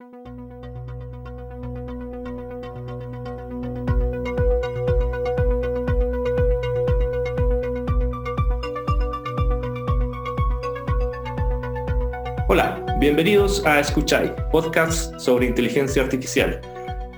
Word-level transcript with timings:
Hola, 0.00 0.12
bienvenidos 12.98 13.66
a 13.66 13.80
Escucháis, 13.80 14.30
podcast 14.50 15.18
sobre 15.18 15.48
inteligencia 15.48 16.02
artificial. 16.02 16.62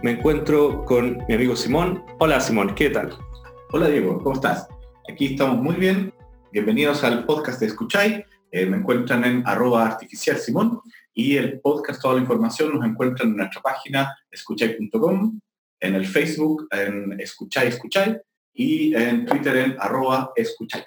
Me 0.02 0.10
encuentro 0.10 0.84
con 0.84 1.18
mi 1.28 1.34
amigo 1.36 1.54
Simón. 1.54 2.04
Hola 2.18 2.40
Simón, 2.40 2.74
¿qué 2.74 2.90
tal? 2.90 3.16
Hola 3.70 3.86
Diego, 3.86 4.20
¿cómo 4.20 4.34
estás? 4.34 4.66
Aquí 5.08 5.26
estamos 5.26 5.62
muy 5.62 5.76
bien. 5.76 6.12
Bienvenidos 6.50 7.04
al 7.04 7.26
podcast 7.26 7.60
de 7.60 7.66
Escucháis. 7.66 8.24
Eh, 8.50 8.66
me 8.66 8.78
encuentran 8.78 9.24
en 9.24 9.44
arroba 9.46 9.86
artificial 9.86 10.36
Simón 10.36 10.80
y 11.14 11.36
el 11.36 11.60
podcast, 11.60 12.00
toda 12.00 12.14
la 12.14 12.20
información 12.20 12.74
nos 12.74 12.84
encuentran 12.84 13.30
en 13.30 13.36
nuestra 13.36 13.60
página 13.60 14.16
escucháis.com, 14.30 15.40
en 15.80 15.94
el 15.94 16.06
Facebook 16.06 16.68
en 16.70 17.20
Escucháis 17.20 17.74
Escucháis 17.74 18.16
y 18.54 18.94
en 18.94 19.26
Twitter 19.26 19.56
en 19.56 19.76
arroba 19.78 20.32
escucháis. 20.36 20.84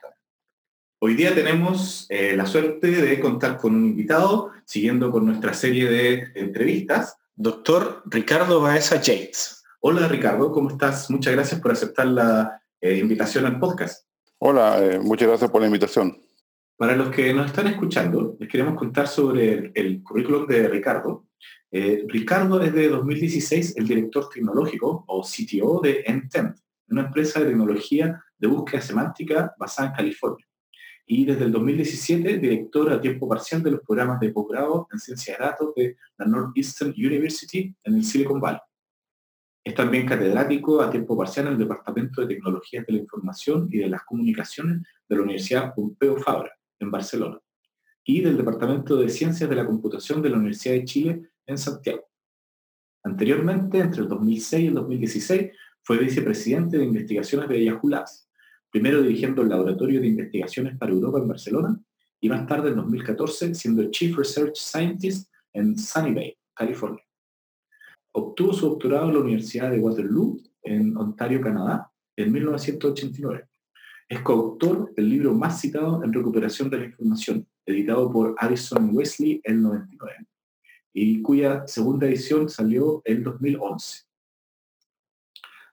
Hoy 0.99 1.13
día 1.13 1.35
tenemos 1.35 2.07
eh, 2.09 2.35
la 2.35 2.45
suerte 2.45 2.89
de 2.89 3.19
contar 3.19 3.57
con 3.57 3.75
un 3.75 3.85
invitado, 3.85 4.51
siguiendo 4.65 5.11
con 5.11 5.25
nuestra 5.25 5.53
serie 5.53 5.89
de 5.89 6.31
entrevistas, 6.35 7.17
doctor 7.35 8.01
Ricardo 8.05 8.61
Baeza 8.61 9.01
Yates. 9.01 9.63
Hola 9.81 10.07
Ricardo, 10.07 10.51
¿cómo 10.51 10.69
estás? 10.69 11.09
Muchas 11.11 11.33
gracias 11.33 11.61
por 11.61 11.71
aceptar 11.71 12.07
la 12.07 12.61
eh, 12.81 12.97
invitación 12.97 13.45
al 13.45 13.59
podcast. 13.59 14.07
Hola, 14.39 14.83
eh, 14.83 14.99
muchas 14.99 15.27
gracias 15.27 15.51
por 15.51 15.61
la 15.61 15.67
invitación. 15.67 16.17
Para 16.77 16.95
los 16.97 17.09
que 17.09 17.33
nos 17.33 17.45
están 17.45 17.67
escuchando, 17.67 18.35
les 18.37 18.49
queremos 18.49 18.77
contar 18.77 19.07
sobre 19.07 19.71
el, 19.73 20.03
currículum 20.03 20.45
de 20.45 20.67
Ricardo. 20.67 21.27
Eh, 21.71 22.03
Ricardo 22.07 22.61
es 22.61 22.73
de 22.73 22.89
2016 22.89 23.77
el 23.77 23.87
director 23.87 24.27
tecnológico 24.29 25.05
o 25.07 25.21
CTO 25.21 25.79
de 25.81 26.03
Entent, 26.05 26.57
una 26.89 27.05
empresa 27.05 27.39
de 27.39 27.47
tecnología 27.47 28.21
de 28.37 28.47
búsqueda 28.47 28.81
semántica 28.81 29.55
basada 29.57 29.89
en 29.89 29.95
California 29.95 30.45
y 31.05 31.25
desde 31.25 31.45
el 31.45 31.51
2017 31.51 32.39
director 32.39 32.91
a 32.91 32.99
tiempo 32.99 33.29
parcial 33.29 33.61
de 33.61 33.71
los 33.71 33.81
programas 33.81 34.19
de 34.19 34.31
posgrado 34.31 34.87
en 34.91 34.99
ciencia 34.99 35.37
de 35.37 35.45
datos 35.45 35.75
de 35.75 35.97
la 36.17 36.25
Northeastern 36.25 36.93
University 36.97 37.73
en 37.83 37.95
el 37.95 38.03
Silicon 38.03 38.41
Valley. 38.41 38.59
Es 39.63 39.75
también 39.75 40.05
catedrático 40.05 40.81
a 40.81 40.89
tiempo 40.89 41.17
parcial 41.17 41.47
en 41.47 41.53
el 41.53 41.59
Departamento 41.59 42.21
de 42.21 42.27
Tecnologías 42.27 42.85
de 42.85 42.93
la 42.93 42.99
Información 42.99 43.67
y 43.71 43.77
de 43.77 43.89
las 43.89 44.03
Comunicaciones 44.03 44.81
de 45.07 45.15
la 45.15 45.21
Universidad 45.21 45.73
Pompeu 45.73 46.17
Fabra, 46.17 46.51
en 46.79 46.91
Barcelona, 46.91 47.39
y 48.03 48.21
del 48.21 48.37
Departamento 48.37 48.97
de 48.97 49.09
Ciencias 49.09 49.49
de 49.49 49.55
la 49.55 49.65
Computación 49.65 50.21
de 50.21 50.29
la 50.29 50.37
Universidad 50.37 50.75
de 50.75 50.85
Chile, 50.85 51.21
en 51.45 51.57
Santiago. 51.57 52.05
Anteriormente, 53.03 53.79
entre 53.79 54.01
el 54.01 54.09
2006 54.09 54.63
y 54.63 54.67
el 54.67 54.73
2016, 54.73 55.51
fue 55.83 55.99
vicepresidente 55.99 56.77
de 56.77 56.85
investigaciones 56.85 57.47
de 57.47 57.63
Yahoo 57.63 57.91
primero 58.71 59.01
dirigiendo 59.01 59.41
el 59.41 59.49
Laboratorio 59.49 60.01
de 60.01 60.07
Investigaciones 60.07 60.77
para 60.77 60.91
Europa 60.91 61.19
en 61.19 61.27
Barcelona 61.27 61.79
y 62.19 62.27
más 62.27 62.47
tarde 62.47 62.69
en 62.69 62.75
2014 62.75 63.53
siendo 63.53 63.89
Chief 63.91 64.17
Research 64.17 64.55
Scientist 64.55 65.31
en 65.53 65.77
Sunnyvale, 65.77 66.39
California. 66.53 67.03
Obtuvo 68.11 68.53
su 68.53 68.69
doctorado 68.69 69.09
en 69.09 69.13
la 69.13 69.19
Universidad 69.21 69.71
de 69.71 69.79
Waterloo, 69.79 70.41
en 70.63 70.97
Ontario, 70.97 71.39
Canadá, 71.39 71.91
en 72.17 72.31
1989. 72.31 73.47
Es 74.07 74.21
coautor 74.21 74.93
del 74.93 75.09
libro 75.09 75.33
más 75.33 75.59
citado 75.59 76.03
en 76.03 76.13
recuperación 76.13 76.69
de 76.69 76.77
la 76.77 76.85
información, 76.85 77.47
editado 77.65 78.11
por 78.11 78.35
Addison 78.37 78.91
Wesley 78.93 79.41
en 79.43 79.63
99, 79.63 80.27
y 80.93 81.21
cuya 81.23 81.67
segunda 81.67 82.05
edición 82.05 82.47
salió 82.47 83.01
en 83.03 83.23
2011. 83.23 84.03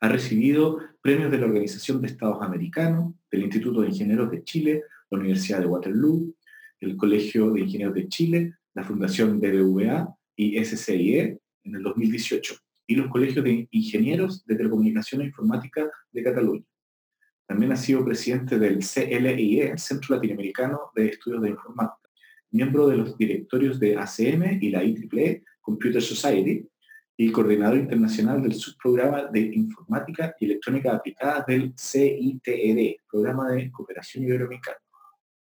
Ha 0.00 0.08
recibido 0.08 0.78
premios 1.02 1.30
de 1.30 1.38
la 1.38 1.46
Organización 1.46 2.00
de 2.00 2.08
Estados 2.08 2.42
Americanos, 2.42 3.14
del 3.30 3.42
Instituto 3.42 3.82
de 3.82 3.88
Ingenieros 3.88 4.30
de 4.30 4.42
Chile, 4.42 4.82
la 5.10 5.18
Universidad 5.18 5.60
de 5.60 5.66
Waterloo, 5.66 6.34
el 6.80 6.96
Colegio 6.96 7.50
de 7.50 7.60
Ingenieros 7.60 7.94
de 7.94 8.08
Chile, 8.08 8.54
la 8.74 8.82
Fundación 8.82 9.38
BBVA 9.38 10.16
y 10.34 10.64
SCIE 10.64 11.38
en 11.64 11.74
el 11.74 11.82
2018, 11.82 12.54
y 12.86 12.96
los 12.96 13.08
Colegios 13.08 13.44
de 13.44 13.68
Ingenieros 13.70 14.44
de 14.46 14.56
Telecomunicaciones 14.56 15.26
e 15.26 15.28
Informática 15.28 15.90
de 16.10 16.22
Cataluña. 16.22 16.64
También 17.52 17.72
ha 17.72 17.76
sido 17.76 18.02
presidente 18.02 18.58
del 18.58 18.78
CLIE, 18.78 19.76
Centro 19.76 20.14
Latinoamericano 20.14 20.90
de 20.94 21.08
Estudios 21.08 21.42
de 21.42 21.50
Informática, 21.50 22.08
miembro 22.50 22.88
de 22.88 22.96
los 22.96 23.18
directorios 23.18 23.78
de 23.78 23.94
ACM 23.94 24.58
y 24.58 24.70
la 24.70 24.82
IEEE 24.82 25.44
Computer 25.60 26.00
Society, 26.00 26.66
y 27.14 27.30
coordinador 27.30 27.76
internacional 27.76 28.42
del 28.42 28.54
subprograma 28.54 29.26
de 29.26 29.40
Informática 29.40 30.34
y 30.40 30.46
Electrónica 30.46 30.94
Aplicada 30.94 31.44
del 31.46 31.74
CITED, 31.78 32.94
Programa 33.06 33.50
de 33.50 33.70
Cooperación 33.70 34.24
Iberoamericana. 34.24 34.78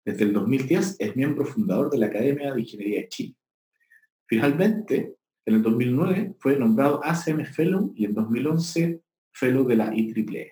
Desde 0.04 0.26
el 0.26 0.34
2010 0.34 0.98
es 1.00 1.16
miembro 1.16 1.46
fundador 1.46 1.90
de 1.90 1.98
la 1.98 2.08
Academia 2.08 2.54
de 2.54 2.60
Ingeniería 2.60 3.00
de 3.04 3.08
Chile. 3.08 3.36
Finalmente, 4.26 5.16
en 5.46 5.56
el 5.56 5.62
2009 5.62 6.36
fue 6.40 6.60
nombrado 6.60 7.00
ACM 7.06 7.46
Fellow 7.46 7.94
y 7.96 8.04
en 8.04 8.14
2011 8.14 9.02
Fellow 9.32 9.66
de 9.66 9.76
la 9.78 9.96
IEEE. 9.96 10.52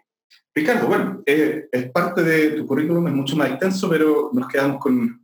Ricardo, 0.59 0.87
bueno, 0.87 1.23
eh, 1.25 1.69
es 1.71 1.89
parte 1.89 2.21
de 2.21 2.51
tu 2.51 2.67
currículum, 2.67 3.07
es 3.07 3.13
mucho 3.13 3.37
más 3.37 3.49
extenso, 3.49 3.89
pero 3.89 4.29
nos 4.33 4.45
quedamos 4.49 4.77
con, 4.81 5.21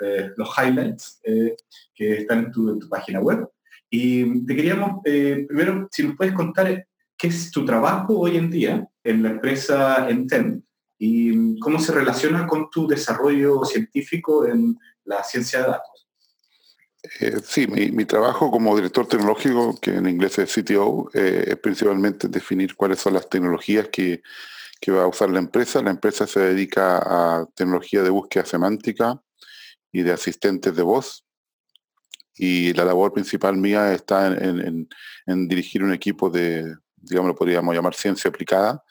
eh, 0.00 0.30
los 0.36 0.48
highlights 0.58 1.20
eh, 1.24 1.56
que 1.94 2.18
están 2.18 2.44
en 2.44 2.52
tu, 2.52 2.78
página 2.86 3.18
web. 3.18 3.48
Y 3.88 4.44
te 4.44 4.54
queríamos, 4.54 5.00
primero, 5.02 5.88
si 5.90 6.02
nos 6.02 6.16
puedes 6.16 6.34
contar 6.34 6.86
qué 7.16 7.28
es 7.28 7.50
tu 7.50 7.64
trabajo 7.64 8.18
hoy 8.18 8.36
en 8.36 8.50
día 8.50 8.86
en 9.02 9.22
la 9.22 9.30
empresa 9.30 10.06
Enten 10.10 10.62
y 10.98 11.58
cómo 11.60 11.80
se 11.80 11.92
relaciona 11.92 12.46
con 12.46 12.68
tu 12.68 12.86
desarrollo 12.86 13.64
científico 13.64 14.46
en 14.46 14.76
la 15.04 15.24
ciencia 15.24 15.60
de 15.60 15.66
datos. 15.68 16.08
Sí, 17.44 17.66
mi, 17.66 18.04
trabajo 18.04 18.50
como 18.50 18.76
director 18.76 19.06
tecnológico, 19.06 19.78
que 19.80 19.94
en 19.94 20.06
inglés 20.10 20.38
es 20.38 20.52
CTO, 20.52 21.08
es 21.14 21.56
principalmente 21.56 22.28
definir 22.28 22.76
cuáles 22.76 22.98
son 22.98 23.14
las 23.14 23.30
tecnologías 23.30 23.88
que, 23.88 24.20
que 24.80 24.92
va 24.92 25.04
a 25.04 25.08
usar 25.08 25.30
la 25.30 25.38
empresa. 25.38 25.82
La 25.82 25.90
empresa 25.90 26.26
se 26.26 26.40
dedica 26.40 26.98
a 26.98 27.46
tecnología 27.54 28.02
de 28.02 28.10
búsqueda 28.10 28.44
semántica 28.44 29.20
y 29.92 30.02
de 30.02 30.12
asistentes 30.12 30.74
de 30.74 30.82
voz 30.82 31.24
y 32.38 32.72
la 32.72 32.84
labor 32.84 33.12
principal 33.12 33.56
mía 33.56 33.92
está 33.92 34.28
en, 34.28 34.88
dirigir 35.48 35.82
un 35.82 35.92
equipo 35.92 36.30
de, 36.30 36.76
digamos, 36.96 37.28
lo 37.28 37.34
podríamos 37.34 37.74
llamar 37.74 37.94
ciencia 37.94 38.28
aplicada, 38.28 38.82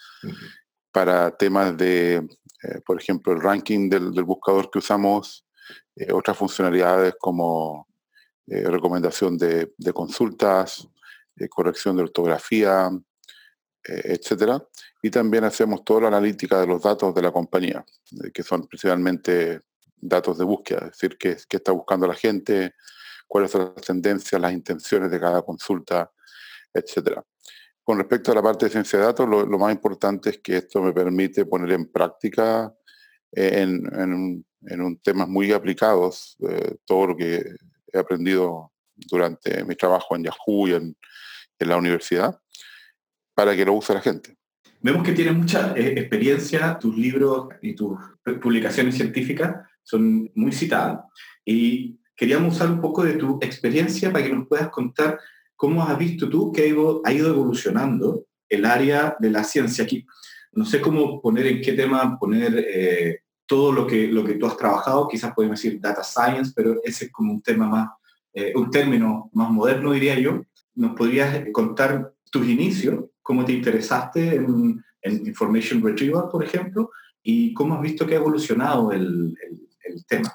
para 0.92 1.32
temas 1.32 1.78
de, 1.78 2.16
eh, 2.16 2.82
por 2.86 3.00
ejemplo, 3.00 3.34
el 3.34 3.42
ranking 3.42 3.90
del, 3.90 4.12
buscador 4.24 4.70
que 4.70 4.80
usamos, 4.80 5.46
eh, 5.96 6.12
otras 6.12 6.38
funcionalidades 6.38 7.16
como 7.20 7.88
eh, 8.48 8.64
recomendación 8.64 9.38
de, 9.38 9.72
consultas, 9.94 10.88
corrección 11.50 11.96
de 11.96 12.04
ortografía, 12.04 12.90
etcétera. 13.84 14.62
Y 15.08 15.10
también 15.10 15.46
hacemos 15.46 15.86
toda 15.86 16.02
la 16.02 16.08
analítica 16.10 16.60
de 16.60 16.68
los 16.68 16.82
datos 16.82 17.16
de 17.16 17.22
la 17.22 17.32
compañía, 17.32 17.86
que 18.34 18.44
son 18.44 18.68
principalmente 18.68 19.62
datos 19.96 20.38
de 20.38 20.44
búsqueda, 20.44 20.80
es 20.80 21.00
decir, 21.00 21.18
qué, 21.18 21.38
está 21.50 21.72
buscando 21.72 22.06
la 22.06 22.14
gente, 22.14 22.76
cuáles 23.26 23.52
son 23.52 23.72
las 23.74 23.86
tendencias, 23.86 24.42
las 24.42 24.52
intenciones 24.52 25.10
de 25.10 25.18
cada 25.18 25.44
consulta, 25.44 26.12
etcétera. 26.74 27.24
Con 27.82 28.00
respecto 28.00 28.34
a 28.34 28.36
la 28.36 28.44
parte 28.44 28.66
de 28.66 28.72
ciencia 28.72 29.00
de 29.00 29.06
datos, 29.06 29.30
lo, 29.30 29.48
más 29.58 29.72
importante 29.72 30.30
es 30.30 30.40
que 30.40 30.58
esto 30.58 30.82
me 30.82 30.92
permite 30.92 31.46
poner 31.46 31.72
en 31.72 31.90
práctica 31.90 32.76
eh, 33.32 33.62
en, 33.62 34.44
en, 34.68 34.98
temas 34.98 35.30
muy 35.30 35.54
aplicados 35.54 36.36
eh, 36.50 36.76
todo 36.84 37.08
lo 37.08 37.16
que 37.16 37.46
he 37.94 37.98
aprendido 37.98 38.74
durante 38.94 39.64
mi 39.64 39.78
trabajo 39.78 40.18
en 40.18 40.26
Yahoo 40.26 40.68
y 40.68 40.74
en, 40.74 40.98
en 41.60 41.70
la 41.70 41.78
universidad 41.78 42.38
para 43.34 43.56
que 43.56 43.64
lo 43.64 43.72
use 43.72 43.94
la 43.94 44.02
gente. 44.02 44.38
Vemos 44.82 45.04
que 45.04 45.14
tienes 45.14 45.36
mucha 45.36 45.74
eh, 45.76 46.00
experiencia, 46.00 46.78
tus 46.80 46.96
libros 46.96 47.50
y 47.62 47.74
tus 47.74 47.98
publicaciones 48.42 48.96
científicas 48.96 49.56
son 49.84 50.30
muy 50.36 50.52
citadas 50.52 51.00
y 51.46 51.98
queríamos 52.16 52.56
usar 52.56 52.70
un 52.70 52.82
poco 52.82 53.04
de 53.04 53.14
tu 53.14 53.40
experiencia 53.42 54.12
para 54.12 54.26
que 54.26 54.34
nos 54.34 54.48
puedas 54.48 54.70
contar 54.70 55.20
cómo 55.56 55.84
has 55.84 55.98
visto 55.98 56.30
tú 56.30 56.52
que 56.52 56.64
ha 56.64 56.66
ido, 56.68 57.02
evolucionando 57.06 58.26
el 58.50 58.66
área 58.66 59.16
de 59.20 59.32
la 59.32 59.44
ciencia 59.44 59.84
aquí. 59.84 60.06
No 60.52 60.66
sé 60.66 60.82
cómo 60.82 61.22
poner 61.22 61.48
en 61.48 61.62
qué 61.62 61.74
tema 61.74 62.18
poner 62.20 62.66
eh, 62.68 63.22
todo 63.46 63.72
lo 63.72 63.88
que, 63.88 64.08
lo 64.08 64.24
que 64.26 64.34
tú 64.34 64.46
has 64.46 64.58
trabajado, 64.58 65.08
quizás 65.08 65.34
podemos 65.34 65.62
decir 65.62 65.80
data 65.80 66.04
science, 66.04 66.52
pero 66.56 66.82
ese 66.84 67.06
es 67.06 67.12
como 67.12 67.34
un 67.34 67.42
tema 67.42 67.68
más, 67.68 67.90
eh, 68.34 68.52
un 68.56 68.70
término 68.70 69.30
más 69.34 69.50
moderno, 69.50 69.94
diría 69.94 70.20
yo. 70.20 70.42
¿Nos 70.76 70.96
podrías 70.96 71.46
contar 71.52 72.14
tus 72.32 72.48
inicios, 72.48 73.06
cómo 73.22 73.46
te 73.46 73.54
interesaste 73.54 74.36
en, 74.36 74.84
Information 75.04 75.82
Retrieval, 75.82 76.28
por 76.30 76.44
ejemplo, 76.44 76.92
y 77.24 77.54
cómo 77.54 77.76
has 77.76 77.82
visto 77.82 78.06
que 78.06 78.16
ha 78.16 78.18
evolucionado 78.18 78.92
el, 78.92 79.34
el 79.86 80.06
tema? 80.06 80.34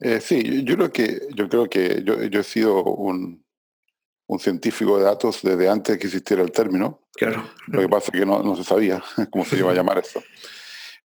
Eh, 0.00 0.20
sí, 0.20 0.64
yo, 0.64 0.74
creo 0.74 0.92
que, 0.92 1.28
yo 1.32 1.48
creo 1.48 1.68
que 1.68 2.02
yo, 2.04 2.40
he 2.40 2.42
sido 2.42 2.82
un, 2.82 3.44
un 4.26 4.38
científico 4.40 4.98
de 4.98 5.04
datos 5.04 5.42
desde 5.42 5.68
antes 5.68 5.96
que 5.96 6.06
existiera 6.06 6.42
el 6.42 6.50
término. 6.50 7.02
Claro. 7.14 7.44
Lo 7.68 7.80
que 7.80 7.88
pasa 7.88 8.10
es 8.12 8.20
que 8.20 8.26
no, 8.26 8.56
se 8.56 8.64
sabía 8.64 9.02
cómo 9.30 9.44
se 9.44 9.58
iba 9.58 9.70
a 9.70 9.74
llamar 9.74 9.98
eso. 9.98 10.20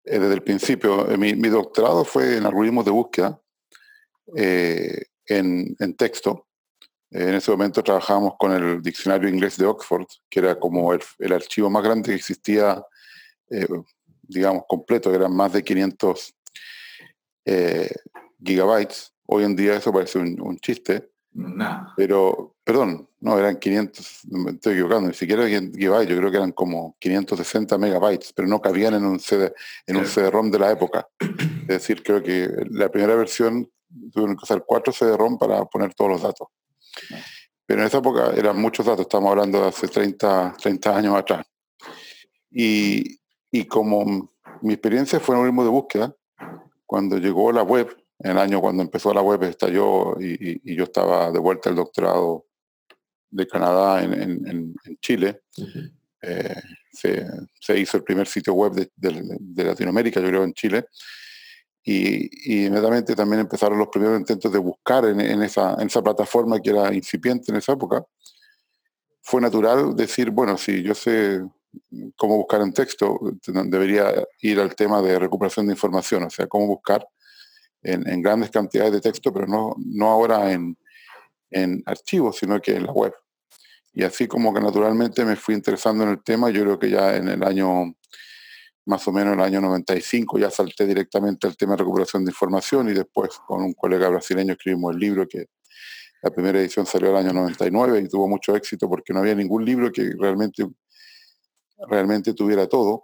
Eh, 0.04 0.18
desde 0.18 0.34
el 0.34 0.42
principio, 0.42 1.10
eh, 1.12 1.18
mi, 1.18 1.34
doctorado 1.50 2.04
fue 2.06 2.38
en 2.38 2.46
algoritmos 2.48 2.86
de 2.86 2.92
búsqueda 2.92 3.40
eh, 4.36 5.04
en, 5.28 5.76
texto. 5.96 6.47
En 7.10 7.36
ese 7.36 7.52
momento 7.52 7.84
trabajábamos 7.84 8.34
con 8.38 8.52
el 8.52 8.82
diccionario 8.82 9.30
inglés 9.30 9.58
de 9.58 9.66
Oxford, 9.66 10.08
que 10.30 10.40
era 10.40 10.60
como 10.60 10.94
el, 10.94 11.34
archivo 11.34 11.70
más 11.70 11.84
grande 11.84 12.10
que 12.10 12.16
existía, 12.16 12.84
digamos, 14.24 14.64
completo, 14.68 15.14
eran 15.14 15.34
más 15.34 15.54
de 15.54 15.64
500 15.64 16.36
gigabytes. 18.44 19.14
Hoy 19.26 19.44
en 19.46 19.56
día 19.56 19.76
eso 19.76 19.94
parece 19.94 20.20
un 20.20 20.60
chiste, 20.60 21.10
pero, 21.96 22.56
perdón, 22.64 23.08
no, 23.20 23.38
eran 23.38 23.58
500, 23.58 24.22
me 24.30 24.52
estoy 24.52 24.74
equivocando, 24.74 25.08
ni 25.08 25.14
siquiera 25.14 25.48
gigabytes, 25.48 26.10
yo 26.10 26.18
creo 26.18 26.32
que 26.32 26.38
eran 26.38 26.52
como 26.52 26.96
560 27.00 27.78
megabytes, 27.78 28.34
pero 28.34 28.48
no 28.48 28.60
cabían 28.60 28.96
en 28.96 29.06
un, 29.06 29.20
CD, 29.20 29.54
en 29.86 29.98
un 29.98 30.06
CD-ROM 30.06 30.50
de 30.50 30.60
la 30.60 30.72
época. 30.72 31.08
Es 31.20 31.68
decir, 31.68 32.02
creo 32.02 32.24
que 32.24 32.50
la 32.72 32.90
primera 32.90 33.16
versión 33.16 33.70
tuvieron 34.12 34.36
que 34.36 34.44
usar 34.44 34.64
cuatro 34.66 34.92
CD-ROM 34.92 35.38
para 35.38 35.64
poner 35.66 35.94
todos 35.94 36.12
los 36.12 36.22
datos. 36.24 36.48
Pero 37.66 37.82
en 37.82 37.88
esa 37.88 37.98
época 37.98 38.32
eran 38.36 38.60
muchos 38.60 38.86
datos, 38.86 39.02
estamos 39.02 39.30
hablando 39.30 39.62
de 39.62 39.68
hace 39.68 39.88
30, 39.88 40.56
30 40.58 40.98
años 40.98 41.16
atrás. 41.16 41.46
Y, 42.50 43.20
y 43.52 43.66
como 43.66 44.34
mi 44.62 44.74
experiencia 44.74 45.20
fue 45.20 45.36
en 45.36 45.42
un 45.42 45.48
ritmo 45.48 45.64
de 45.64 45.70
búsqueda, 45.70 46.16
cuando 46.86 47.18
llegó 47.18 47.52
la 47.52 47.64
web, 47.64 47.96
en 48.20 48.32
el 48.32 48.38
año 48.38 48.62
cuando 48.62 48.82
empezó 48.82 49.14
la 49.14 49.22
web 49.22 49.44
estalló 49.44 50.20
y, 50.20 50.60
y, 50.64 50.76
yo 50.76 50.86
estaba 50.86 51.32
de 51.32 51.40
vuelta 51.40 51.70
al 51.70 51.76
doctorado 51.76 52.48
de 53.30 53.46
Canadá 53.46 54.04
en, 54.04 54.14
en, 54.14 54.76
Chile. 55.02 55.42
Eh, 56.22 56.56
se, 56.92 57.26
se, 57.60 57.80
hizo 57.80 57.98
el 57.98 58.04
primer 58.04 58.28
sitio 58.28 58.54
web 58.54 58.74
de, 58.74 58.90
de, 58.96 59.64
Latinoamérica, 59.64 60.20
yo 60.20 60.28
creo, 60.28 60.44
en 60.44 60.54
Chile. 60.54 60.86
Y, 61.90 62.30
y, 62.44 62.66
inmediatamente 62.66 63.16
también 63.16 63.40
empezaron 63.40 63.78
los 63.78 63.88
primeros 63.88 64.20
intentos 64.20 64.52
de 64.52 64.60
buscar 64.60 65.06
en, 65.06 65.42
esa, 65.42 65.78
plataforma 66.04 66.60
que 66.60 66.72
era 66.72 66.94
incipiente 66.94 67.50
en 67.50 67.60
esa 67.60 67.72
época. 67.72 68.06
Fue 69.22 69.40
natural 69.40 69.96
decir, 69.96 70.32
bueno, 70.32 70.58
si 70.58 70.84
yo 70.84 70.94
sé 70.94 71.42
cómo 72.18 72.36
buscar 72.36 72.60
en 72.60 72.74
texto, 72.74 73.18
debería 73.66 74.14
ir 74.42 74.60
al 74.60 74.76
tema 74.76 75.02
de 75.02 75.18
recuperación 75.18 75.68
de 75.68 75.74
información, 75.74 76.24
o 76.24 76.30
sea, 76.30 76.48
cómo 76.48 76.68
buscar 76.68 77.08
en, 77.82 78.22
grandes 78.22 78.52
cantidades 78.52 78.92
de 78.92 79.00
texto, 79.00 79.32
pero 79.32 79.48
no, 79.48 79.74
no 79.78 80.10
ahora 80.10 80.52
en 80.52 81.84
archivos, 81.86 82.38
sino 82.38 82.60
que 82.60 82.76
en 82.76 82.86
la 82.86 82.92
web. 82.92 83.14
Y 83.94 84.04
así 84.04 84.28
como 84.28 84.54
que 84.54 84.60
naturalmente 84.60 85.24
me 85.24 85.38
fui 85.38 85.56
interesando 85.56 86.04
en 86.04 86.10
el 86.10 86.22
tema, 86.22 86.50
yo 86.50 86.64
creo 86.64 86.78
que 86.78 86.90
ya 86.90 87.16
en 87.16 87.30
el 87.30 87.44
año, 87.44 87.96
más 88.88 89.08
o 89.08 89.12
menos 89.12 89.34
en 89.34 89.40
el 89.42 89.46
año 89.46 89.62
95, 89.62 90.40
ya 90.40 90.50
salté 90.50 90.86
directamente 90.86 91.46
al 91.46 91.58
tema 91.58 91.74
de 91.74 91.80
recuperación 91.80 92.24
de 92.24 92.32
información 92.32 92.90
y 92.90 92.94
después 92.94 93.32
con 93.46 93.62
un 93.62 93.74
colega 93.74 94.08
brasileño 94.10 94.54
escribimos 94.54 94.94
el 94.94 95.00
libro 95.00 95.28
que 95.28 95.48
la 96.24 96.32
primera 96.32 96.60
edición 96.60 96.86
salió 96.86 97.10
el 97.10 97.18
año 97.18 97.34
99 97.34 98.00
y 98.00 98.08
tuvo 98.08 98.28
mucho 98.28 98.56
éxito 98.56 98.90
porque 98.90 99.14
no 99.14 99.20
había 99.20 99.36
ningún 99.36 99.66
libro 99.66 99.92
que 99.92 100.12
realmente, 100.18 100.66
realmente 101.90 102.34
tuviera 102.34 102.68
todo. 102.68 103.04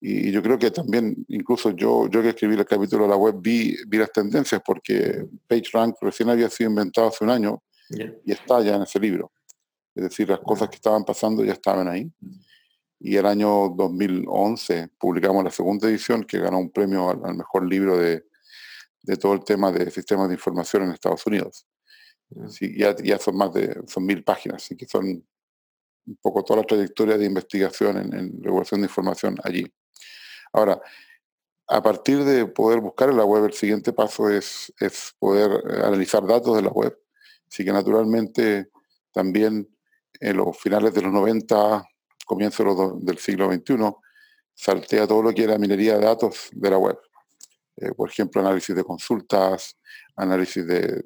Y 0.00 0.30
yo 0.32 0.42
creo 0.42 0.58
que 0.58 0.70
también, 0.70 1.24
incluso 1.28 1.70
yo, 1.70 2.08
yo 2.10 2.20
que 2.20 2.30
escribí 2.30 2.56
el 2.56 2.66
capítulo 2.66 3.04
de 3.04 3.10
la 3.10 3.16
web, 3.16 3.36
vi, 3.38 3.74
vi 3.86 3.98
las 3.98 4.12
tendencias 4.12 4.60
porque 4.66 5.24
PageRank 5.46 5.94
recién 6.00 6.28
había 6.28 6.50
sido 6.50 6.70
inventado 6.70 7.08
hace 7.08 7.24
un 7.24 7.30
año 7.30 7.62
y 7.88 8.32
está 8.32 8.60
ya 8.62 8.74
en 8.74 8.82
ese 8.82 8.98
libro. 8.98 9.32
Es 9.94 10.02
decir, 10.02 10.28
las 10.28 10.40
cosas 10.40 10.68
que 10.68 10.76
estaban 10.76 11.04
pasando 11.04 11.44
ya 11.44 11.52
estaban 11.52 11.88
ahí. 11.88 12.10
Y 13.06 13.18
el 13.18 13.26
año 13.26 13.68
2011 13.76 14.88
publicamos 14.98 15.44
la 15.44 15.50
segunda 15.50 15.90
edición 15.90 16.24
que 16.24 16.38
ganó 16.38 16.58
un 16.58 16.70
premio 16.70 17.10
al, 17.10 17.34
mejor 17.34 17.68
libro 17.68 17.98
de, 17.98 18.24
de, 19.02 19.16
todo 19.18 19.34
el 19.34 19.44
tema 19.44 19.70
de 19.70 19.90
sistemas 19.90 20.28
de 20.28 20.36
información 20.36 20.84
en 20.84 20.92
Estados 20.92 21.26
Unidos. 21.26 21.66
Sí, 22.48 22.74
ya, 22.78 22.96
ya 22.96 23.18
son 23.18 23.36
más 23.36 23.52
de 23.52 23.78
son 23.88 24.06
mil 24.06 24.24
páginas, 24.24 24.64
así 24.64 24.74
que 24.74 24.86
son 24.86 25.04
un 25.04 26.16
poco 26.22 26.42
toda 26.44 26.60
la 26.60 26.66
trayectoria 26.66 27.18
de 27.18 27.26
investigación 27.26 27.98
en, 27.98 28.14
en 28.14 28.42
regulación 28.42 28.80
de 28.80 28.86
información 28.86 29.36
allí. 29.44 29.70
Ahora, 30.54 30.80
a 31.68 31.82
partir 31.82 32.24
de 32.24 32.46
poder 32.46 32.80
buscar 32.80 33.10
en 33.10 33.18
la 33.18 33.26
web, 33.26 33.44
el 33.44 33.52
siguiente 33.52 33.92
paso 33.92 34.30
es, 34.30 34.72
es 34.80 35.14
poder 35.18 35.50
eh, 35.50 35.82
analizar 35.84 36.26
datos 36.26 36.56
de 36.56 36.62
la 36.62 36.70
web. 36.70 36.98
Así 37.50 37.66
que 37.66 37.72
naturalmente 37.72 38.70
también 39.12 39.68
en 40.20 40.36
los 40.38 40.56
finales 40.56 40.94
de 40.94 41.02
los 41.02 41.12
90, 41.12 41.84
comienzos 42.24 43.04
del 43.04 43.18
siglo 43.18 43.52
XXI, 43.52 43.76
saltea 44.54 45.06
todo 45.06 45.22
lo 45.22 45.32
que 45.32 45.44
era 45.44 45.58
minería 45.58 45.98
de 45.98 46.04
datos 46.04 46.48
de 46.52 46.70
la 46.70 46.78
web. 46.78 46.98
Eh, 47.76 47.92
por 47.92 48.08
ejemplo, 48.08 48.40
análisis 48.40 48.74
de 48.74 48.84
consultas, 48.84 49.76
análisis 50.16 50.64
de, 50.66 51.02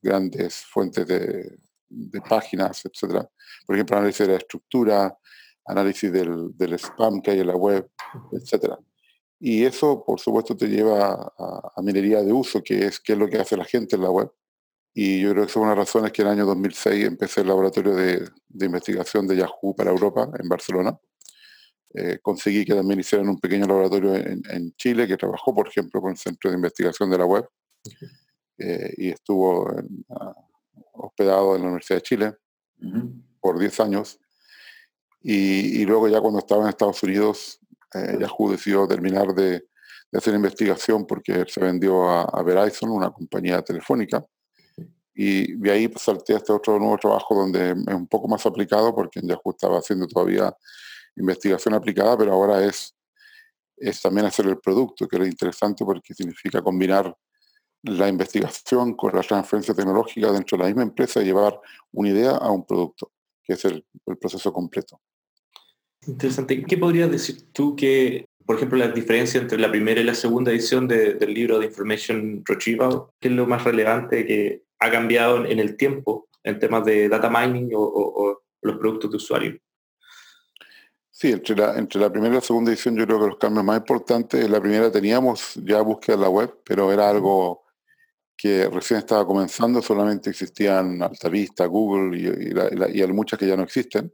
grandes 0.00 0.56
fuentes 0.56 1.06
de, 1.06 1.58
páginas, 2.28 2.84
etc. 2.84 3.26
Por 3.66 3.76
ejemplo, 3.76 3.96
análisis 3.96 4.26
de 4.26 4.32
la 4.32 4.38
estructura, 4.38 5.18
análisis 5.66 6.12
del, 6.12 6.78
spam 6.78 7.20
que 7.20 7.32
hay 7.32 7.40
en 7.40 7.46
la 7.48 7.56
web, 7.56 7.90
etc. 8.32 8.74
Y 9.40 9.64
eso, 9.64 10.04
por 10.04 10.20
supuesto, 10.20 10.56
te 10.56 10.68
lleva 10.68 11.32
a, 11.74 11.82
minería 11.82 12.22
de 12.22 12.32
uso, 12.32 12.62
que 12.62 12.86
es, 12.86 13.00
qué 13.00 13.12
es 13.14 13.18
lo 13.18 13.28
que 13.28 13.38
hace 13.38 13.56
la 13.56 13.64
gente 13.64 13.96
en 13.96 14.02
la 14.02 14.10
web. 14.10 14.30
Y 15.00 15.20
yo 15.20 15.30
creo 15.30 15.46
que 15.46 15.52
son 15.52 15.62
una 15.62 15.76
razón 15.76 16.06
es 16.06 16.12
que 16.12 16.22
en 16.22 16.26
el 16.26 16.32
año 16.34 16.46
2006 16.46 17.04
empecé 17.04 17.42
el 17.42 17.46
laboratorio 17.46 17.94
de, 17.94 18.28
de 18.48 18.66
investigación 18.66 19.28
de 19.28 19.36
Yahoo 19.36 19.72
para 19.76 19.92
Europa, 19.92 20.28
en 20.36 20.48
Barcelona. 20.48 20.98
Eh, 21.94 22.18
conseguí 22.20 22.64
que 22.64 22.74
también 22.74 22.98
hicieran 22.98 23.28
un 23.28 23.38
pequeño 23.38 23.64
laboratorio 23.66 24.16
en, 24.16 24.42
en, 24.50 24.72
Chile 24.72 25.06
que 25.06 25.16
trabajó, 25.16 25.54
por 25.54 25.68
ejemplo, 25.68 26.00
con 26.00 26.10
el 26.10 26.16
Centro 26.16 26.50
de 26.50 26.56
Investigación 26.56 27.08
de 27.10 27.18
la 27.18 27.26
Web 27.26 27.48
eh, 28.58 28.92
y 28.96 29.10
estuvo 29.10 29.70
hospedado 30.94 31.54
en 31.54 31.62
la 31.62 31.68
Universidad 31.68 31.98
de 31.98 32.02
Chile 32.02 32.34
por 33.40 33.56
10 33.56 33.78
años 33.78 34.18
y, 35.22 35.84
luego 35.84 36.08
ya 36.08 36.20
cuando 36.20 36.40
estaba 36.40 36.64
en 36.64 36.70
Estados 36.70 37.00
Unidos, 37.04 37.60
eh, 37.94 38.18
Yahoo 38.20 38.50
decidió 38.50 38.88
terminar 38.88 39.32
de, 39.32 39.64
hacer 40.12 40.34
investigación 40.34 41.06
porque 41.06 41.44
se 41.46 41.60
vendió 41.60 42.10
a, 42.10 42.42
Verizon, 42.42 42.90
una 42.90 43.10
compañía 43.10 43.62
telefónica. 43.62 44.26
Y 45.20 45.54
de 45.54 45.72
ahí 45.72 45.88
pues, 45.88 46.04
salté 46.04 46.34
a 46.34 46.36
este 46.36 46.52
otro 46.52 46.78
nuevo 46.78 46.96
trabajo 46.96 47.34
donde 47.34 47.70
es 47.72 47.94
un 47.94 48.06
poco 48.06 48.28
más 48.28 48.46
aplicado 48.46 48.94
porque 48.94 49.18
en 49.18 49.26
Yahoo 49.26 49.50
estaba 49.50 49.78
haciendo 49.78 50.06
todavía 50.06 50.56
investigación 51.16 51.74
aplicada, 51.74 52.16
pero 52.16 52.32
ahora 52.32 52.64
es, 52.64 52.94
es 53.76 54.00
también 54.00 54.26
hacer 54.26 54.46
el 54.46 54.58
producto, 54.58 55.08
que 55.08 55.16
es 55.16 55.26
interesante 55.26 55.84
porque 55.84 56.14
significa 56.14 56.62
combinar 56.62 57.12
la 57.82 58.06
investigación 58.06 58.94
con 58.94 59.12
la 59.12 59.22
transferencia 59.22 59.74
tecnológica 59.74 60.30
dentro 60.30 60.56
de 60.56 60.62
la 60.62 60.68
misma 60.68 60.84
empresa 60.84 61.20
y 61.20 61.24
llevar 61.24 61.58
una 61.90 62.10
idea 62.10 62.36
a 62.36 62.52
un 62.52 62.64
producto, 62.64 63.10
que 63.42 63.54
es 63.54 63.64
el 63.64 63.84
proceso 64.20 64.52
completo. 64.52 65.00
Interesante. 66.06 66.62
¿Qué 66.62 66.78
podrías 66.78 67.10
decir 67.10 67.50
tú 67.52 67.74
que, 67.74 68.28
por 68.46 68.54
ejemplo, 68.54 68.78
la 68.78 68.86
diferencia 68.86 69.40
entre 69.40 69.58
la 69.58 69.68
primera 69.68 70.00
y 70.00 70.04
la 70.04 70.14
segunda 70.14 70.52
edición 70.52 70.86
del 70.86 71.34
libro 71.34 71.58
de 71.58 71.66
Information 71.66 72.44
Retrieval, 72.44 73.06
qué 73.18 73.26
es 73.26 73.34
lo 73.34 73.48
más 73.48 73.64
relevante 73.64 74.24
que 74.24 74.67
ha 74.78 74.90
cambiado 74.90 75.44
en, 75.44 75.58
el 75.58 75.76
tiempo 75.76 76.28
en 76.44 76.58
temas 76.58 76.84
de 76.84 77.08
data 77.08 77.28
mining 77.30 77.70
o, 77.74 78.42
los 78.60 78.76
productos 78.76 79.10
de 79.10 79.16
usuario? 79.16 79.58
Sí, 81.10 81.32
entre 81.32 81.56
la, 81.56 81.76
entre 81.76 82.00
la 82.00 82.10
primera 82.10 82.34
y 82.34 82.36
la 82.36 82.40
segunda 82.40 82.70
edición 82.70 82.96
yo 82.96 83.06
creo 83.06 83.18
que 83.20 83.26
los 83.26 83.38
cambios 83.38 83.64
más 83.64 83.78
importantes, 83.78 84.44
en 84.44 84.52
la 84.52 84.60
primera 84.60 84.90
teníamos 84.90 85.54
ya 85.56 85.80
búsqueda 85.80 86.14
en 86.14 86.22
la 86.22 86.28
web, 86.28 86.60
pero 86.64 86.92
era 86.92 87.08
algo 87.08 87.64
que 88.36 88.68
recién 88.68 88.98
estaba 88.98 89.26
comenzando, 89.26 89.82
solamente 89.82 90.30
existían 90.30 91.02
Altavista, 91.02 91.66
Google 91.66 92.16
y, 92.16 92.96
y 92.96 93.02
hay 93.02 93.12
muchas 93.12 93.38
que 93.38 93.48
ya 93.48 93.56
no 93.56 93.64
existen 93.64 94.12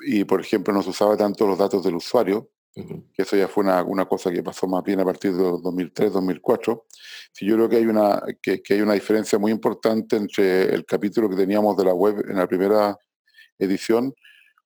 y 0.00 0.24
por 0.24 0.40
ejemplo 0.40 0.72
no 0.72 0.82
se 0.82 0.90
usaba 0.90 1.16
tanto 1.16 1.46
los 1.46 1.58
datos 1.58 1.82
del 1.84 1.96
usuario, 1.96 2.50
que 2.74 3.22
eso 3.22 3.36
ya 3.36 3.48
fue 3.48 3.64
una, 3.64 3.82
una, 3.82 4.06
cosa 4.06 4.30
que 4.30 4.42
pasó 4.42 4.66
más 4.66 4.84
bien 4.84 5.00
a 5.00 5.04
partir 5.04 5.32
de 5.32 5.42
2003, 5.42 6.12
2004. 6.12 6.86
Sí, 7.32 7.46
yo 7.46 7.56
creo 7.56 7.68
que 7.68 7.76
hay, 7.76 7.86
una, 7.86 8.22
que, 8.40 8.62
hay 8.70 8.80
una 8.80 8.94
diferencia 8.94 9.38
muy 9.38 9.50
importante 9.50 10.16
entre 10.16 10.74
el 10.74 10.84
capítulo 10.84 11.28
que 11.28 11.36
teníamos 11.36 11.76
de 11.76 11.84
la 11.84 11.94
web 11.94 12.24
en 12.28 12.36
la 12.36 12.46
primera 12.46 12.96
edición 13.58 14.14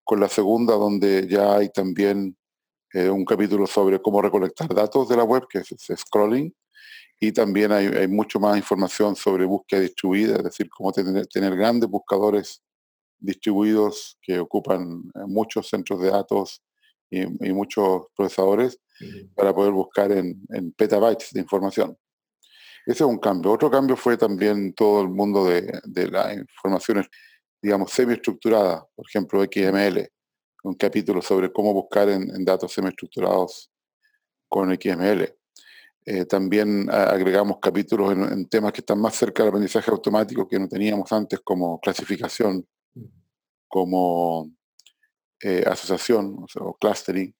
con 0.05 0.21
la 0.21 0.29
segunda, 0.29 0.75
donde 0.75 1.27
ya 1.29 1.57
hay 1.57 1.71
también 1.71 2.37
eh, 2.93 3.09
un 3.09 3.25
capítulo 3.25 3.67
sobre 3.67 4.01
cómo 4.03 4.21
recolectar 4.21 4.75
datos 4.75 5.09
de 5.09 5.17
la 5.17 5.25
web, 5.25 5.47
que 5.49 5.59
es, 5.59 5.75
scrolling, 5.97 6.55
y 7.21 7.33
también 7.33 7.73
hay, 7.73 7.87
hay, 7.87 8.09
mucho 8.09 8.41
más 8.41 8.57
información 8.57 9.15
sobre 9.15 9.45
búsqueda 9.45 9.81
distribuida, 9.81 10.37
es 10.37 10.45
decir, 10.45 10.69
cómo 10.69 10.93
tener, 10.93 11.27
tener 11.29 11.57
grandes 11.57 11.89
buscadores 11.89 12.63
distribuidos 13.21 14.19
que 14.21 14.41
ocupan 14.41 15.05
eh, 15.15 15.21
muchos 15.27 15.69
centros 15.69 16.01
de 16.01 16.11
datos 16.11 16.61
y, 17.13 17.53
muchos 17.53 18.07
procesadores 18.17 18.81
para 19.35 19.55
poder 19.55 19.73
buscar 19.73 20.11
en, 20.13 20.43
petabytes 20.77 21.31
de 21.33 21.41
información. 21.41 21.97
Ese 22.87 23.05
es 23.05 23.09
un 23.09 23.19
cambio. 23.19 23.53
Otro 23.53 23.71
cambio 23.71 23.97
fue 23.97 24.17
también 24.17 24.73
todo 24.73 25.03
el 25.03 25.09
mundo 25.09 25.45
de, 25.45 25.81
de 25.85 26.09
las 26.09 26.37
informaciones, 26.37 27.07
digamos, 27.61 27.93
semi-estructuradas, 27.93 28.83
por 28.95 29.07
ejemplo, 29.07 29.43
XML, 29.45 30.09
un 30.65 30.75
capítulo 30.75 31.21
sobre 31.21 31.53
cómo 31.53 31.75
buscar 31.75 32.09
en, 32.09 32.45
datos 32.45 32.73
semi-estructurados 32.73 33.71
con 34.49 34.75
XML. 34.75 35.35
Eh, 36.05 36.25
también 36.25 36.91
agregamos 36.91 37.59
capítulos 37.61 38.13
en, 38.13 38.49
temas 38.49 38.73
que 38.73 38.81
están 38.81 39.01
más 39.01 39.15
cerca 39.15 39.43
del 39.43 39.51
aprendizaje 39.51 39.91
automático 39.91 40.49
que 40.49 40.59
no 40.59 40.69
teníamos 40.69 41.13
antes, 41.13 41.41
como 41.45 41.79
clasificación, 41.79 42.67
como 43.69 44.51
eh, 45.45 45.65
asociación 45.67 46.47
o, 46.61 46.75
clustering, 46.75 47.35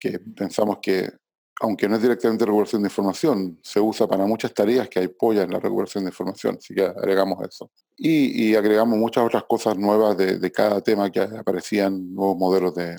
que 0.00 0.18
pensamos 0.18 0.78
que, 0.80 1.12
aunque 1.60 1.86
no 1.86 1.96
es 1.96 2.02
directamente 2.02 2.46
recuperación 2.46 2.80
de 2.80 2.88
información, 2.88 3.58
se 3.62 3.78
usa 3.78 4.06
para 4.06 4.24
muchas 4.24 4.54
tareas 4.54 4.88
que 4.88 5.00
apoyan 5.00 5.50
la 5.50 5.60
recuperación 5.60 6.04
de 6.04 6.10
información, 6.10 6.56
así 6.58 6.74
que 6.74 6.84
agregamos 6.84 7.46
eso. 7.46 7.70
Y, 7.94 8.54
agregamos 8.54 8.98
muchas 8.98 9.24
otras 9.24 9.44
cosas 9.44 9.76
nuevas 9.76 10.16
de, 10.16 10.50
cada 10.50 10.80
tema 10.80 11.10
que 11.12 11.20
aparecían, 11.20 12.14
nuevos 12.14 12.38
modelos 12.38 12.74
de, 12.74 12.96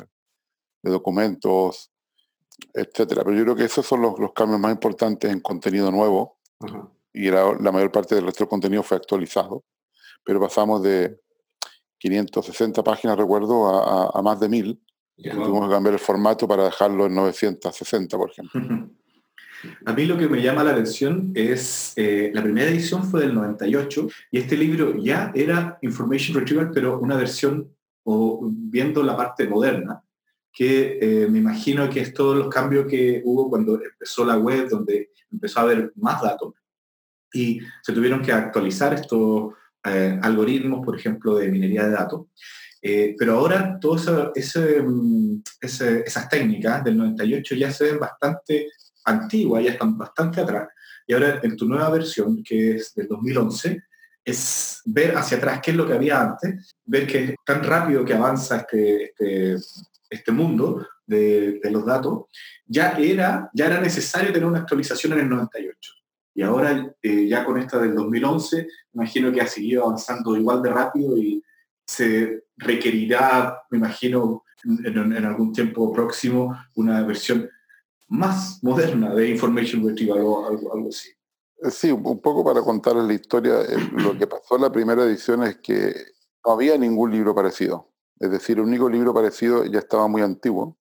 documentos, 0.83 1.91
etcétera. 2.73 3.23
Pero 3.23 3.35
yo 3.35 3.43
creo 3.43 3.55
que 3.55 3.65
esos 3.65 3.87
son 3.87 4.01
los, 4.01 4.33
cambios 4.33 4.59
más 4.59 4.71
importantes 4.71 5.31
en 5.31 5.39
contenido 5.39 5.91
nuevo. 5.91 6.37
Y 7.11 7.31
la, 7.31 7.71
mayor 7.71 7.91
parte 7.91 8.13
del 8.13 8.25
resto 8.25 8.43
del 8.43 8.49
contenido 8.49 8.83
fue 8.83 8.97
actualizado. 8.97 9.63
Pero 10.23 10.39
pasamos 10.39 10.83
de 10.83 11.19
560 11.99 12.83
páginas, 12.83 13.17
recuerdo, 13.17 13.67
a, 13.67 14.21
más 14.21 14.39
de 14.39 14.49
1000. 14.49 14.79
Tuvimos 15.15 15.67
que 15.67 15.73
cambiar 15.73 15.93
el 15.93 15.99
formato 15.99 16.47
para 16.47 16.65
dejarlo 16.65 17.07
en 17.07 17.15
960, 17.15 18.17
por 18.17 18.31
ejemplo. 18.31 18.89
A 19.85 19.93
mí 19.93 20.05
lo 20.05 20.17
que 20.17 20.27
me 20.27 20.41
llama 20.41 20.63
la 20.63 20.71
atención 20.71 21.31
es, 21.33 21.93
eh, 21.95 22.31
la 22.33 22.43
primera 22.43 22.69
edición 22.69 23.03
fue 23.03 23.21
del 23.21 23.33
98 23.33 24.07
y 24.31 24.37
este 24.37 24.55
libro 24.55 24.95
ya 24.97 25.31
era 25.33 25.79
Information 25.81 26.37
Retrieval, 26.37 26.69
pero 26.71 26.99
una 26.99 27.15
versión 27.15 27.75
o 28.03 28.39
viendo 28.51 29.01
la 29.01 29.17
parte 29.17 29.47
moderna, 29.47 30.03
que 30.53 30.99
eh, 31.01 31.27
me 31.27 31.39
imagino 31.39 31.89
que 31.89 32.01
es 32.01 32.13
todos 32.13 32.37
los 32.37 32.49
cambios 32.49 32.85
que 32.85 33.21
hubo 33.25 33.49
cuando 33.49 33.81
empezó 33.81 34.23
la 34.23 34.37
web, 34.37 34.69
donde 34.69 35.09
empezó 35.31 35.59
a 35.59 35.63
haber 35.63 35.91
más 35.95 36.21
datos 36.21 36.53
y 37.33 37.59
se 37.81 37.93
tuvieron 37.93 38.21
que 38.21 38.31
actualizar 38.31 38.93
estos 38.93 39.53
eh, 39.89 40.19
algoritmos, 40.21 40.85
por 40.85 40.97
ejemplo, 40.97 41.35
de 41.35 41.49
minería 41.49 41.85
de 41.85 41.91
datos. 41.91 42.27
pero 42.81 43.33
ahora 43.39 43.77
todas 43.79 44.07
mm, 44.07 45.39
esas 45.61 46.29
técnicas 46.29 46.83
del 46.83 46.97
98 46.97 47.55
ya 47.55 47.71
se 47.71 47.85
ven 47.85 47.99
bastante 47.99 48.69
antigua, 49.05 49.61
ya 49.61 49.71
están 49.71 49.97
bastante 49.97 50.41
atrás. 50.41 50.67
Y 51.05 51.13
ahora 51.13 51.39
en 51.41 51.55
tu 51.55 51.67
nueva 51.67 51.89
versión, 51.89 52.43
que 52.43 52.75
es 52.75 52.93
del 52.93 53.07
2011, 53.07 53.81
es 54.23 54.81
ver 54.83 55.15
hacia 55.15 55.37
atrás 55.37 55.61
qué 55.63 55.71
es 55.71 55.77
lo 55.77 55.87
que 55.87 55.93
había 55.93 56.21
antes, 56.21 56.75
ver 56.85 57.07
que 57.07 57.23
es 57.23 57.35
tan 57.45 57.63
rápido 57.63 58.03
que 58.03 58.13
avanza 58.13 58.57
este, 58.57 59.05
este, 59.05 59.55
este 60.09 60.31
mundo 60.33 60.85
de, 61.05 61.61
los 61.71 61.85
datos, 61.85 62.25
ya 62.65 62.91
era, 62.97 63.49
ya 63.53 63.67
era 63.67 63.79
necesario 63.79 64.33
tener 64.33 64.47
una 64.47 64.59
actualización 64.59 65.13
en 65.13 65.19
el 65.19 65.29
98. 65.29 65.93
Y 66.37 66.43
ahora, 66.43 66.93
eh, 67.01 67.27
ya 67.27 67.43
con 67.43 67.57
esta 67.57 67.79
del 67.79 67.95
2011, 67.95 68.67
imagino 68.93 69.31
que 69.31 69.41
ha 69.41 69.47
seguido 69.47 69.85
avanzando 69.85 70.37
igual 70.37 70.61
de 70.61 70.69
rápido 70.69 71.17
y 71.17 71.43
se 71.83 72.43
requerirá, 72.57 73.63
me 73.71 73.79
imagino, 73.79 74.43
en 74.63 75.25
algún 75.25 75.51
tiempo 75.51 75.91
próximo, 75.91 76.55
una 76.75 77.01
versión 77.01 77.49
más 78.09 78.63
moderna 78.63 79.15
de 79.15 79.31
Information 79.31 79.83
Retrieval 79.83 80.19
o 80.21 80.45
algo, 80.45 80.75
algo 80.75 80.89
así. 80.89 81.09
Eh, 81.63 81.71
sí, 81.71 81.91
un 81.91 82.21
poco 82.21 82.45
para 82.45 82.61
contarles 82.61 83.05
la 83.05 83.13
historia, 83.13 83.61
eh, 83.61 83.89
lo 83.93 84.15
que 84.15 84.27
pasó 84.27 84.57
en 84.57 84.61
la 84.61 84.71
primera 84.71 85.05
edición 85.05 85.41
es 85.41 85.57
que 85.57 85.91
no 86.45 86.51
había 86.51 86.77
ningún 86.77 87.13
libro 87.13 87.33
parecido. 87.33 87.91
Es 88.19 88.29
decir, 88.29 88.59
el 88.59 88.65
único 88.65 88.87
libro 88.91 89.11
parecido 89.11 89.65
ya 89.65 89.79
estaba 89.79 90.07
muy 90.07 90.21
antiguo. 90.21 90.77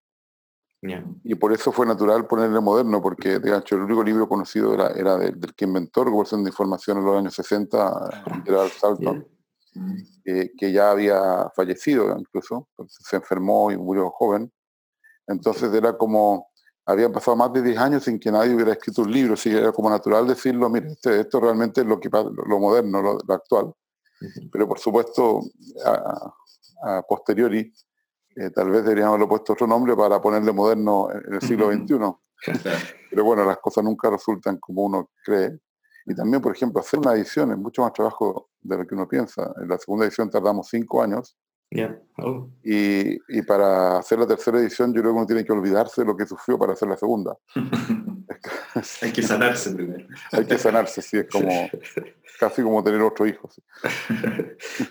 Y 1.24 1.34
por 1.34 1.52
eso 1.52 1.72
fue 1.72 1.84
natural 1.86 2.26
ponerle 2.26 2.60
moderno, 2.60 3.02
porque 3.02 3.38
de 3.40 3.56
hecho 3.56 3.74
el 3.74 3.82
único 3.82 4.04
libro 4.04 4.28
conocido 4.28 4.72
era, 4.72 4.88
era 4.88 5.16
del, 5.16 5.54
que 5.54 5.64
inventó 5.64 6.04
recuperación 6.04 6.44
de 6.44 6.50
información 6.50 6.98
en 6.98 7.04
los 7.04 7.18
años 7.18 7.34
60, 7.34 8.22
Gerald 8.44 8.70
Salton, 8.70 9.26
que 10.24 10.72
ya 10.72 10.90
había 10.90 11.50
fallecido 11.56 12.16
incluso, 12.16 12.68
se 12.86 13.16
enfermó 13.16 13.72
y 13.72 13.76
murió 13.76 14.10
joven. 14.10 14.52
Entonces 15.26 15.72
era 15.74 15.96
como 15.96 16.48
habían 16.86 17.12
pasado 17.12 17.36
más 17.36 17.52
de 17.52 17.62
10 17.62 17.78
años 17.78 18.04
sin 18.04 18.18
que 18.18 18.30
nadie 18.30 18.54
hubiera 18.54 18.72
escrito 18.72 19.02
un 19.02 19.12
libro, 19.12 19.34
así 19.34 19.50
que 19.50 19.58
era 19.58 19.72
como 19.72 19.90
natural 19.90 20.26
decirlo, 20.26 20.70
mire, 20.70 20.92
este, 20.92 21.20
esto 21.20 21.40
realmente 21.40 21.80
es 21.80 21.86
lo, 21.86 21.98
que, 21.98 22.08
lo 22.08 22.60
moderno, 22.60 23.02
lo, 23.02 23.34
actual. 23.34 23.74
Pero 24.52 24.68
por 24.68 24.78
supuesto, 24.78 25.40
a, 25.84 27.02
posteriori, 27.02 27.72
eh, 28.36 28.50
tal 28.50 28.70
vez 28.70 28.82
deberíamos 28.82 29.10
haberlo 29.10 29.28
puesto 29.28 29.54
otro 29.54 29.66
nombre 29.66 29.96
para 29.96 30.20
ponerle 30.20 30.52
moderno 30.52 31.08
en 31.10 31.34
el 31.34 31.40
siglo 31.40 31.72
XXI. 31.72 31.96
Pero 33.10 33.24
bueno, 33.24 33.44
las 33.44 33.58
cosas 33.58 33.82
nunca 33.82 34.10
resultan 34.10 34.58
como 34.58 34.84
uno 34.84 35.10
cree. 35.24 35.58
Y 36.06 36.14
también, 36.14 36.40
por 36.40 36.54
ejemplo, 36.54 36.80
hacer 36.80 37.00
una 37.00 37.14
edición 37.14 37.50
es 37.50 37.58
mucho 37.58 37.82
más 37.82 37.92
trabajo 37.92 38.50
de 38.60 38.78
lo 38.78 38.86
que 38.86 38.94
uno 38.94 39.08
piensa. 39.08 39.52
En 39.60 39.68
la 39.68 39.78
segunda 39.78 40.04
edición 40.04 40.30
tardamos 40.30 40.68
cinco 40.68 41.02
años 41.02 41.36
Oh. 42.18 42.48
Y, 42.62 43.42
para 43.42 43.98
hacer 43.98 44.18
la 44.18 44.26
tercera 44.26 44.58
edición 44.58 44.94
yo 44.94 45.00
creo 45.00 45.12
que 45.12 45.18
uno 45.18 45.26
tiene 45.26 45.44
que 45.44 45.52
olvidarse 45.52 46.02
de 46.02 46.06
lo 46.06 46.16
que 46.16 46.26
sufrió 46.26 46.58
para 46.58 46.72
hacer 46.72 46.88
la 46.88 46.96
segunda. 46.96 47.36
Hay 49.02 49.12
que 49.12 49.22
sanarse 49.22 49.70
primero. 49.72 50.06
Hay 50.32 50.44
que 50.44 50.58
sanarse, 50.58 51.02
sí, 51.02 51.18
es 51.18 51.26
como 51.30 51.70
casi 52.40 52.62
como 52.62 52.82
tener 52.82 53.00
otro 53.02 53.26
hijo. 53.26 53.48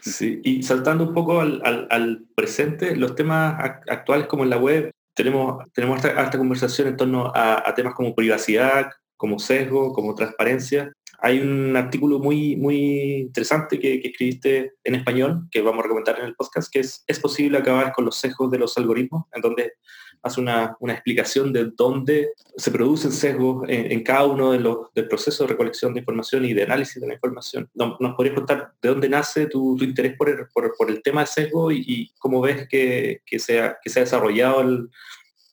Sí. 0.01 0.41
y 0.43 0.63
saltando 0.63 1.05
un 1.05 1.13
poco 1.13 1.41
al, 1.41 2.25
presente, 2.35 2.95
los 2.95 3.15
temas 3.15 3.55
actuales 3.88 4.27
como 4.27 4.43
en 4.43 4.50
la 4.50 4.57
web, 4.57 4.91
tenemos, 5.13 5.63
tenemos 5.74 6.03
esta, 6.03 6.29
conversación 6.38 6.89
en 6.89 6.97
torno 6.97 7.31
a, 7.33 7.67
a 7.67 7.74
temas 7.74 7.93
como 7.93 8.13
privacidad, 8.13 8.89
como 9.17 9.39
sesgo, 9.39 9.93
como 9.93 10.15
transparencia. 10.15 10.91
Hay 11.25 11.39
un 11.39 11.75
artículo 11.75 12.20
muy, 12.20 12.55
muy 12.55 13.15
interesante 13.15 13.79
que, 13.79 13.96
escribiste 13.96 14.74
en 14.84 14.94
español, 14.94 15.48
que 15.50 15.63
vamos 15.63 15.79
a 15.79 15.84
recomendar 15.88 16.20
en 16.20 16.25
el 16.25 16.36
podcast, 16.36 16.72
que 16.72 16.82
es 16.82 17.03
¿Es 17.08 17.20
posible 17.20 17.58
acabar 17.58 17.94
con 17.94 18.05
los 18.05 18.15
sesgos 18.15 18.51
de 18.51 18.60
los 18.60 18.77
algoritmos? 18.77 19.25
En 19.34 19.41
donde 19.41 19.74
hace 20.22 20.39
una, 20.39 20.77
explicación 20.82 21.51
de 21.51 21.72
dónde 21.75 22.29
se 22.55 22.70
producen 22.70 23.12
sesgos 23.12 23.65
en, 23.67 24.03
cada 24.03 24.25
uno 24.25 24.51
de 24.51 24.60
los 24.60 24.94
del 24.94 25.10
de 25.10 25.48
recolección 25.48 25.96
de 25.96 26.01
información 26.01 26.46
y 26.46 26.53
de 26.53 26.62
análisis 26.62 27.01
de 27.01 27.08
la 27.08 27.15
información. 27.15 27.72
¿Nos 27.74 28.15
podrías 28.15 28.36
contar 28.36 28.74
de 28.79 28.89
dónde 28.89 29.10
nace 29.10 29.48
tu, 29.48 29.75
interés 29.82 30.15
por 30.15 30.29
el, 30.29 31.01
tema 31.01 31.22
de 31.22 31.27
sesgo 31.27 31.72
y, 31.72 32.13
cómo 32.20 32.39
ves 32.39 32.67
que, 32.70 33.24
que, 33.25 33.39
se 33.39 33.62
ha, 33.62 33.79
que 33.84 33.89
se 33.89 34.00
ha 34.00 34.03
desarrollado 34.03 34.62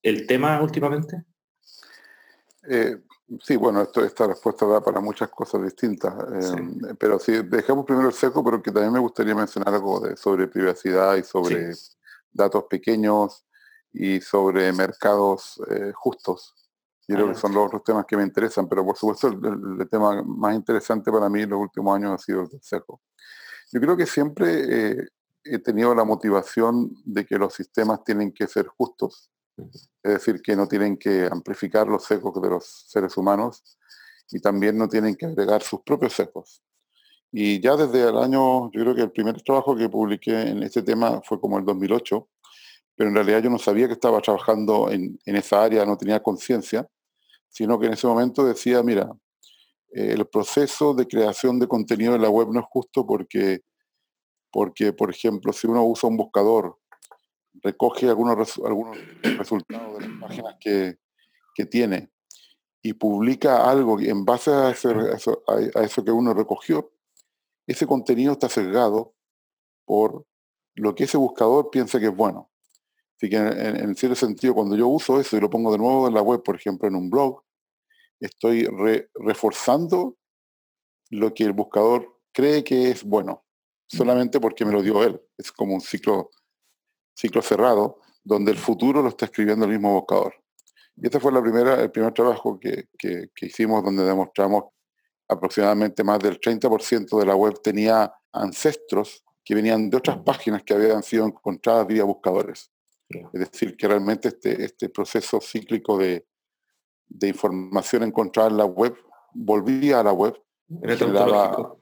el, 0.03 0.27
tema 0.27 0.61
últimamente? 0.61 1.25
Eh, 2.69 2.99
Sí, 3.41 3.57
bueno, 3.57 3.83
esto, 3.83 4.05
esta 4.05 4.27
respuesta 4.27 4.67
da 4.67 4.81
para 4.81 5.01
muchas 5.01 5.31
cosas 5.31 5.63
distintas, 5.63 6.13
em, 6.55 6.97
pero 6.99 7.19
sí, 7.19 7.33
dejamos 7.45 7.87
primero 7.87 8.09
el 8.09 8.15
seco, 8.15 8.45
pero 8.45 8.61
que 8.63 8.71
también 8.71 8.93
me 8.93 8.99
gustaría 8.99 9.35
mencionar 9.35 9.75
algo 9.75 10.01
de, 10.01 10.17
sobre 10.17 10.49
privacidad 10.49 11.17
y 11.17 11.23
sobre 11.23 11.73
datos 12.33 12.65
pequeños 12.65 13.45
y 13.93 14.21
sobre 14.21 14.73
mercados 14.73 15.61
eh, 15.71 15.93
justos. 15.95 16.55
Yo 17.09 17.17
creo 17.17 17.29
que 17.29 17.35
son 17.35 17.55
los 17.55 17.67
otros 17.67 17.85
temas 17.85 18.07
que 18.07 18.17
me 18.17 18.23
interesan, 18.23 18.69
pero 18.69 18.85
por 18.85 18.97
supuesto 18.97 19.29
el, 19.29 19.89
tema 19.89 20.23
más 20.23 20.55
interesante 20.55 21.11
para 21.11 21.29
mí 21.29 21.43
en 21.43 21.51
los 21.51 21.61
últimos 21.61 21.97
años 21.97 22.13
ha 22.13 22.19
sido 22.19 22.43
el 22.43 22.49
del 22.49 22.63
seco. 22.63 23.01
Yo 23.73 23.81
creo 23.81 23.97
que 23.97 24.07
siempre 24.07 24.91
eh, 24.93 25.09
he 25.45 25.59
tenido 25.59 25.95
la 25.95 26.05
motivación 26.05 26.95
de 27.05 27.27
que 27.27 27.39
los 27.39 27.55
sistemas 27.55 28.05
tienen 28.05 28.33
que 28.33 28.47
ser 28.47 28.67
justos 28.67 29.32
es 29.57 29.89
decir, 30.03 30.41
que 30.43 30.57
no 30.57 30.67
tienen 30.67 30.97
que 30.97 31.29
amplificar 31.31 31.87
los 31.87 32.05
secos 32.05 32.41
de 32.41 32.49
los 32.49 32.87
seres 32.89 33.17
humanos 33.17 33.63
y 34.31 34.41
también 34.41 34.77
no 34.77 34.89
tienen 34.89 35.15
que 35.15 35.27
agregar 35.27 35.63
sus 35.63 35.81
propios 35.83 36.15
secos. 36.15 36.63
Y 37.31 37.61
ya 37.61 37.77
desde 37.77 38.09
el 38.09 38.17
año, 38.19 38.71
yo 38.73 38.83
creo 38.83 38.95
que 38.95 39.03
el 39.03 39.11
primer 39.11 39.41
trabajo 39.43 39.77
que 39.77 39.89
publiqué 39.89 40.43
en 40.43 40.63
este 40.63 40.83
tema 40.83 41.23
fue 41.25 41.41
como 41.41 41.59
el 41.59 41.65
2008, 41.65 42.29
pero 42.95 43.09
en 43.09 43.15
realidad 43.15 43.43
yo 43.43 43.51
no 43.51 43.59
sabía 43.59 43.87
que 43.87 43.95
estaba 43.95 44.21
trabajando 44.21 44.91
en, 44.91 45.19
esa 45.25 45.63
área, 45.63 45.87
no 45.87 45.97
tenía 45.97 46.23
conciencia, 46.23 46.87
sino 47.49 47.79
que 47.79 47.87
en 47.87 47.95
ese 47.95 48.07
momento 48.07 48.45
decía, 48.45 48.83
mira, 48.83 49.11
eh, 49.95 50.13
el 50.13 50.27
proceso 50.27 50.95
de 50.95 51.07
creación 51.07 51.59
de 51.59 51.69
contenido 51.69 52.15
en 52.15 52.23
la 52.23 52.31
web 52.31 52.49
no 52.51 52.61
es 52.61 52.67
justo 52.69 53.07
porque, 53.07 53.61
porque, 54.51 54.93
por 54.93 55.11
ejemplo, 55.11 55.53
si 55.55 55.67
uno 55.67 55.85
usa 55.87 56.11
un 56.11 56.19
buscador 56.19 56.79
recoge 57.63 58.09
algunos, 58.09 58.59
algunos 58.65 58.99
resultados 59.23 59.99
de 59.99 60.09
las 60.09 60.21
páginas 60.21 60.57
que, 60.61 60.99
tiene 61.71 62.11
y 62.83 62.95
publica 62.95 63.71
algo 63.71 64.01
en 64.01 64.25
base 64.25 64.51
a, 64.51 64.71
eso, 64.71 64.91
a, 65.47 65.83
eso, 65.83 66.05
que 66.05 66.11
uno 66.11 66.35
recogió, 66.35 66.93
ese 67.69 67.87
contenido 67.87 68.33
está 68.33 68.49
sesgado 68.49 69.15
por 69.85 70.27
lo 70.75 70.95
que 70.95 71.05
ese 71.05 71.19
buscador 71.19 71.71
piensa 71.71 72.01
que 72.01 72.07
es 72.07 72.17
bueno. 72.17 72.51
Así 73.17 73.31
que 73.31 73.37
en, 73.37 73.95
cierto 73.95 74.17
sentido, 74.17 74.55
cuando 74.55 74.77
yo 74.77 74.89
uso 74.89 75.21
eso 75.21 75.37
y 75.37 75.41
lo 75.41 75.49
pongo 75.49 75.71
de 75.71 75.79
nuevo 75.79 76.09
en 76.09 76.15
la 76.15 76.23
web, 76.23 76.43
por 76.43 76.57
ejemplo, 76.57 76.89
en 76.89 76.97
un 76.97 77.09
blog, 77.09 77.45
estoy 78.19 78.67
reforzando 79.15 80.17
lo 81.11 81.33
que 81.33 81.45
el 81.45 81.53
buscador 81.53 82.19
cree 82.33 82.65
que 82.65 82.91
es 82.91 83.05
bueno, 83.05 83.45
solamente 83.87 84.41
porque 84.41 84.65
me 84.65 84.73
lo 84.73 84.83
dio 84.83 85.05
él. 85.05 85.21
Es 85.39 85.53
como 85.53 85.75
un 85.75 85.81
ciclo, 85.81 86.31
ciclo 87.15 87.43
cerrado, 87.43 87.99
donde 88.25 88.53
el 88.53 88.59
futuro 88.59 89.03
lo 89.03 89.09
está 89.09 89.27
escribiendo 89.27 89.65
el 89.65 89.73
mismo 89.73 89.93
buscador. 89.93 90.35
Y 90.97 91.07
este 91.07 91.21
fue 91.21 91.33
la 91.33 91.43
primera, 91.43 91.81
el 91.81 91.91
primer 91.91 92.13
trabajo 92.13 92.59
que, 92.59 92.89
que, 92.99 93.31
hicimos 93.41 93.83
donde 93.83 94.05
demostramos 94.05 94.65
aproximadamente 95.29 96.05
más 96.05 96.19
del 96.19 96.39
30% 96.39 97.19
de 97.19 97.27
la 97.27 97.35
web 97.35 97.61
tenía 97.63 98.13
ancestros 98.33 99.25
que 99.45 99.55
venían 99.55 99.89
de 99.89 99.97
otras 99.97 100.19
páginas 100.19 100.63
que 100.63 100.75
habían 100.75 101.03
sido 101.03 101.27
encontradas 101.27 101.87
vía 101.87 102.05
buscadores. 102.05 102.71
Es 103.09 103.41
decir, 103.41 103.77
que 103.77 103.89
realmente 103.89 104.29
este, 104.29 104.65
este 104.65 104.89
proceso 104.89 105.41
cíclico 105.41 105.99
de, 105.99 106.27
de 107.09 107.29
información 107.29 108.03
encontrada 108.05 108.51
en 108.51 108.57
la 108.57 108.65
web 108.65 108.97
volvía 109.35 110.01
a 110.01 110.05
la 110.05 110.13
web. 110.13 110.41
Generaba, 110.83 111.75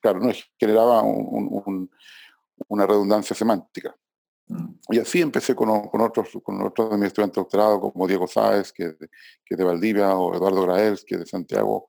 claro, 0.00 0.20
no, 0.20 0.30
generaba 0.58 1.02
una 1.02 2.86
redundancia 2.86 3.34
semántica. 3.34 3.96
Y 4.90 4.98
así 4.98 5.20
empecé 5.20 5.54
con, 5.54 5.88
con, 5.88 6.00
otros, 6.00 6.28
con 6.42 6.62
otros 6.62 6.90
de 6.90 6.96
mis 6.96 7.08
estudiantes 7.08 7.36
de 7.36 7.42
doctorado, 7.42 7.80
como 7.80 8.06
Diego 8.06 8.26
Sáez, 8.26 8.72
que, 8.72 8.96
que 8.96 9.54
es 9.54 9.58
de 9.58 9.64
Valdivia, 9.64 10.16
o 10.16 10.34
Eduardo 10.34 10.62
Graels, 10.62 11.04
que 11.04 11.16
es 11.16 11.20
de 11.20 11.26
Santiago. 11.26 11.88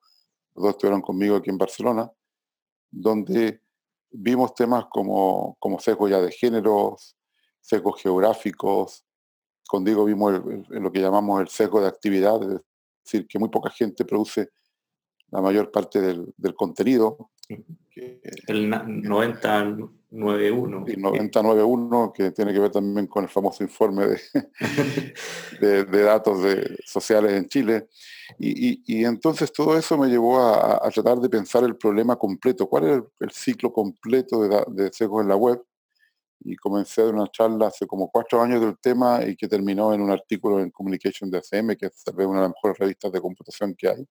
Los 0.55 0.63
dos 0.63 0.71
estuvieron 0.71 1.01
conmigo 1.01 1.35
aquí 1.35 1.51
en 1.51 1.57
Barcelona, 1.57 2.11
donde 2.89 3.61
vimos 4.09 4.55
temas 4.55 4.85
como, 4.89 5.55
como 5.59 5.79
sesgo 5.79 6.07
ya 6.07 6.19
de 6.19 6.31
géneros, 6.31 7.15
sesgos 7.61 8.01
geográficos. 8.01 9.05
Con 9.67 9.83
Diego 9.83 10.05
vimos 10.05 10.41
lo 10.69 10.91
que 10.91 11.01
llamamos 11.01 11.41
el 11.41 11.49
sesgo 11.49 11.81
de 11.81 11.87
actividad, 11.87 12.41
es 12.41 12.61
decir, 13.03 13.27
que 13.27 13.37
muy 13.37 13.49
poca 13.49 13.69
gente 13.69 14.05
produce 14.05 14.49
la 15.29 15.41
mayor 15.41 15.71
parte 15.71 16.01
del, 16.01 16.33
del 16.37 16.55
contenido. 16.55 17.31
el 18.47 18.69
9091. 20.09 20.85
El 20.87 21.01
9091, 21.01 22.13
que 22.13 22.31
tiene 22.31 22.53
que 22.53 22.59
ver 22.59 22.71
también 22.71 23.07
con 23.07 23.23
el 23.23 23.29
famoso 23.29 23.63
informe 23.63 24.07
de, 24.07 24.19
de, 25.85 26.01
datos 26.01 26.41
de, 26.43 26.77
sociales 26.85 27.33
en 27.33 27.47
Chile. 27.47 27.87
Y, 28.39 28.81
y, 28.85 29.05
entonces 29.05 29.51
todo 29.51 29.77
eso 29.77 29.97
me 29.97 30.07
llevó 30.07 30.39
a, 30.39 30.85
a, 30.85 30.89
tratar 30.91 31.19
de 31.19 31.29
pensar 31.29 31.63
el 31.63 31.75
problema 31.75 32.15
completo. 32.15 32.67
¿Cuál 32.67 32.85
es 32.85 33.03
el, 33.19 33.31
ciclo 33.31 33.71
completo 33.73 34.43
de, 34.43 34.63
de 34.67 34.93
sesgos 34.93 35.21
en 35.21 35.29
la 35.29 35.35
web? 35.35 35.61
y 36.39 36.55
comencé 36.55 37.03
dar 37.03 37.15
una 37.15 37.27
charla 37.31 37.67
hace 37.67 37.85
como 37.87 38.09
cuatro 38.09 38.41
años 38.41 38.61
del 38.61 38.77
tema 38.77 39.23
y 39.25 39.35
que 39.35 39.47
terminó 39.47 39.93
en 39.93 40.01
un 40.01 40.11
artículo 40.11 40.59
en 40.59 40.71
Communication 40.71 41.29
de 41.29 41.39
ACM, 41.39 41.75
que 41.75 41.87
es 41.87 42.03
tal 42.03 42.15
vez 42.15 42.27
una 42.27 42.37
de 42.37 42.47
las 42.47 42.55
mejores 42.55 42.77
revistas 42.77 43.11
de 43.11 43.21
computación 43.21 43.75
que 43.75 43.89
hay, 43.89 44.07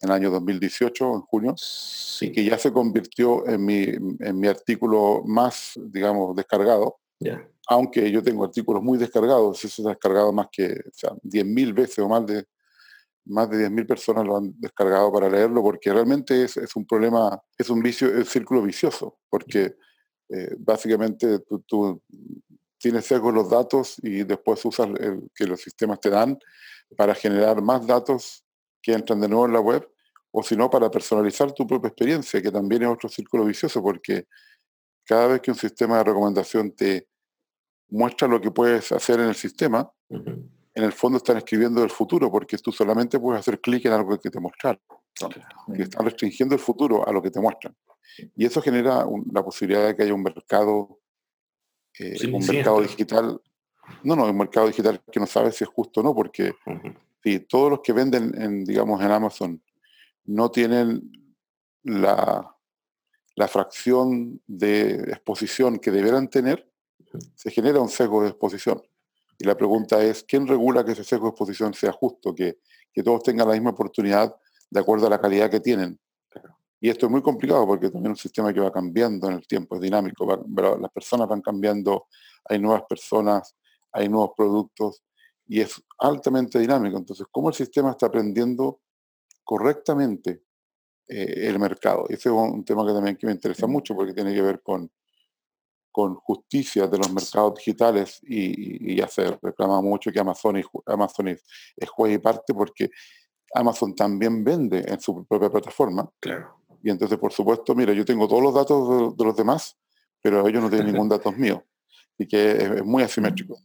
en 0.00 0.10
el 0.10 0.14
año 0.14 0.30
2018, 0.30 1.14
en 1.14 1.20
junio, 1.22 1.54
y 2.20 2.32
que 2.32 2.44
ya 2.44 2.58
se 2.58 2.72
convirtió 2.72 3.46
en 3.48 3.64
mi, 3.64 3.82
en 3.82 4.38
mi 4.38 4.46
artículo 4.46 5.22
más, 5.24 5.72
digamos, 5.76 6.36
descargado. 6.36 6.98
Aunque 7.68 8.10
yo 8.10 8.22
tengo 8.22 8.44
artículos 8.44 8.82
muy 8.82 8.96
descargados, 8.96 9.64
eso 9.64 9.82
se 9.82 9.88
ha 9.88 9.92
descargado 9.92 10.32
más 10.32 10.48
que 10.50 10.72
o 10.72 10.94
sea, 10.94 11.10
10.000 11.22 11.74
veces 11.74 11.98
o 11.98 12.08
más 12.08 12.24
de, 12.26 12.44
más 13.26 13.50
de 13.50 13.68
10.000 13.68 13.86
personas 13.86 14.24
lo 14.24 14.36
han 14.36 14.54
descargado 14.58 15.12
para 15.12 15.28
leerlo, 15.28 15.62
porque 15.62 15.92
realmente 15.92 16.44
es, 16.44 16.56
es 16.56 16.74
un 16.76 16.86
problema, 16.86 17.40
es 17.56 17.68
un 17.68 17.82
vicio, 17.82 18.08
es 18.08 18.18
un 18.18 18.24
círculo 18.24 18.62
vicioso, 18.62 19.18
porque 19.28 19.76
eh, 20.30 20.54
básicamente 20.58 21.40
tú, 21.66 22.02
tienes 22.78 23.06
sesgo 23.06 23.32
los 23.32 23.50
datos 23.50 23.96
y 24.02 24.24
después 24.24 24.64
usas 24.64 24.88
el, 25.00 25.30
que 25.34 25.46
los 25.46 25.60
sistemas 25.60 26.00
te 26.00 26.10
dan 26.10 26.38
para 26.96 27.14
generar 27.14 27.60
más 27.60 27.86
datos 27.86 28.44
que 28.88 28.94
entran 28.94 29.20
de 29.20 29.28
nuevo 29.28 29.44
en 29.44 29.52
la 29.52 29.60
web, 29.60 29.86
o 30.30 30.42
si 30.42 30.56
no, 30.56 30.70
para 30.70 30.90
personalizar 30.90 31.52
tu 31.52 31.66
propia 31.66 31.88
experiencia, 31.88 32.40
que 32.40 32.50
también 32.50 32.84
es 32.84 32.88
otro 32.88 33.10
círculo 33.10 33.44
vicioso, 33.44 33.82
porque 33.82 34.28
cada 35.04 35.26
vez 35.26 35.42
que 35.42 35.50
un 35.50 35.58
sistema 35.58 35.98
de 35.98 36.04
recomendación 36.04 36.74
te 36.74 37.06
muestra 37.90 38.26
lo 38.26 38.40
que 38.40 38.50
puedes 38.50 38.90
hacer 38.92 39.20
en 39.20 39.28
el 39.28 39.34
sistema, 39.34 39.92
en 40.08 40.84
el 40.84 40.92
fondo 40.92 41.18
están 41.18 41.36
escribiendo 41.36 41.84
el 41.84 41.90
futuro, 41.90 42.30
porque 42.30 42.56
tú 42.56 42.72
solamente 42.72 43.20
puedes 43.20 43.40
hacer 43.40 43.60
clic 43.60 43.84
en 43.84 43.92
algo 43.92 44.18
que 44.18 44.30
te 44.30 44.40
mostraron. 44.40 44.80
están 45.76 46.06
restringiendo 46.06 46.54
el 46.54 46.60
futuro 46.62 47.06
a 47.06 47.12
lo 47.12 47.20
que 47.20 47.30
te 47.30 47.40
muestran. 47.40 47.76
Y 48.36 48.46
eso 48.46 48.62
genera 48.62 49.04
la 49.30 49.44
posibilidad 49.44 49.86
de 49.86 49.94
que 49.94 50.04
haya 50.04 50.14
un 50.14 50.22
mercado, 50.22 50.98
eh, 51.98 52.16
un 52.32 52.46
mercado 52.46 52.80
digital, 52.80 53.38
no, 54.02 54.16
no, 54.16 54.24
un 54.24 54.38
mercado 54.38 54.66
digital 54.66 55.02
que 55.12 55.20
no 55.20 55.26
sabe 55.26 55.52
si 55.52 55.64
es 55.64 55.68
justo 55.68 56.00
o 56.00 56.02
no, 56.02 56.14
porque 56.14 56.54
si 57.22 57.40
todos 57.40 57.70
los 57.70 57.80
que 57.80 57.92
venden, 57.92 58.40
en, 58.40 58.64
digamos, 58.64 59.02
en 59.02 59.10
Amazon 59.10 59.62
no 60.24 60.50
tienen 60.50 61.12
la, 61.82 62.54
la 63.34 63.48
fracción 63.48 64.40
de 64.46 64.94
exposición 65.10 65.78
que 65.78 65.90
deberán 65.90 66.28
tener, 66.28 66.70
se 67.34 67.50
genera 67.50 67.80
un 67.80 67.88
sesgo 67.88 68.22
de 68.22 68.30
exposición. 68.30 68.82
Y 69.38 69.44
la 69.44 69.56
pregunta 69.56 70.02
es, 70.02 70.24
¿quién 70.24 70.46
regula 70.46 70.84
que 70.84 70.92
ese 70.92 71.04
sesgo 71.04 71.26
de 71.26 71.30
exposición 71.30 71.72
sea 71.72 71.92
justo, 71.92 72.34
que, 72.34 72.58
que 72.92 73.02
todos 73.02 73.22
tengan 73.22 73.48
la 73.48 73.54
misma 73.54 73.70
oportunidad 73.70 74.34
de 74.68 74.80
acuerdo 74.80 75.06
a 75.06 75.10
la 75.10 75.20
calidad 75.20 75.50
que 75.50 75.60
tienen? 75.60 75.98
Y 76.80 76.90
esto 76.90 77.06
es 77.06 77.12
muy 77.12 77.22
complicado 77.22 77.66
porque 77.66 77.90
también 77.90 78.12
es 78.12 78.18
un 78.18 78.22
sistema 78.22 78.52
que 78.52 78.60
va 78.60 78.70
cambiando 78.72 79.28
en 79.28 79.34
el 79.34 79.46
tiempo, 79.46 79.76
es 79.76 79.80
dinámico, 79.80 80.26
las 80.80 80.90
personas 80.92 81.26
van 81.28 81.40
cambiando, 81.40 82.06
hay 82.44 82.58
nuevas 82.58 82.82
personas, 82.88 83.56
hay 83.92 84.08
nuevos 84.08 84.30
productos 84.36 85.02
y 85.48 85.60
es 85.60 85.82
altamente 85.98 86.58
dinámico. 86.58 86.98
Entonces, 86.98 87.26
¿cómo 87.30 87.48
el 87.48 87.54
sistema 87.54 87.90
está 87.90 88.06
aprendiendo 88.06 88.80
correctamente 89.42 90.42
eh, 91.08 91.48
el 91.48 91.58
mercado? 91.58 92.04
Ese 92.08 92.28
es 92.28 92.34
un 92.34 92.64
tema 92.64 92.86
que 92.86 92.92
también 92.92 93.16
que 93.16 93.26
me 93.26 93.32
interesa 93.32 93.66
mucho 93.66 93.94
porque 93.96 94.12
tiene 94.12 94.34
que 94.34 94.42
ver 94.42 94.62
con, 94.62 94.90
con 95.90 96.14
justicia 96.16 96.86
de 96.86 96.98
los 96.98 97.10
mercados 97.12 97.54
digitales 97.56 98.20
y, 98.22 98.94
ya 98.94 99.08
se 99.08 99.38
reclama 99.42 99.80
mucho 99.80 100.12
que 100.12 100.20
Amazon, 100.20 100.58
y, 100.58 100.62
Amazon 100.86 101.28
es, 101.28 101.44
es 101.76 101.88
juez 101.88 102.14
y 102.14 102.18
parte 102.18 102.52
porque 102.52 102.90
Amazon 103.54 103.94
también 103.94 104.44
vende 104.44 104.84
en 104.86 105.00
su 105.00 105.26
propia 105.26 105.50
plataforma. 105.50 106.08
Claro. 106.20 106.58
Y 106.82 106.90
entonces, 106.90 107.18
por 107.18 107.32
supuesto, 107.32 107.74
mira, 107.74 107.92
yo 107.92 108.04
tengo 108.04 108.28
todos 108.28 108.42
los 108.42 108.54
datos 108.54 109.16
de, 109.16 109.24
los 109.24 109.36
demás, 109.36 109.76
pero 110.22 110.46
ellos 110.46 110.62
no 110.62 110.68
tienen 110.68 110.92
ningún 110.92 111.08
dato 111.08 111.32
mío. 111.32 111.64
Y 112.18 112.26
que 112.26 112.52
es, 112.52 112.84
muy 112.84 113.02
asimétrico. 113.02 113.58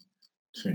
Sí. 0.51 0.69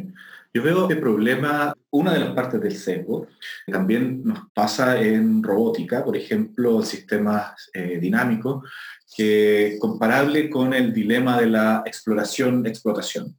Yo 0.53 0.63
veo 0.63 0.83
este 0.83 0.97
problema, 0.97 1.75
una 1.91 2.15
de 2.15 2.21
las 2.21 2.31
partes 2.35 2.61
del 2.61 2.77
sesgo, 2.77 3.29
también 3.67 4.23
nos 4.25 4.51
pasa 4.55 5.01
en 5.01 5.43
robótica, 5.43 6.03
por 6.03 6.17
ejemplo, 6.17 6.83
sistemas 6.83 7.71
eh, 7.75 7.99
dinámicos, 8.01 8.65
que 9.15 9.77
comparable 9.79 10.49
con 10.49 10.73
el 10.73 10.93
dilema 10.93 11.39
de 11.39 11.47
la 11.47 11.83
exploración-explotación, 11.85 13.39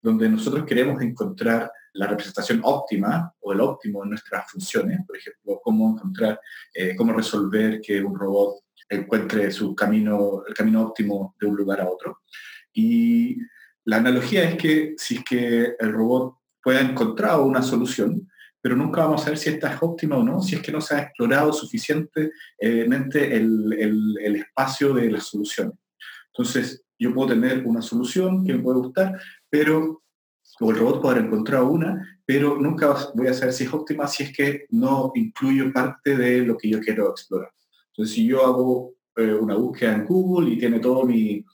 donde 0.00 0.28
nosotros 0.28 0.64
queremos 0.64 1.02
encontrar 1.02 1.72
la 1.94 2.06
representación 2.06 2.60
óptima 2.62 3.32
o 3.40 3.52
el 3.52 3.60
óptimo 3.60 4.02
de 4.02 4.10
nuestras 4.10 4.50
funciones, 4.50 5.00
por 5.06 5.16
ejemplo, 5.16 5.60
cómo 5.62 5.90
encontrar, 5.90 6.40
eh, 6.72 6.94
cómo 6.96 7.12
resolver 7.12 7.80
que 7.80 8.00
un 8.02 8.16
robot 8.16 8.64
encuentre 8.88 9.50
su 9.50 9.74
camino, 9.74 10.42
el 10.46 10.54
camino 10.54 10.82
óptimo 10.82 11.34
de 11.40 11.46
un 11.46 11.56
lugar 11.56 11.80
a 11.80 11.88
otro. 11.88 12.20
Y 12.72 13.38
la 13.84 13.96
analogía 13.96 14.44
es 14.44 14.56
que 14.56 14.94
si 14.96 15.16
es 15.16 15.24
que 15.24 15.74
el 15.78 15.92
robot 15.92 16.36
pueda 16.64 16.80
encontrar 16.80 17.38
una 17.40 17.62
solución, 17.62 18.28
pero 18.60 18.74
nunca 18.74 19.04
vamos 19.04 19.24
a 19.24 19.28
ver 19.28 19.38
si 19.38 19.50
esta 19.50 19.74
es 19.74 19.78
óptima 19.82 20.16
o 20.16 20.24
no, 20.24 20.42
si 20.42 20.56
es 20.56 20.62
que 20.62 20.72
no 20.72 20.80
se 20.80 20.94
ha 20.94 21.02
explorado 21.02 21.52
suficientemente 21.52 23.36
el, 23.36 23.72
el, 23.78 24.18
el 24.20 24.36
espacio 24.36 24.94
de 24.94 25.10
las 25.10 25.24
soluciones. 25.24 25.74
Entonces, 26.32 26.82
yo 26.98 27.12
puedo 27.12 27.28
tener 27.28 27.64
una 27.66 27.82
solución 27.82 28.44
que 28.44 28.54
me 28.54 28.62
puede 28.62 28.78
gustar, 28.78 29.20
pero 29.50 30.02
o 30.60 30.70
el 30.70 30.78
robot 30.78 31.02
podrá 31.02 31.20
encontrar 31.20 31.62
una, 31.62 32.20
pero 32.24 32.56
nunca 32.60 32.94
voy 33.14 33.26
a 33.26 33.34
saber 33.34 33.52
si 33.52 33.64
es 33.64 33.72
óptima 33.72 34.06
si 34.06 34.24
es 34.24 34.36
que 34.36 34.66
no 34.70 35.12
incluyo 35.14 35.72
parte 35.72 36.16
de 36.16 36.42
lo 36.42 36.56
que 36.56 36.68
yo 36.68 36.80
quiero 36.80 37.10
explorar. 37.10 37.50
Entonces, 37.88 38.14
si 38.14 38.26
yo 38.26 38.44
hago 38.44 38.94
eh, 39.16 39.34
una 39.34 39.56
búsqueda 39.56 39.94
en 39.94 40.04
Google 40.04 40.50
y 40.50 40.58
tiene 40.58 40.78
todo 40.78 41.04
mi, 41.04 41.44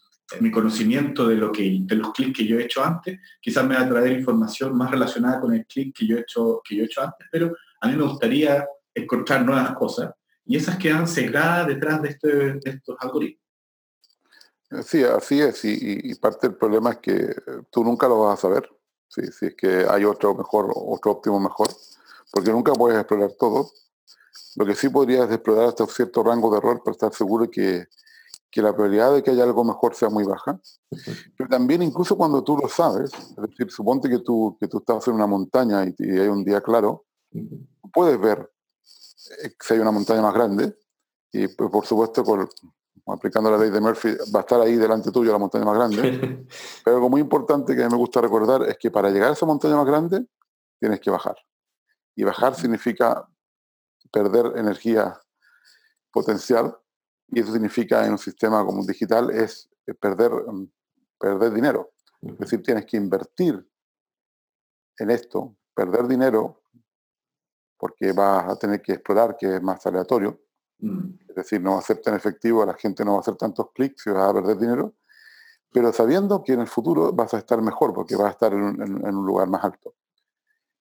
mi 0.41 0.51
conocimiento 0.51 1.27
de, 1.27 1.35
lo 1.35 1.51
que, 1.51 1.79
de 1.81 1.95
los 1.97 2.13
clics 2.13 2.39
que 2.39 2.47
yo 2.47 2.59
he 2.59 2.65
hecho 2.65 2.85
antes, 2.85 3.19
quizás 3.41 3.67
me 3.67 3.75
va 3.75 3.83
a 3.83 3.89
traer 3.89 4.13
información 4.13 4.77
más 4.77 4.91
relacionada 4.91 5.41
con 5.41 5.55
el 5.55 5.67
clic 5.67 5.97
que 5.97 6.07
yo 6.07 6.17
he 6.17 6.21
hecho, 6.21 6.61
que 6.65 6.77
yo 6.77 6.83
he 6.83 6.87
hecho 6.87 7.03
antes, 7.03 7.27
pero 7.31 7.57
a 7.81 7.89
mí 7.89 7.97
me 7.97 8.05
gustaría 8.05 8.67
encontrar 8.95 9.45
nuevas 9.45 9.75
cosas 9.75 10.13
y 10.45 10.57
esas 10.57 10.77
quedan 10.79 11.07
cegadas 11.07 11.67
detrás 11.67 12.03
de, 12.03 12.09
este, 12.11 12.61
estos 12.65 12.97
algoritmos. 13.01 13.41
Sí, 14.85 15.03
así 15.03 15.41
es, 15.41 15.65
y, 15.65 16.15
parte 16.15 16.47
del 16.47 16.57
problema 16.57 16.91
es 16.91 16.99
que 16.99 17.35
tú 17.71 17.83
nunca 17.83 18.07
lo 18.07 18.21
vas 18.21 18.39
a 18.39 18.43
saber 18.43 18.69
si, 19.09 19.27
si 19.33 19.47
es 19.47 19.55
que 19.57 19.85
hay 19.89 20.05
otro 20.05 20.35
mejor, 20.35 20.73
otro 20.73 21.13
óptimo 21.13 21.41
mejor, 21.41 21.69
porque 22.31 22.51
nunca 22.51 22.73
puedes 22.73 22.97
explorar 22.97 23.33
todo. 23.39 23.73
Lo 24.57 24.65
que 24.65 24.77
sí 24.77 24.89
podrías 24.89 25.29
explorar 25.31 25.67
hasta 25.67 25.85
un 25.85 25.91
cierto 25.91 26.23
rango 26.23 26.53
de 26.53 26.59
error 26.59 26.83
para 26.85 26.93
estar 26.93 27.13
seguro 27.13 27.51
que, 27.51 27.89
que 28.51 28.63
la 28.63 28.73
probabilidad 28.73 29.15
de 29.15 29.23
que 29.23 29.31
haya 29.31 29.45
algo 29.45 29.65
mejor 29.65 29.95
sea 29.95 30.09
muy 30.09 30.25
baja. 30.25 30.61
Pero 31.37 31.49
también 31.49 31.83
incluso 31.83 32.17
cuando 32.17 32.43
tú 32.43 32.57
lo 32.57 32.69
sabes, 32.69 33.13
es 33.15 33.37
decir, 33.37 33.71
suponte 33.71 34.09
que 34.09 34.19
tú, 34.19 34.57
que 34.61 34.67
tú 34.67 34.79
estás 34.79 35.07
en 35.09 35.15
una 35.15 35.27
montaña 35.27 35.85
y, 35.85 35.95
y 35.99 36.19
hay 36.19 36.29
un 36.29 36.45
día 36.45 36.61
claro, 36.61 37.05
puedes 37.93 38.21
ver 38.21 38.51
eh, 39.43 39.53
si 39.61 39.75
hay 39.75 39.81
una 39.81 39.91
montaña 39.91 40.23
más 40.23 40.35
grande, 40.35 40.77
Y 41.33 41.47
pues, 41.49 41.71
por 41.71 41.87
supuesto, 41.87 42.25
con, 42.25 42.49
aplicando 43.07 43.51
la 43.51 43.59
ley 43.59 43.71
de 43.71 43.81
Murphy, 43.81 44.17
va 44.35 44.41
a 44.41 44.43
estar 44.43 44.61
ahí 44.61 44.77
delante 44.77 45.13
tuyo 45.13 45.33
la 45.33 45.39
montaña 45.39 45.65
más 45.65 45.77
grande. 45.77 46.47
Pero 46.85 46.97
algo 46.97 47.09
muy 47.09 47.21
importante 47.21 47.77
que 47.77 47.89
me 47.89 47.97
gusta 47.97 48.21
recordar 48.21 48.63
es 48.65 48.77
que 48.79 48.91
para 48.91 49.11
llegar 49.11 49.31
a 49.31 49.33
esa 49.35 49.47
montaña 49.47 49.77
más 49.77 49.87
grande 49.87 50.27
tienes 50.79 51.01
que 51.01 51.11
bajar. 51.11 51.37
Y 52.17 52.25
bajar 52.25 52.55
significa 52.55 53.29
perder 54.13 54.59
energía 54.59 55.21
potencial 56.11 56.77
y 57.33 57.41
eso 57.41 57.53
significa 57.53 58.05
en 58.05 58.13
un 58.13 58.19
sistema 58.19 58.65
como 58.65 58.81
un 58.81 58.87
digital 58.87 59.31
es 59.31 59.69
perder, 60.01 60.33
mm, 60.33 60.71
perder 61.19 61.53
dinero. 61.53 61.93
Es 62.23 62.39
decir, 62.39 62.63
tienes 62.63 62.87
que 62.87 62.97
invertir 62.97 63.67
en 64.99 65.11
esto, 65.11 65.57
perder 65.75 66.07
dinero 66.07 66.63
porque 67.79 68.13
vas 68.13 68.47
a 68.47 68.57
tener 68.57 68.83
que 68.83 68.93
explorar, 68.93 69.37
que 69.39 69.57
es 69.57 69.63
más 69.63 69.87
aleatorio, 69.87 70.39
Mm. 70.81 71.19
Es 71.29 71.35
decir, 71.35 71.61
no 71.61 71.73
va 71.73 71.79
a 71.79 71.83
ser 71.83 72.01
tan 72.01 72.15
efectivo, 72.15 72.65
la 72.65 72.75
gente 72.75 73.05
no 73.05 73.13
va 73.13 73.19
a 73.19 73.21
hacer 73.21 73.37
tantos 73.37 73.71
clics 73.75 74.07
y 74.07 74.11
vas 74.11 74.31
a 74.31 74.35
perder 74.35 74.59
dinero, 74.59 74.95
pero 75.73 75.93
sabiendo 75.93 76.43
que 76.43 76.55
en 76.55 76.61
el 76.61 76.67
futuro 76.67 77.13
vas 77.13 77.35
a 77.35 77.39
estar 77.39 77.61
mejor 77.63 77.93
porque 77.95 78.17
vas 78.17 78.29
a 78.29 78.31
estar 78.31 78.53
en 78.53 78.63
un, 78.63 79.27
lugar 79.27 79.49
más 79.49 79.65
alto. 79.65 79.95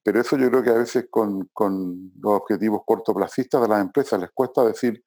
Pero 0.04 0.22
eso 0.22 0.38
yo 0.38 0.50
creo 0.50 0.64
que 0.64 0.70
a 0.72 0.78
veces 0.78 1.08
con, 1.12 1.50
los 2.20 2.34
objetivos 2.34 2.82
cortoplacistas 2.86 3.62
de 3.62 3.68
las 3.68 3.82
empresas 3.82 4.20
les 4.20 4.32
cuesta 4.32 4.64
decir, 4.64 5.04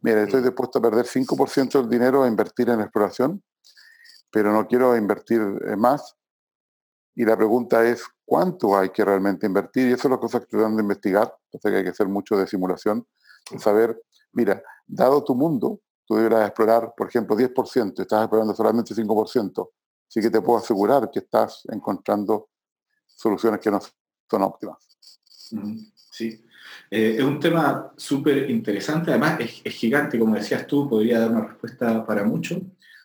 mira, 0.00 0.22
estoy 0.22 0.42
dispuesto 0.42 0.78
a 0.78 0.82
perder 0.82 1.06
5% 1.06 1.80
del 1.80 1.88
dinero 1.88 2.22
a 2.22 2.28
invertir 2.28 2.68
en 2.70 2.80
exploración, 2.80 3.42
pero 4.30 4.52
no 4.52 4.66
quiero 4.66 4.96
invertir 4.96 5.40
más. 5.76 6.16
Y 7.14 7.24
la 7.24 7.36
pregunta 7.36 7.84
es, 7.84 8.04
¿cuánto 8.24 8.76
hay 8.78 8.90
que 8.90 9.04
realmente 9.04 9.46
invertir? 9.46 9.88
Y 9.88 9.92
eso 9.92 10.08
es 10.08 10.10
lo 10.10 10.20
que 10.20 10.26
estoy 10.26 10.40
tratando 10.46 10.76
de 10.76 10.82
investigar. 10.82 11.34
Entonces 11.46 11.70
que 11.70 11.76
hay 11.76 11.84
que 11.84 11.90
hacer 11.90 12.08
mucho 12.08 12.36
de 12.36 12.46
simulación, 12.46 13.06
saber 13.58 14.00
mira, 14.32 14.62
dado 14.86 15.24
tu 15.24 15.34
mundo, 15.34 15.80
tú 16.06 16.16
deberás 16.16 16.46
explorar, 16.46 16.94
por 16.96 17.08
ejemplo, 17.08 17.36
10%, 17.36 18.00
estás 18.00 18.22
explorando 18.22 18.54
solamente 18.54 18.94
5%, 18.94 19.70
así 20.08 20.20
que 20.20 20.30
te 20.30 20.40
puedo 20.40 20.58
asegurar 20.58 21.10
que 21.10 21.20
estás 21.20 21.62
encontrando 21.68 22.48
soluciones 23.06 23.60
que 23.60 23.70
no 23.70 23.80
son 23.80 24.42
óptimas. 24.42 24.76
Sí, 25.94 26.44
eh, 26.90 27.16
es 27.18 27.24
un 27.24 27.40
tema 27.40 27.92
súper 27.96 28.50
interesante, 28.50 29.10
además 29.10 29.40
es, 29.40 29.60
es, 29.64 29.74
gigante, 29.74 30.18
como 30.18 30.34
decías 30.34 30.66
tú, 30.66 30.88
podría 30.88 31.20
dar 31.20 31.30
una 31.30 31.46
respuesta 31.46 32.04
para 32.06 32.24
mucho 32.24 32.60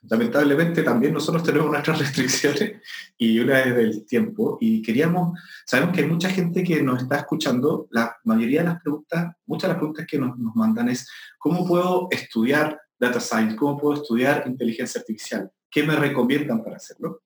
lamentablemente 0.09 0.83
también 0.83 1.13
nosotros 1.13 1.43
tenemos 1.43 1.69
nuestras 1.69 1.99
restricciones 1.99 2.81
y 3.17 3.39
una 3.39 3.61
es 3.61 3.75
del 3.75 4.05
tiempo. 4.05 4.57
Y 4.61 4.81
queríamos, 4.81 5.39
sabemos 5.65 5.95
que 5.95 6.01
hay 6.01 6.07
mucha 6.07 6.29
gente 6.29 6.63
que 6.63 6.81
nos 6.81 7.03
está 7.03 7.17
escuchando, 7.17 7.87
la 7.91 8.15
mayoría 8.23 8.61
de 8.61 8.69
las 8.69 8.81
preguntas, 8.81 9.35
muchas 9.45 9.69
de 9.69 9.73
las 9.73 9.77
preguntas 9.77 10.05
que 10.07 10.19
nos, 10.19 10.37
nos 10.37 10.55
mandan 10.55 10.89
es, 10.89 11.09
¿cómo 11.37 11.65
puedo 11.65 12.07
estudiar 12.11 12.79
data 12.99 13.19
science? 13.19 13.55
¿Cómo 13.55 13.77
puedo 13.77 14.01
estudiar 14.01 14.43
inteligencia 14.47 14.99
artificial? 14.99 15.51
¿Qué 15.69 15.83
me 15.83 15.95
recomiendan 15.95 16.63
para 16.63 16.77
hacerlo? 16.77 17.21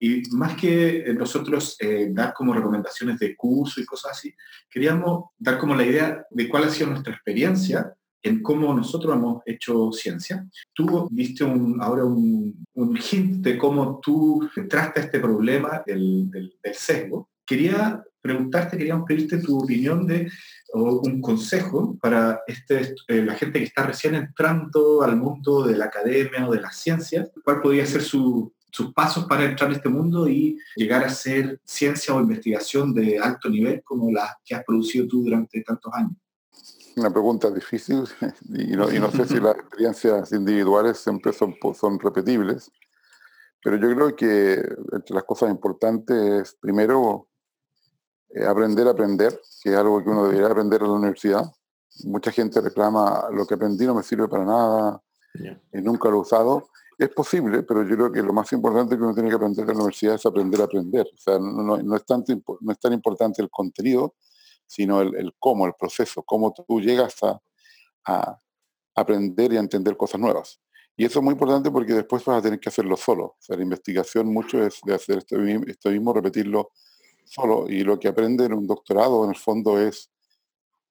Y 0.00 0.22
más 0.30 0.54
que 0.56 1.12
nosotros 1.16 1.76
eh, 1.80 2.08
dar 2.10 2.32
como 2.32 2.54
recomendaciones 2.54 3.18
de 3.18 3.34
curso 3.34 3.80
y 3.80 3.84
cosas 3.84 4.12
así, 4.12 4.34
queríamos 4.70 5.30
dar 5.38 5.58
como 5.58 5.74
la 5.74 5.84
idea 5.84 6.24
de 6.30 6.48
cuál 6.48 6.64
ha 6.64 6.70
sido 6.70 6.90
nuestra 6.90 7.12
experiencia 7.12 7.92
en 8.22 8.42
cómo 8.42 8.74
nosotros 8.74 9.14
hemos 9.14 9.42
hecho 9.46 9.90
ciencia. 9.92 10.46
Tú 10.72 11.08
diste 11.10 11.44
un, 11.44 11.80
ahora 11.80 12.04
un, 12.04 12.66
un, 12.74 12.96
hint 12.96 13.44
de 13.44 13.56
cómo 13.56 14.00
tú 14.02 14.48
entraste 14.56 15.00
este 15.00 15.20
problema 15.20 15.82
del, 15.86 16.30
del, 16.30 16.52
sesgo. 16.74 17.30
Quería 17.46 18.02
preguntarte, 18.20 18.76
queríamos 18.76 19.06
pedirte 19.06 19.38
tu 19.38 19.58
opinión 19.58 20.06
de 20.06 20.30
o 20.74 21.00
un 21.00 21.22
consejo 21.22 21.96
para 22.00 22.40
este, 22.46 22.94
eh, 23.08 23.22
la 23.22 23.34
gente 23.34 23.58
que 23.58 23.64
está 23.64 23.86
recién 23.86 24.14
entrando 24.14 25.02
al 25.02 25.16
mundo 25.16 25.66
de 25.66 25.76
la 25.76 25.86
academia 25.86 26.46
o 26.46 26.52
de 26.52 26.60
la 26.60 26.70
ciencia. 26.70 27.26
¿Cuál 27.42 27.62
podría 27.62 27.86
ser 27.86 28.02
su, 28.02 28.52
sus 28.70 28.92
pasos 28.92 29.24
para 29.26 29.44
entrar 29.44 29.70
en 29.70 29.76
este 29.76 29.88
mundo 29.88 30.28
y 30.28 30.58
llegar 30.76 31.02
a 31.02 31.06
hacer 31.06 31.60
ciencia 31.64 32.14
o 32.14 32.20
investigación 32.20 32.92
de 32.94 33.18
alto 33.18 33.48
nivel 33.48 33.82
como 33.82 34.10
la 34.10 34.38
que 34.44 34.54
has 34.54 34.64
producido 34.64 35.06
tú 35.06 35.24
durante 35.24 35.62
tantos 35.62 35.92
años? 35.94 36.12
una 36.98 37.10
pregunta 37.10 37.50
difícil 37.50 38.04
y 38.48 38.76
no, 38.76 38.92
y 38.92 38.98
no 38.98 39.10
sé 39.10 39.26
si 39.26 39.40
las 39.40 39.56
experiencias 39.58 40.32
individuales 40.32 40.98
siempre 40.98 41.32
son, 41.32 41.54
son 41.74 41.98
repetibles, 41.98 42.70
pero 43.62 43.76
yo 43.76 43.94
creo 43.94 44.16
que 44.16 44.54
entre 44.92 45.14
las 45.14 45.24
cosas 45.24 45.50
importantes 45.50 46.16
es 46.16 46.54
primero 46.60 47.28
eh, 48.30 48.44
aprender 48.44 48.86
a 48.86 48.90
aprender, 48.90 49.40
que 49.62 49.70
es 49.70 49.76
algo 49.76 50.02
que 50.02 50.10
uno 50.10 50.26
debería 50.26 50.48
aprender 50.48 50.82
en 50.82 50.88
la 50.88 50.94
universidad. 50.94 51.44
Mucha 52.04 52.30
gente 52.30 52.60
reclama 52.60 53.28
lo 53.32 53.46
que 53.46 53.54
aprendí 53.54 53.86
no 53.86 53.94
me 53.94 54.02
sirve 54.02 54.28
para 54.28 54.44
nada, 54.44 55.02
y 55.72 55.80
nunca 55.80 56.08
lo 56.08 56.16
he 56.16 56.20
usado. 56.20 56.68
Es 56.98 57.10
posible, 57.10 57.62
pero 57.62 57.84
yo 57.86 57.94
creo 57.94 58.12
que 58.12 58.22
lo 58.22 58.32
más 58.32 58.52
importante 58.52 58.96
que 58.96 59.02
uno 59.02 59.14
tiene 59.14 59.28
que 59.28 59.36
aprender 59.36 59.62
en 59.62 59.68
la 59.68 59.74
universidad 59.74 60.16
es 60.16 60.26
aprender 60.26 60.60
a 60.60 60.64
aprender. 60.64 61.06
O 61.14 61.16
sea, 61.16 61.38
no, 61.38 61.76
es, 61.76 61.84
no 61.84 61.94
es 62.72 62.80
tan 62.80 62.92
importante 62.92 63.40
el 63.40 63.48
contenido, 63.50 64.16
sino 64.68 65.00
el, 65.00 65.34
cómo, 65.38 65.66
el 65.66 65.72
proceso, 65.78 66.22
cómo 66.22 66.52
tú 66.52 66.80
llegas 66.80 67.16
a, 67.22 68.38
aprender 68.94 69.52
y 69.52 69.56
a 69.56 69.60
entender 69.60 69.96
cosas 69.96 70.20
nuevas. 70.20 70.60
Y 70.96 71.04
eso 71.04 71.20
es 71.20 71.24
muy 71.24 71.32
importante 71.32 71.70
porque 71.70 71.94
después 71.94 72.24
vas 72.24 72.38
a 72.38 72.42
tener 72.42 72.58
que 72.58 72.68
hacerlo 72.68 72.96
solo. 72.96 73.24
O 73.24 73.36
sea, 73.38 73.56
la 73.56 73.62
investigación 73.62 74.26
mucho 74.32 74.64
es 74.64 74.80
de 74.84 74.94
hacer 74.94 75.18
esto, 75.18 75.36
mismo, 75.38 76.12
repetirlo 76.12 76.72
solo. 77.24 77.68
Y 77.68 77.84
lo 77.84 77.98
que 78.00 78.08
aprende 78.08 78.46
en 78.46 78.54
un 78.54 78.66
doctorado, 78.66 79.24
en 79.24 79.30
el 79.30 79.36
fondo, 79.36 79.80
es 79.80 80.10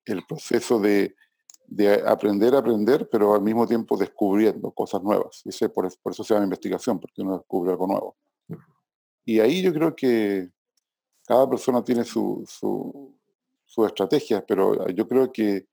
el 0.06 0.26
proceso 0.26 0.80
de, 0.80 1.16
aprender 2.06 2.56
a 2.56 2.60
aprender, 2.60 3.10
pero 3.10 3.34
al 3.34 3.42
mismo 3.42 3.68
tiempo 3.68 3.98
descubriendo 3.98 4.72
cosas 4.72 5.04
nuevas. 5.04 5.42
Y 5.46 5.68
por, 5.68 5.90
por, 6.00 6.12
eso 6.12 6.24
se 6.24 6.34
llama 6.34 6.46
investigación, 6.46 7.00
porque 7.00 7.22
uno 7.22 7.38
descubre 7.38 7.72
algo 7.72 7.88
nuevo. 7.88 8.16
Y 9.26 9.40
ahí 9.40 9.62
yo 9.62 9.74
creo 9.74 9.96
que 9.96 10.50
cada 11.26 11.50
persona 11.50 11.84
tiene 11.84 12.06
su, 12.06 12.46
sus 13.66 13.86
estrategias, 13.86 14.44
pero 14.48 14.88
yo 14.90 15.08
creo 15.08 15.32
que 15.32 15.68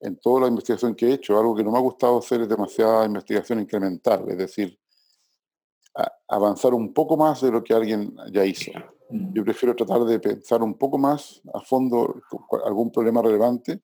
en 0.00 0.16
toda 0.18 0.42
la 0.42 0.48
investigación 0.48 0.94
que 0.94 1.06
he 1.06 1.12
hecho, 1.14 1.38
algo 1.38 1.54
que 1.54 1.64
no 1.64 1.70
me 1.70 1.78
ha 1.78 1.82
gustado 1.82 2.18
hacer 2.18 2.40
es 2.42 2.48
demasiada 2.48 3.06
investigación 3.06 3.60
incremental, 3.60 4.28
es 4.28 4.38
decir, 4.38 4.78
avanzar 6.28 6.74
un 6.74 6.92
poco 6.92 7.16
más 7.16 7.40
de 7.40 7.50
lo 7.50 7.62
que 7.62 7.74
alguien 7.74 8.14
ya 8.32 8.44
hizo. 8.44 8.70
Mm. 9.10 9.32
Yo 9.34 9.44
prefiero 9.44 9.74
tratar 9.74 10.04
de 10.04 10.20
pensar 10.20 10.62
un 10.62 10.74
poco 10.74 10.98
más 10.98 11.40
a 11.52 11.60
fondo 11.60 12.20
algún 12.64 12.92
problema 12.92 13.22
relevante 13.22 13.82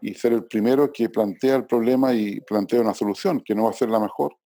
y 0.00 0.14
ser 0.14 0.32
el 0.32 0.44
primero 0.44 0.92
que 0.92 1.08
plantea 1.08 1.56
el 1.56 1.66
problema 1.66 2.12
y 2.14 2.40
plantea 2.40 2.80
una 2.80 2.94
solución, 2.94 3.42
que 3.44 3.54
no 3.54 3.64
va 3.64 3.70
a 3.70 3.74
ser 3.74 3.88
la 3.88 4.00
mejor, 4.00 4.36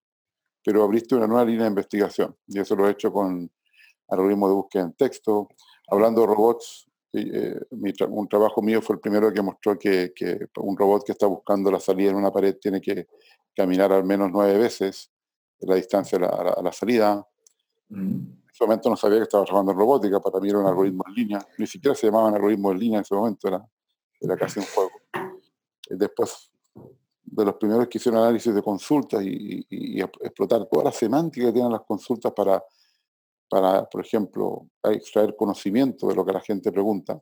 pero 0.65 0.83
abriste 0.83 1.15
una 1.15 1.27
nueva 1.27 1.45
línea 1.45 1.65
de 1.65 1.71
investigación. 1.71 2.37
Y 2.47 2.61
eso 2.61 2.77
lo 2.77 2.89
he 2.89 2.93
hecho 2.93 3.13
con 3.13 3.51
algoritmos 4.09 4.51
de 4.51 4.55
búsqueda 4.55 4.83
en 4.83 4.93
texto, 4.93 5.49
hablando 5.89 6.23
de 6.23 6.27
robots, 6.27 6.91
eh, 7.13 7.59
un 8.09 8.29
trabajo 8.29 8.63
mío 8.63 8.81
fue 8.81 8.95
el 8.95 9.01
primero 9.01 9.33
que 9.33 9.43
mostró 9.43 9.77
que, 9.77 10.13
un 10.59 10.77
robot 10.77 11.05
que 11.05 11.13
está 11.13 11.27
buscando 11.27 11.71
la 11.71 11.81
salida 11.81 12.11
en 12.11 12.17
una 12.17 12.31
pared 12.31 12.57
tiene 12.61 12.81
que 12.81 13.09
caminar 13.55 13.93
al 13.93 14.05
menos 14.05 14.31
nueve 14.33 14.57
veces 14.57 15.11
la 15.61 15.75
distancia 15.75 16.19
a 16.19 16.63
la, 16.63 16.73
salida. 16.73 17.27
Mm. 17.89 17.99
En 18.01 18.43
ese 18.53 18.65
momento 18.65 18.91
no 18.91 18.97
sabía 18.97 19.19
que 19.19 19.25
estaba 19.25 19.45
trabajando 19.45 19.73
en 19.73 19.79
robótica, 19.79 20.21
para 20.21 20.41
mí 20.41 20.49
era 20.49 20.59
un 20.59 20.67
algoritmo 20.67 21.03
en 21.09 21.15
línea. 21.15 21.47
Ni 21.59 21.67
siquiera 21.67 21.95
se 21.95 22.07
llamaban 22.07 22.35
algoritmos 22.35 22.73
en 22.73 22.79
línea 22.79 22.99
en 22.99 23.03
ese 23.03 23.15
momento, 23.15 23.49
era, 23.49 23.67
era 24.21 24.37
casi 24.37 24.61
un 24.61 24.67
juego. 24.67 24.91
Después 25.91 26.51
de 27.23 27.45
los 27.45 27.55
primeros 27.57 27.89
que 27.89 27.99
hicieron 27.99 28.23
análisis 28.23 28.55
de 28.55 28.63
consultas 28.63 29.23
y, 29.23 29.67
y 29.69 30.01
explotar 30.01 30.67
toda 30.67 30.85
la 30.85 30.93
semántica 30.93 31.47
que 31.47 31.53
tienen 31.53 31.73
las 31.73 31.83
consultas 31.83 32.33
para 32.33 32.63
para, 33.51 33.85
por 33.85 34.01
ejemplo, 34.07 34.69
extraer 34.85 35.35
conocimiento 35.35 36.07
de 36.07 36.15
lo 36.15 36.25
que 36.25 36.33
la 36.33 36.41
gente 36.41 36.71
pregunta. 36.71 37.21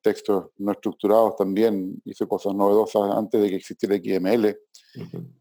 Textos 0.00 0.46
no 0.56 0.72
estructurados 0.72 1.36
también, 1.36 2.00
hice 2.06 2.26
cosas 2.26 2.54
novedosas 2.54 3.14
antes 3.14 3.40
de 3.40 3.50
que 3.50 3.56
existiera 3.56 3.96
XML. 3.96 4.58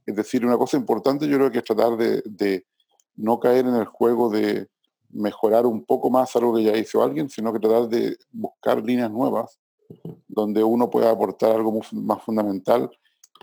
Es 0.06 0.16
decir, 0.16 0.46
una 0.46 0.58
cosa 0.58 0.76
importante 0.76 1.26
yo 1.26 1.38
creo 1.38 1.50
que 1.50 1.60
es 1.60 1.64
tratar 1.64 1.96
de, 1.96 2.66
no 3.16 3.40
caer 3.40 3.66
en 3.66 3.76
el 3.76 3.86
juego 3.86 4.30
de 4.30 4.68
mejorar 5.10 5.66
un 5.66 5.86
poco 5.86 6.10
más 6.10 6.36
algo 6.36 6.54
que 6.56 6.64
ya 6.64 6.76
hizo 6.76 7.02
alguien, 7.02 7.30
sino 7.30 7.54
que 7.54 7.60
tratar 7.60 7.88
de 7.88 8.18
buscar 8.30 8.84
líneas 8.84 9.10
nuevas 9.10 9.58
donde 10.28 10.64
uno 10.64 10.90
pueda 10.90 11.12
aportar 11.12 11.52
algo 11.52 11.80
más 11.92 12.24
fundamental 12.24 12.90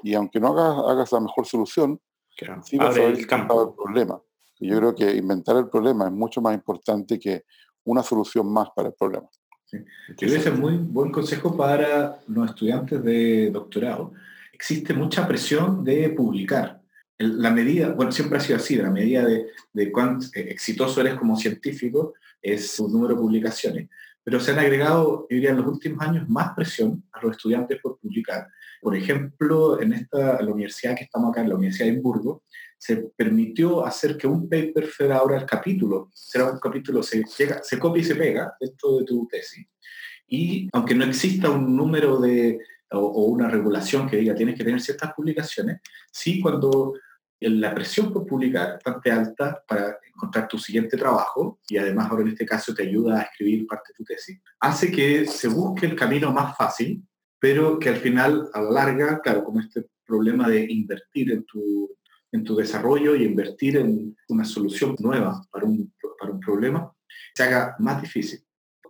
y 0.02 0.14
aunque 0.14 0.40
no 0.40 0.48
hagas, 0.48 0.78
hagas 0.88 1.12
la 1.12 1.20
mejor 1.20 1.46
solución, 1.46 2.00
sí 2.64 2.76
vas 2.76 2.96
a 2.96 3.04
el 3.04 3.26
campo 3.26 3.64
del 3.64 3.74
problema 3.74 4.20
yo 4.60 4.78
creo 4.78 4.94
que 4.94 5.16
inventar 5.16 5.56
el 5.56 5.68
problema 5.68 6.06
es 6.06 6.12
mucho 6.12 6.40
más 6.40 6.54
importante 6.54 7.18
que 7.18 7.44
una 7.84 8.02
solución 8.02 8.50
más 8.50 8.68
para 8.74 8.88
el 8.88 8.94
problema. 8.94 9.28
Sí. 9.64 9.78
Creo 10.16 10.34
es 10.34 10.58
muy 10.58 10.76
buen 10.76 11.10
consejo 11.10 11.56
para 11.56 12.20
los 12.28 12.50
estudiantes 12.50 13.02
de 13.02 13.50
doctorado. 13.50 14.12
Existe 14.52 14.94
mucha 14.94 15.26
presión 15.26 15.84
de 15.84 16.10
publicar. 16.10 16.80
La 17.18 17.50
medida, 17.50 17.92
bueno, 17.92 18.10
siempre 18.10 18.38
ha 18.38 18.40
sido 18.40 18.58
así, 18.58 18.76
la 18.76 18.90
medida 18.90 19.24
de, 19.24 19.48
de 19.72 19.92
cuán 19.92 20.20
exitoso 20.32 21.00
eres 21.00 21.14
como 21.14 21.36
científico 21.36 22.14
es 22.40 22.72
su 22.72 22.88
número 22.88 23.14
de 23.14 23.20
publicaciones. 23.20 23.88
Pero 24.24 24.40
se 24.40 24.52
han 24.52 24.58
agregado, 24.58 25.26
yo 25.28 25.34
diría, 25.34 25.50
en 25.50 25.58
los 25.58 25.66
últimos 25.66 26.00
años 26.00 26.28
más 26.28 26.54
presión 26.54 27.04
a 27.12 27.20
los 27.22 27.32
estudiantes 27.32 27.78
por 27.82 27.98
publicar. 27.98 28.48
Por 28.80 28.96
ejemplo, 28.96 29.80
en 29.80 29.92
esta, 29.92 30.40
la 30.40 30.50
universidad 30.50 30.96
que 30.96 31.04
estamos 31.04 31.30
acá, 31.30 31.42
en 31.42 31.50
la 31.50 31.56
Universidad 31.56 31.86
de 31.86 31.92
Edimburgo, 31.92 32.42
se 32.78 32.96
permitió 33.16 33.84
hacer 33.84 34.16
que 34.16 34.26
un 34.26 34.48
paper 34.48 34.86
fuera 34.86 35.18
ahora 35.18 35.38
el 35.38 35.46
capítulo, 35.46 36.10
será 36.12 36.50
un 36.50 36.58
capítulo, 36.58 37.02
se, 37.02 37.22
llega, 37.38 37.62
se 37.62 37.78
copia 37.78 38.00
y 38.00 38.04
se 38.04 38.16
pega 38.16 38.54
dentro 38.58 38.98
de 38.98 39.04
tu 39.04 39.26
tesis. 39.26 39.66
Y 40.26 40.68
aunque 40.72 40.94
no 40.94 41.04
exista 41.04 41.50
un 41.50 41.76
número 41.76 42.18
de, 42.18 42.58
o 42.92 43.26
una 43.26 43.48
regulación 43.48 44.08
que 44.08 44.16
diga 44.16 44.34
tienes 44.34 44.56
que 44.56 44.64
tener 44.64 44.80
ciertas 44.80 45.12
publicaciones, 45.14 45.80
sí 46.10 46.40
cuando 46.40 46.94
la 47.48 47.74
presión 47.74 48.12
por 48.12 48.26
publicar 48.26 48.68
es 48.68 48.84
bastante 48.84 49.10
alta 49.10 49.64
para 49.66 49.98
encontrar 50.06 50.48
tu 50.48 50.58
siguiente 50.58 50.96
trabajo 50.96 51.60
y 51.68 51.76
además 51.76 52.10
ahora 52.10 52.22
en 52.22 52.28
este 52.28 52.46
caso 52.46 52.74
te 52.74 52.84
ayuda 52.84 53.20
a 53.20 53.22
escribir 53.22 53.66
parte 53.66 53.92
de 53.92 53.96
tu 53.96 54.04
tesis. 54.04 54.40
Hace 54.60 54.90
que 54.90 55.26
se 55.26 55.48
busque 55.48 55.86
el 55.86 55.96
camino 55.96 56.32
más 56.32 56.56
fácil, 56.56 57.02
pero 57.38 57.78
que 57.78 57.88
al 57.88 57.96
final, 57.96 58.48
a 58.52 58.60
la 58.62 58.70
larga, 58.70 59.20
claro, 59.20 59.44
como 59.44 59.60
este 59.60 59.86
problema 60.04 60.48
de 60.48 60.66
invertir 60.68 61.32
en 61.32 61.44
tu, 61.44 61.90
en 62.32 62.44
tu 62.44 62.56
desarrollo 62.56 63.14
y 63.14 63.24
invertir 63.24 63.76
en 63.76 64.16
una 64.28 64.44
solución 64.44 64.96
nueva 64.98 65.42
para 65.50 65.66
un, 65.66 65.92
para 66.18 66.32
un 66.32 66.40
problema, 66.40 66.92
se 67.34 67.42
haga 67.42 67.76
más 67.78 68.00
difícil 68.00 68.40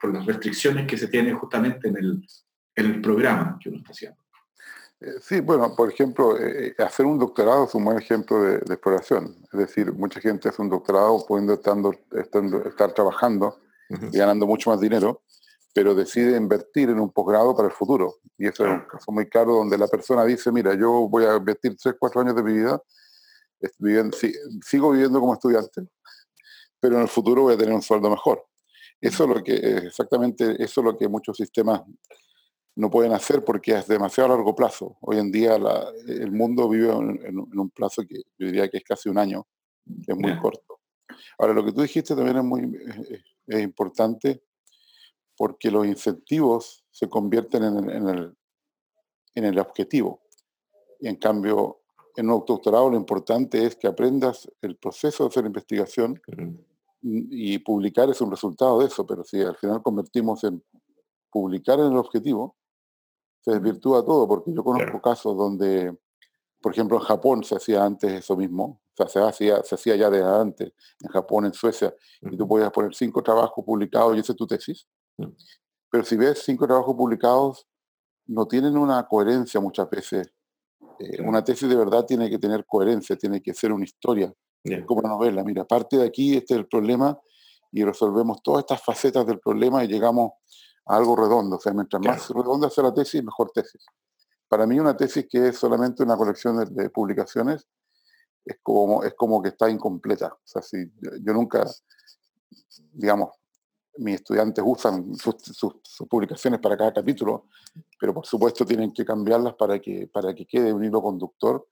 por 0.00 0.12
las 0.12 0.26
restricciones 0.26 0.86
que 0.86 0.96
se 0.96 1.08
tienen 1.08 1.36
justamente 1.36 1.88
en 1.88 1.96
el, 1.96 2.26
en 2.76 2.86
el 2.86 3.00
programa 3.00 3.58
que 3.60 3.68
uno 3.68 3.78
está 3.78 3.90
haciendo. 3.90 4.23
Eh, 5.04 5.20
sí, 5.20 5.40
bueno, 5.40 5.74
por 5.76 5.92
ejemplo, 5.92 6.38
eh, 6.38 6.74
eh, 6.78 6.82
hacer 6.82 7.04
un 7.04 7.18
doctorado 7.18 7.66
es 7.66 7.74
un 7.74 7.84
buen 7.84 7.98
ejemplo 7.98 8.42
de, 8.42 8.56
exploración. 8.56 9.36
Es 9.52 9.58
decir, 9.58 9.92
mucha 9.92 10.18
gente 10.18 10.48
hace 10.48 10.62
un 10.62 10.70
doctorado 10.70 11.26
pudiendo 11.26 11.52
estando, 11.52 11.92
estar 12.64 12.92
trabajando 12.92 13.60
y 13.90 14.16
ganando 14.16 14.46
mucho 14.46 14.70
más 14.70 14.80
dinero, 14.80 15.22
pero 15.74 15.94
decide 15.94 16.36
invertir 16.38 16.88
en 16.88 16.98
un 17.00 17.10
posgrado 17.12 17.54
para 17.54 17.68
el 17.68 17.74
futuro. 17.74 18.14
Y 18.38 18.46
eso 18.46 18.64
es 18.64 18.72
un 18.72 18.80
caso 18.80 19.12
muy 19.12 19.28
claro 19.28 19.56
donde 19.56 19.76
la 19.76 19.88
persona 19.88 20.24
dice, 20.24 20.50
mira, 20.50 20.74
yo 20.74 21.06
voy 21.08 21.26
a 21.26 21.36
invertir 21.36 21.76
3, 21.76 21.96
4 21.98 22.22
años 22.22 22.34
de 22.34 22.42
mi 22.42 22.54
vida, 22.54 22.82
sigo 24.62 24.90
viviendo 24.90 25.20
como 25.20 25.34
estudiante, 25.34 25.82
pero 26.80 26.96
en 26.96 27.02
el 27.02 27.08
futuro 27.08 27.42
voy 27.42 27.54
a 27.54 27.58
tener 27.58 27.74
un 27.74 27.82
sueldo 27.82 28.08
mejor. 28.08 28.42
Eso 29.00 29.24
es 29.24 29.30
lo 29.30 29.44
que, 29.44 29.54
exactamente, 29.54 30.62
eso 30.62 30.80
es 30.80 30.84
lo 30.84 30.96
que 30.96 31.08
muchos 31.08 31.36
sistemas 31.36 31.82
no 32.76 32.90
pueden 32.90 33.12
hacer 33.12 33.44
porque 33.44 33.72
es 33.78 33.86
demasiado 33.86 34.30
largo 34.30 34.54
plazo. 34.54 34.96
Hoy 35.00 35.18
en 35.18 35.30
día 35.30 35.56
el 36.06 36.32
mundo 36.32 36.68
vive 36.68 36.90
en, 36.90 37.38
un 37.38 37.70
plazo 37.70 38.02
que 38.02 38.16
yo 38.38 38.46
diría 38.46 38.68
que 38.68 38.78
es 38.78 38.84
casi 38.84 39.08
un 39.08 39.18
año, 39.18 39.46
que 40.04 40.12
es 40.12 40.18
muy 40.18 40.36
corto. 40.38 40.80
Ahora, 41.38 41.54
lo 41.54 41.64
que 41.64 41.72
tú 41.72 41.82
dijiste 41.82 42.16
también 42.16 42.38
es 42.38 42.44
muy 42.44 42.76
es, 43.46 43.62
importante 43.62 44.42
porque 45.36 45.70
los 45.70 45.86
incentivos 45.86 46.84
se 46.90 47.08
convierten 47.08 47.64
en, 47.64 48.08
el, 48.08 48.36
en 49.34 49.44
el 49.44 49.58
objetivo. 49.58 50.22
Y 51.00 51.08
en 51.08 51.16
cambio, 51.16 51.82
en 52.16 52.30
un 52.30 52.44
doctorado 52.46 52.90
lo 52.90 52.96
importante 52.96 53.64
es 53.64 53.76
que 53.76 53.86
aprendas 53.86 54.50
el 54.62 54.76
proceso 54.76 55.24
de 55.24 55.28
hacer 55.28 55.46
investigación 55.46 56.20
y 57.02 57.58
publicar 57.58 58.08
es 58.08 58.20
un 58.20 58.30
resultado 58.30 58.80
de 58.80 58.86
eso, 58.86 59.06
pero 59.06 59.24
si 59.24 59.40
al 59.40 59.56
final 59.56 59.82
convertimos 59.82 60.42
en 60.44 60.62
publicar 61.30 61.80
en 61.80 61.86
el 61.86 61.98
objetivo, 61.98 62.56
se 63.44 63.50
desvirtúa 63.50 64.04
todo, 64.04 64.26
porque 64.26 64.54
yo 64.54 64.64
conozco 64.64 65.02
casos 65.02 65.36
donde, 65.36 65.94
por 66.62 66.72
ejemplo, 66.72 66.96
en 66.96 67.02
Japón 67.02 67.44
se 67.44 67.56
hacía 67.56 67.84
antes 67.84 68.10
eso 68.10 68.36
mismo, 68.36 68.80
o 68.92 68.96
sea, 68.96 69.08
se 69.08 69.20
hacía, 69.20 69.62
se 69.62 69.74
hacía 69.74 69.96
ya 69.96 70.08
desde 70.08 70.24
antes, 70.24 70.72
en 71.00 71.10
Japón, 71.10 71.44
en 71.44 71.52
Suecia, 71.52 71.94
y 72.22 72.36
tú 72.36 72.48
podías 72.48 72.70
poner 72.70 72.94
cinco 72.94 73.22
trabajos 73.22 73.62
publicados 73.64 74.16
y 74.16 74.20
esa 74.20 74.32
es 74.32 74.38
tu 74.38 74.46
tesis. 74.46 74.86
Pero 75.90 76.04
si 76.04 76.16
ves 76.16 76.42
cinco 76.42 76.66
trabajos 76.66 76.94
publicados, 76.94 77.66
no 78.26 78.46
tienen 78.46 78.78
una 78.78 79.06
coherencia 79.06 79.60
muchas 79.60 79.90
veces. 79.90 80.32
Eh, 80.98 81.20
una 81.22 81.44
tesis 81.44 81.68
de 81.68 81.76
verdad 81.76 82.06
tiene 82.06 82.30
que 82.30 82.38
tener 82.38 82.64
coherencia, 82.64 83.16
tiene 83.16 83.42
que 83.42 83.52
ser 83.52 83.72
una 83.72 83.84
historia, 83.84 84.32
como 84.86 85.00
una 85.00 85.10
novela. 85.10 85.44
Mira, 85.44 85.64
parte 85.66 85.98
de 85.98 86.06
aquí, 86.06 86.34
este 86.34 86.54
es 86.54 86.60
el 86.60 86.66
problema, 86.66 87.20
y 87.70 87.84
resolvemos 87.84 88.42
todas 88.42 88.60
estas 88.60 88.82
facetas 88.82 89.26
del 89.26 89.40
problema 89.40 89.84
y 89.84 89.88
llegamos 89.88 90.32
algo 90.86 91.16
redondo. 91.16 91.56
O 91.56 91.60
sea, 91.60 91.72
mientras 91.72 92.02
más 92.02 92.28
redonda 92.30 92.70
sea 92.70 92.84
la 92.84 92.94
tesis, 92.94 93.22
mejor 93.22 93.50
tesis. 93.50 93.84
Para 94.48 94.66
mí 94.66 94.78
una 94.78 94.96
tesis 94.96 95.26
que 95.28 95.48
es 95.48 95.58
solamente 95.58 96.02
una 96.02 96.16
colección 96.16 96.64
de, 96.74 96.90
publicaciones 96.90 97.66
es 98.44 98.58
como, 98.62 99.02
es 99.02 99.14
como 99.14 99.42
que 99.42 99.48
está 99.48 99.70
incompleta. 99.70 100.28
O 100.34 100.46
sea, 100.46 100.62
si 100.62 100.76
yo, 101.22 101.32
nunca, 101.32 101.64
digamos, 102.92 103.30
mis 103.96 104.16
estudiantes 104.16 104.62
usan 104.66 105.14
sus, 105.14 105.76
publicaciones 106.08 106.60
para 106.60 106.76
cada 106.76 106.92
capítulo, 106.92 107.46
pero 107.98 108.12
por 108.12 108.26
supuesto 108.26 108.64
tienen 108.64 108.92
que 108.92 109.04
cambiarlas 109.04 109.54
para 109.54 109.78
que, 109.80 110.08
para 110.12 110.34
que 110.34 110.46
quede 110.46 110.72
un 110.72 110.84
hilo 110.84 111.00
conductor 111.00 111.66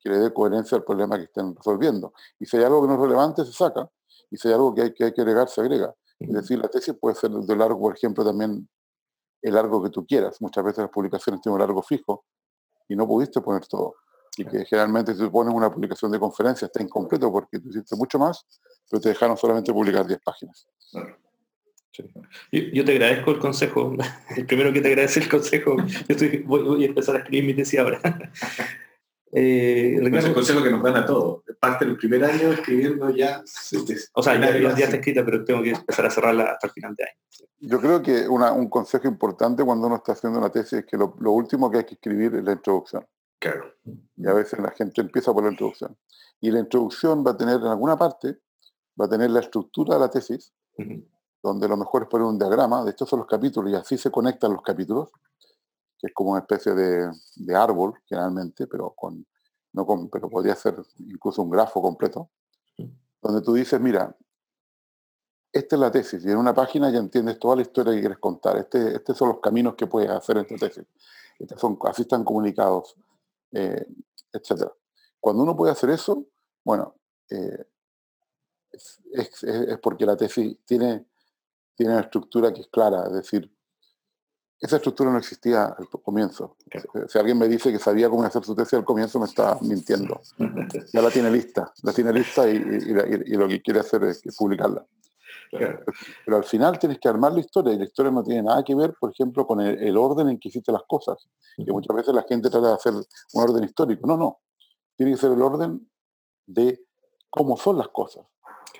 que 0.00 0.08
le 0.10 0.18
dé 0.18 0.32
coherencia 0.32 0.76
al 0.76 0.84
problema 0.84 1.16
que 1.16 1.24
estén 1.24 1.56
resolviendo. 1.56 2.12
Y 2.38 2.46
si 2.46 2.56
hay 2.56 2.64
algo 2.64 2.82
que 2.82 2.88
no 2.88 2.94
es 2.94 3.00
relevante, 3.00 3.44
se 3.44 3.52
saca. 3.52 3.90
Y 4.30 4.36
si 4.36 4.48
hay 4.48 4.54
algo 4.54 4.74
que 4.74 4.82
hay 4.82 4.94
que, 4.94 5.04
hay 5.04 5.12
que 5.12 5.20
agregar, 5.20 5.48
se 5.48 5.60
agrega. 5.60 5.94
Es 6.18 6.32
decir, 6.32 6.58
la 6.58 6.68
tesis 6.68 6.94
puede 6.98 7.14
ser 7.16 7.30
de 7.30 7.56
largo, 7.56 7.78
por 7.78 7.94
ejemplo, 7.94 8.24
también 8.24 8.68
el 9.42 9.54
largo 9.54 9.82
que 9.82 9.90
tú 9.90 10.06
quieras. 10.06 10.40
Muchas 10.40 10.64
veces 10.64 10.78
las 10.78 10.90
publicaciones 10.90 11.40
tienen 11.40 11.54
un 11.54 11.60
largo 11.60 11.82
fijo 11.82 12.24
y 12.88 12.96
no 12.96 13.06
pudiste 13.06 13.40
poner 13.40 13.66
todo. 13.66 13.94
Y 14.36 14.44
que 14.44 14.64
generalmente 14.64 15.14
si 15.14 15.20
tú 15.20 15.30
pones 15.30 15.54
una 15.54 15.70
publicación 15.70 16.10
de 16.12 16.18
conferencia 16.18 16.66
está 16.66 16.82
incompleto 16.82 17.30
porque 17.30 17.58
tú 17.58 17.68
hiciste 17.70 17.96
mucho 17.96 18.18
más, 18.18 18.44
pero 18.90 19.00
te 19.00 19.10
dejaron 19.10 19.36
solamente 19.36 19.72
publicar 19.72 20.06
10 20.06 20.20
páginas. 20.22 20.66
Yo, 22.52 22.84
te 22.84 22.92
agradezco 22.92 23.30
el 23.30 23.38
consejo. 23.38 23.94
El 24.36 24.46
primero 24.46 24.72
que 24.72 24.80
te 24.80 24.88
agradece 24.88 25.20
el 25.20 25.30
consejo. 25.30 25.76
Yo 26.08 26.16
voy, 26.44 26.62
voy, 26.62 26.84
a 26.84 26.86
empezar 26.86 27.16
a 27.16 27.18
escribir 27.20 27.44
mi 27.44 27.54
tesis 27.54 27.78
ahora. 27.78 28.00
Eh, 29.38 29.98
es 30.00 30.24
el 30.24 30.32
consejo 30.32 30.62
que 30.62 30.70
nos 30.70 30.82
dan 30.82 30.96
a 30.96 31.04
todos. 31.04 31.42
Parte 31.60 31.84
del 31.84 31.98
primer 31.98 32.24
año 32.24 32.52
escribiendo 32.52 33.10
ya. 33.10 33.42
O 34.14 34.22
sea, 34.22 34.40
ya, 34.40 34.74
ya, 34.74 34.84
está 34.84 34.96
escrita, 34.96 35.26
pero 35.26 35.44
tengo 35.44 35.62
que 35.62 35.72
empezar 35.72 36.06
a 36.06 36.10
cerrarla 36.10 36.44
hasta 36.52 36.68
el 36.68 36.72
final 36.72 36.94
de 36.94 37.04
año. 37.04 37.20
Yo 37.58 37.78
creo 37.78 38.00
que 38.02 38.26
un 38.26 38.70
consejo 38.70 39.06
importante 39.06 39.62
cuando 39.62 39.88
uno 39.88 39.96
está 39.96 40.12
haciendo 40.12 40.38
una 40.38 40.48
tesis 40.48 40.78
es 40.78 40.86
que 40.86 40.96
lo, 40.96 41.12
último 41.32 41.70
que 41.70 41.78
hay 41.78 41.84
que 41.84 41.96
escribir 41.96 42.34
es 42.34 42.44
la 42.44 42.52
introducción. 42.52 43.06
Claro. 43.38 43.74
Y 44.16 44.26
a 44.26 44.32
veces 44.32 44.58
la 44.58 44.70
gente 44.70 45.02
empieza 45.02 45.34
por 45.34 45.44
la 45.44 45.50
introducción. 45.50 45.94
Y 46.40 46.50
la 46.50 46.60
introducción 46.60 47.22
va 47.22 47.32
a 47.32 47.36
tener 47.36 47.56
en 47.56 47.66
alguna 47.66 47.98
parte, 47.98 48.38
va 48.98 49.04
a 49.04 49.08
tener 49.10 49.28
la 49.28 49.40
estructura 49.40 49.96
de 49.96 50.00
la 50.00 50.08
tesis, 50.08 50.54
donde 51.42 51.68
lo 51.68 51.76
mejor 51.76 52.04
es 52.04 52.08
poner 52.08 52.26
un 52.26 52.38
diagrama, 52.38 52.84
de 52.84 52.90
estos 52.90 53.06
son 53.06 53.18
los 53.18 53.28
capítulos 53.28 53.70
y 53.70 53.74
así 53.74 53.98
se 53.98 54.10
conectan 54.10 54.54
los 54.54 54.62
capítulos 54.62 55.10
que 55.98 56.08
es 56.08 56.12
como 56.14 56.32
una 56.32 56.40
especie 56.40 56.72
de, 56.74 57.10
de 57.36 57.54
árbol, 57.54 57.94
generalmente, 58.06 58.66
pero, 58.66 58.90
con, 58.90 59.26
no 59.72 59.86
con, 59.86 60.08
pero 60.08 60.28
podría 60.28 60.54
ser 60.54 60.76
incluso 60.98 61.42
un 61.42 61.50
grafo 61.50 61.80
completo, 61.80 62.30
donde 63.22 63.42
tú 63.42 63.54
dices, 63.54 63.80
mira, 63.80 64.16
esta 65.52 65.76
es 65.76 65.80
la 65.80 65.90
tesis, 65.90 66.24
y 66.24 66.30
en 66.30 66.36
una 66.36 66.54
página 66.54 66.90
ya 66.90 66.98
entiendes 66.98 67.38
toda 67.38 67.56
la 67.56 67.62
historia 67.62 67.94
que 67.94 68.00
quieres 68.00 68.18
contar. 68.18 68.58
Este, 68.58 68.96
estos 68.96 69.16
son 69.16 69.28
los 69.28 69.40
caminos 69.40 69.74
que 69.74 69.86
puedes 69.86 70.10
hacer 70.10 70.36
en 70.36 70.42
esta 70.42 70.56
tesis. 70.56 70.84
Estos 71.38 71.60
son, 71.60 71.78
así 71.84 72.02
están 72.02 72.24
comunicados, 72.24 72.94
eh, 73.52 73.86
etc. 74.32 74.70
Cuando 75.18 75.42
uno 75.42 75.56
puede 75.56 75.72
hacer 75.72 75.90
eso, 75.90 76.26
bueno, 76.62 76.94
eh, 77.30 77.64
es, 78.70 79.00
es, 79.12 79.42
es, 79.44 79.78
porque 79.78 80.04
la 80.04 80.16
tesis 80.16 80.58
tiene, 80.66 81.06
tiene 81.74 81.92
una 81.92 82.02
estructura 82.02 82.52
que 82.52 82.60
es 82.60 82.68
clara, 82.68 83.06
es 83.06 83.14
decir, 83.14 83.50
esa 84.60 84.76
estructura 84.76 85.10
no 85.10 85.18
existía 85.18 85.66
al 85.66 85.88
comienzo. 85.88 86.56
Si 87.08 87.18
alguien 87.18 87.38
me 87.38 87.48
dice 87.48 87.70
que 87.70 87.78
sabía 87.78 88.08
cómo 88.08 88.22
hacer 88.24 88.44
su 88.44 88.54
tesis 88.54 88.74
al 88.74 88.84
comienzo, 88.84 89.18
me 89.18 89.26
está 89.26 89.58
mintiendo. 89.60 90.20
Ya 90.92 91.02
la 91.02 91.10
tiene 91.10 91.30
lista, 91.30 91.72
la 91.82 91.92
tiene 91.92 92.12
lista 92.12 92.48
y, 92.48 92.58
lo 92.58 93.48
que 93.48 93.60
quiere 93.60 93.80
hacer 93.80 94.04
es 94.04 94.22
publicarla. 94.36 94.86
Pero 95.50 96.36
al 96.36 96.44
final 96.44 96.78
tienes 96.78 96.98
que 96.98 97.08
armar 97.08 97.32
la 97.32 97.40
historia 97.40 97.72
y 97.74 97.78
la 97.78 97.84
historia 97.84 98.10
no 98.10 98.22
tiene 98.22 98.42
nada 98.42 98.62
que 98.64 98.74
ver, 98.74 98.94
por 98.98 99.10
ejemplo, 99.10 99.46
con 99.46 99.60
el, 99.60 99.96
orden 99.96 100.28
en 100.28 100.38
que 100.38 100.48
hiciste 100.48 100.72
las 100.72 100.82
cosas. 100.88 101.28
Que 101.56 101.72
muchas 101.72 101.94
veces 101.94 102.14
la 102.14 102.22
gente 102.22 102.50
trata 102.50 102.68
de 102.68 102.74
hacer 102.74 102.94
un 102.94 103.42
orden 103.42 103.64
histórico. 103.64 104.06
No, 104.06 104.16
no. 104.16 104.40
Tiene 104.96 105.12
que 105.12 105.18
ser 105.18 105.32
el 105.32 105.42
orden 105.42 105.88
de 106.46 106.82
cómo 107.30 107.56
son 107.56 107.78
las 107.78 107.88
cosas. 107.88 108.24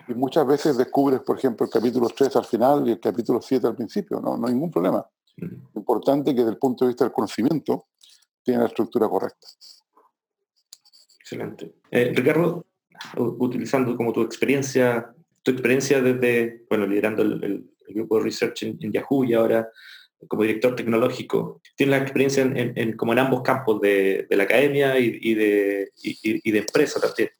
Y 0.08 0.14
muchas 0.14 0.46
veces 0.46 0.76
descubres, 0.76 1.20
por 1.20 1.38
ejemplo, 1.38 1.66
el 1.66 1.72
capítulo 1.72 2.08
3 2.08 2.36
al 2.36 2.44
final 2.44 2.88
y 2.88 2.92
el 2.92 3.00
capítulo 3.00 3.40
7 3.40 3.66
al 3.66 3.76
principio. 3.76 4.20
No, 4.20 4.36
no 4.36 4.46
hay 4.46 4.54
ningún 4.54 4.70
problema 4.70 5.06
importante 5.75 6.33
que 6.33 6.40
desde 6.40 6.53
el 6.53 6.59
punto 6.59 6.85
de 6.85 6.90
vista 6.90 7.05
del 7.05 7.12
conocimiento 7.12 7.88
tiene 8.42 8.61
la 8.61 8.66
estructura 8.66 9.09
correcta. 9.09 9.46
Excelente. 11.20 11.75
Eh, 11.90 12.12
Ricardo, 12.14 12.66
utilizando 13.16 13.96
como 13.96 14.12
tu 14.12 14.22
experiencia, 14.22 15.12
tu 15.42 15.51
experiencia 15.51 16.01
desde, 16.01 16.64
bueno, 16.68 16.87
liderando 16.87 17.22
el, 17.22 17.70
grupo 17.88 18.18
de 18.18 18.25
research 18.25 18.64
en, 18.64 18.92
Yahoo 18.92 19.25
y 19.25 19.35
ahora 19.35 19.70
como 20.27 20.42
director 20.42 20.75
tecnológico, 20.75 21.61
tienes 21.77 21.96
la 21.96 22.03
experiencia 22.03 22.42
en, 22.42 22.96
como 22.96 23.12
en 23.12 23.20
ambos 23.20 23.42
campos 23.42 23.81
de, 23.81 24.27
la 24.31 24.42
academia 24.42 24.99
y, 24.99 25.35
de, 25.35 25.92
y, 26.03 26.51
de 26.51 26.59
empresa 26.59 27.01
también, 27.01 27.31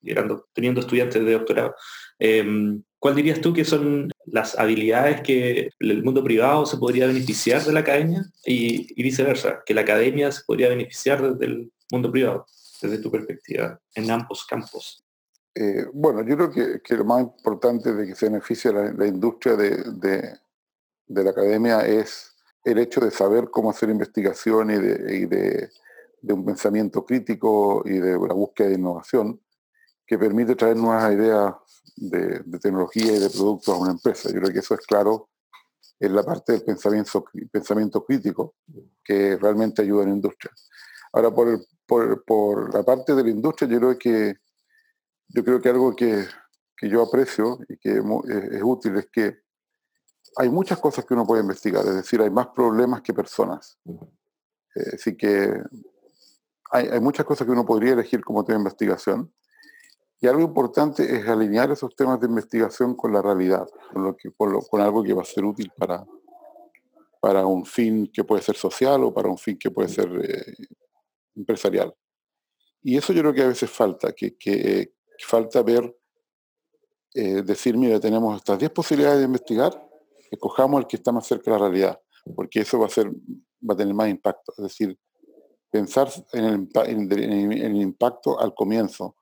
llegando, 0.00 0.48
teniendo 0.52 0.80
estudiantes 0.80 1.24
de 1.24 1.32
doctorado. 1.32 1.74
Em, 2.24 2.84
¿Cuál 3.00 3.16
dirías 3.16 3.40
tú 3.40 3.52
que 3.52 3.64
son 3.64 4.08
las 4.26 4.56
habilidades 4.56 5.22
que 5.22 5.70
el 5.80 6.04
mundo 6.04 6.22
privado 6.22 6.64
se 6.66 6.76
podría 6.76 7.08
beneficiar 7.08 7.64
de 7.64 7.72
la 7.72 7.80
academia 7.80 8.24
y, 8.46 9.02
viceversa, 9.02 9.64
que 9.66 9.74
la 9.74 9.80
academia 9.80 10.30
se 10.30 10.44
podría 10.46 10.68
beneficiar 10.68 11.36
del 11.36 11.72
mundo 11.90 12.12
privado, 12.12 12.46
desde 12.80 12.98
tu 12.98 13.10
perspectiva, 13.10 13.80
en 13.96 14.08
ambos 14.08 14.46
campos? 14.46 15.04
Eh, 15.52 15.86
bueno, 15.92 16.22
yo 16.22 16.36
creo 16.36 16.80
que, 16.80 16.96
lo 16.96 17.04
más 17.04 17.22
importante 17.22 17.92
de 17.92 18.06
que 18.06 18.14
se 18.14 18.26
beneficie 18.26 18.72
la, 18.72 19.04
industria 19.04 19.56
de, 19.56 20.38
la 21.08 21.30
academia 21.30 21.80
es 21.80 22.36
el 22.64 22.78
hecho 22.78 23.00
de 23.00 23.10
saber 23.10 23.50
cómo 23.50 23.70
hacer 23.70 23.90
investigación 23.90 24.70
y 24.70 25.26
de, 25.26 25.70
un 26.22 26.44
pensamiento 26.44 27.04
crítico 27.04 27.82
y 27.84 27.98
de 27.98 28.12
la 28.12 28.32
búsqueda 28.32 28.68
de 28.68 28.74
innovación 28.74 29.40
que 30.06 30.16
permite 30.16 30.54
traer 30.54 30.76
nuevas 30.76 31.12
ideas 31.12 31.54
de, 31.96 32.42
tecnología 32.60 33.12
y 33.12 33.18
de 33.18 33.30
productos 33.30 33.74
a 33.74 33.78
una 33.78 33.92
empresa. 33.92 34.28
Yo 34.30 34.40
creo 34.40 34.52
que 34.52 34.60
eso 34.60 34.74
es 34.74 34.80
claro 34.80 35.28
en 36.00 36.14
la 36.14 36.22
parte 36.22 36.52
del 36.52 36.62
pensamiento, 36.62 37.24
pensamiento 37.50 38.04
crítico 38.04 38.56
que 39.04 39.36
realmente 39.36 39.82
ayuda 39.82 40.02
a 40.02 40.06
la 40.06 40.12
industria. 40.12 40.52
Ahora, 41.12 41.30
por, 41.30 42.24
por 42.24 42.74
la 42.74 42.82
parte 42.82 43.14
de 43.14 43.22
la 43.22 43.30
industria, 43.30 43.68
yo 43.68 43.78
creo 43.78 43.98
que 43.98 44.36
yo 45.34 45.44
creo 45.44 45.60
que 45.60 45.68
algo 45.68 45.96
que, 45.96 46.26
yo 46.82 47.02
aprecio 47.02 47.60
y 47.68 47.76
que 47.76 47.92
es, 47.92 48.62
útil 48.62 48.96
es 48.96 49.06
que 49.06 49.38
hay 50.36 50.48
muchas 50.48 50.80
cosas 50.80 51.04
que 51.04 51.14
uno 51.14 51.24
puede 51.24 51.42
investigar, 51.42 51.86
es 51.86 51.94
decir, 51.94 52.20
hay 52.20 52.30
más 52.30 52.48
problemas 52.48 53.02
que 53.02 53.14
personas. 53.14 53.78
así 54.92 55.16
que 55.16 55.62
hay, 56.72 57.00
muchas 57.00 57.24
cosas 57.24 57.46
que 57.46 57.52
uno 57.52 57.64
podría 57.64 57.92
elegir 57.92 58.24
como 58.24 58.44
tema 58.44 58.56
de 58.56 58.62
investigación. 58.62 59.32
Y 60.22 60.28
algo 60.28 60.42
importante 60.42 61.02
es 61.16 61.26
alinear 61.26 61.72
esos 61.72 61.96
temas 61.96 62.20
de 62.20 62.28
investigación 62.28 62.94
con 62.94 63.12
la 63.12 63.20
realidad, 63.20 63.66
con, 63.92 64.04
lo 64.04 64.16
que, 64.16 64.30
con, 64.30 64.80
algo 64.80 65.02
que 65.02 65.12
va 65.12 65.22
a 65.22 65.24
ser 65.24 65.44
útil 65.44 65.72
para, 65.76 66.06
para 67.20 67.44
un 67.44 67.66
fin 67.66 68.06
que 68.06 68.22
puede 68.22 68.40
ser 68.40 68.54
social 68.54 69.02
o 69.02 69.12
para 69.12 69.28
un 69.28 69.36
fin 69.36 69.58
que 69.58 69.72
puede 69.72 69.88
ser 69.88 70.08
eh, 70.22 70.54
empresarial. 71.34 71.92
Y 72.84 72.96
eso 72.96 73.12
yo 73.12 73.22
creo 73.22 73.34
que 73.34 73.42
a 73.42 73.48
veces 73.48 73.68
falta, 73.68 74.12
que, 74.12 74.36
que, 74.36 74.94
falta 75.26 75.60
ver, 75.62 75.92
eh, 77.14 77.42
decir, 77.42 77.76
mira, 77.76 77.98
tenemos 77.98 78.36
estas 78.36 78.60
10 78.60 78.70
posibilidades 78.70 79.18
de 79.18 79.24
investigar, 79.24 79.72
escojamos 80.30 80.82
el 80.82 80.86
que 80.86 80.98
está 80.98 81.10
más 81.10 81.26
cerca 81.26 81.50
de 81.50 81.58
la 81.58 81.68
realidad, 81.68 82.00
porque 82.36 82.60
eso 82.60 82.78
va 82.78 82.86
a, 82.86 82.90
ser, 82.90 83.08
va 83.08 83.74
a 83.74 83.76
tener 83.76 83.92
más 83.92 84.08
impacto. 84.08 84.52
Es 84.56 84.62
decir, 84.62 84.96
pensar 85.68 86.08
en 86.32 86.68
el, 87.10 87.76
impacto 87.76 88.38
al 88.38 88.54
comienzo 88.54 89.16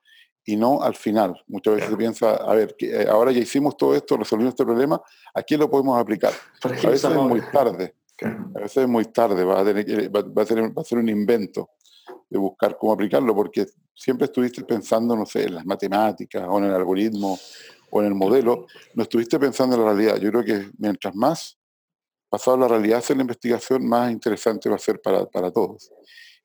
y 0.45 0.57
no 0.57 0.83
al 0.83 0.95
final. 0.95 1.43
Muchas 1.47 1.75
veces 1.75 1.91
se 1.91 1.97
piensa, 1.97 2.37
a 2.37 2.55
ver, 2.55 2.75
que 2.77 3.03
eh, 3.03 3.09
ahora 3.09 3.33
ya 3.33 3.41
hicimos 3.41 3.77
todo 3.77 3.95
esto, 3.95 4.17
resolvimos 4.17 4.53
este 4.53 4.65
problema, 4.65 5.01
¿a 5.35 5.43
quién 5.43 5.61
lo 5.61 5.71
podemos 5.71 5.99
aplicar? 5.99 6.33
A 6.63 6.69
veces 6.69 7.05
es 7.05 7.17
muy 7.17 7.41
tarde. 7.53 7.95
A 8.23 8.61
veces 8.61 8.83
es 8.83 8.89
muy 8.89 9.07
tarde, 9.07 9.45
va 9.45 9.61
a, 9.61 9.65
tener, 9.65 10.15
va, 10.15 10.43
a 10.43 10.47
ser, 10.47 10.77
va 10.77 10.83
a 10.83 10.85
ser 10.85 10.99
un 10.99 11.09
invento 11.09 11.71
de 12.29 12.39
buscar 12.39 12.77
cómo 12.77 12.93
aplicarlo, 12.93 13.35
porque 13.35 13.67
siempre 13.95 14.27
estuviste 14.27 14.63
pensando, 14.65 15.17
no 15.17 15.25
sé, 15.25 15.45
en 15.45 15.55
las 15.55 15.65
matemáticas 15.65 16.45
o 16.49 16.59
en 16.59 16.65
el 16.65 16.75
algoritmo 16.75 17.39
o 17.91 18.01
en 18.01 18.09
el 18.09 18.15
modelo, 18.15 18.67
no 18.95 19.03
estuviste 19.03 19.39
pensando 19.39 19.77
en 19.77 19.85
la 19.85 19.93
realidad. 19.93 20.17
Yo 20.19 20.31
creo 20.31 20.45
que 20.45 20.71
mientras 20.79 21.15
más 21.15 21.59
pasado 22.29 22.57
la 22.57 22.69
realidad 22.69 23.03
sea 23.03 23.17
la 23.17 23.23
investigación, 23.23 23.87
más 23.87 24.13
interesante 24.13 24.69
va 24.69 24.77
a 24.77 24.79
ser 24.79 25.01
para, 25.01 25.27
para 25.27 25.51
todos. 25.51 25.91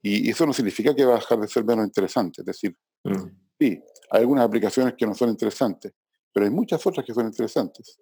Y 0.02 0.30
eso 0.30 0.46
no 0.46 0.54
significa 0.54 0.96
que 0.96 1.04
va 1.04 1.14
a 1.14 1.20
dejar 1.20 1.40
de 1.40 1.48
ser 1.48 1.66
menos 1.66 1.86
interesante. 1.86 2.42
Es 2.42 2.46
decir, 2.46 2.76
mm. 3.04 3.45
Sí, 3.60 3.82
hay 4.12 4.22
algunas 4.22 4.46
aplicaciones 4.46 4.94
que 4.98 5.06
no 5.06 5.14
son 5.14 5.30
interesantes, 5.30 5.94
pero 6.32 6.46
hay 6.46 6.52
muchas 6.52 6.86
otras 6.86 7.06
que 7.06 7.14
son 7.14 7.26
interesantes. 7.28 8.00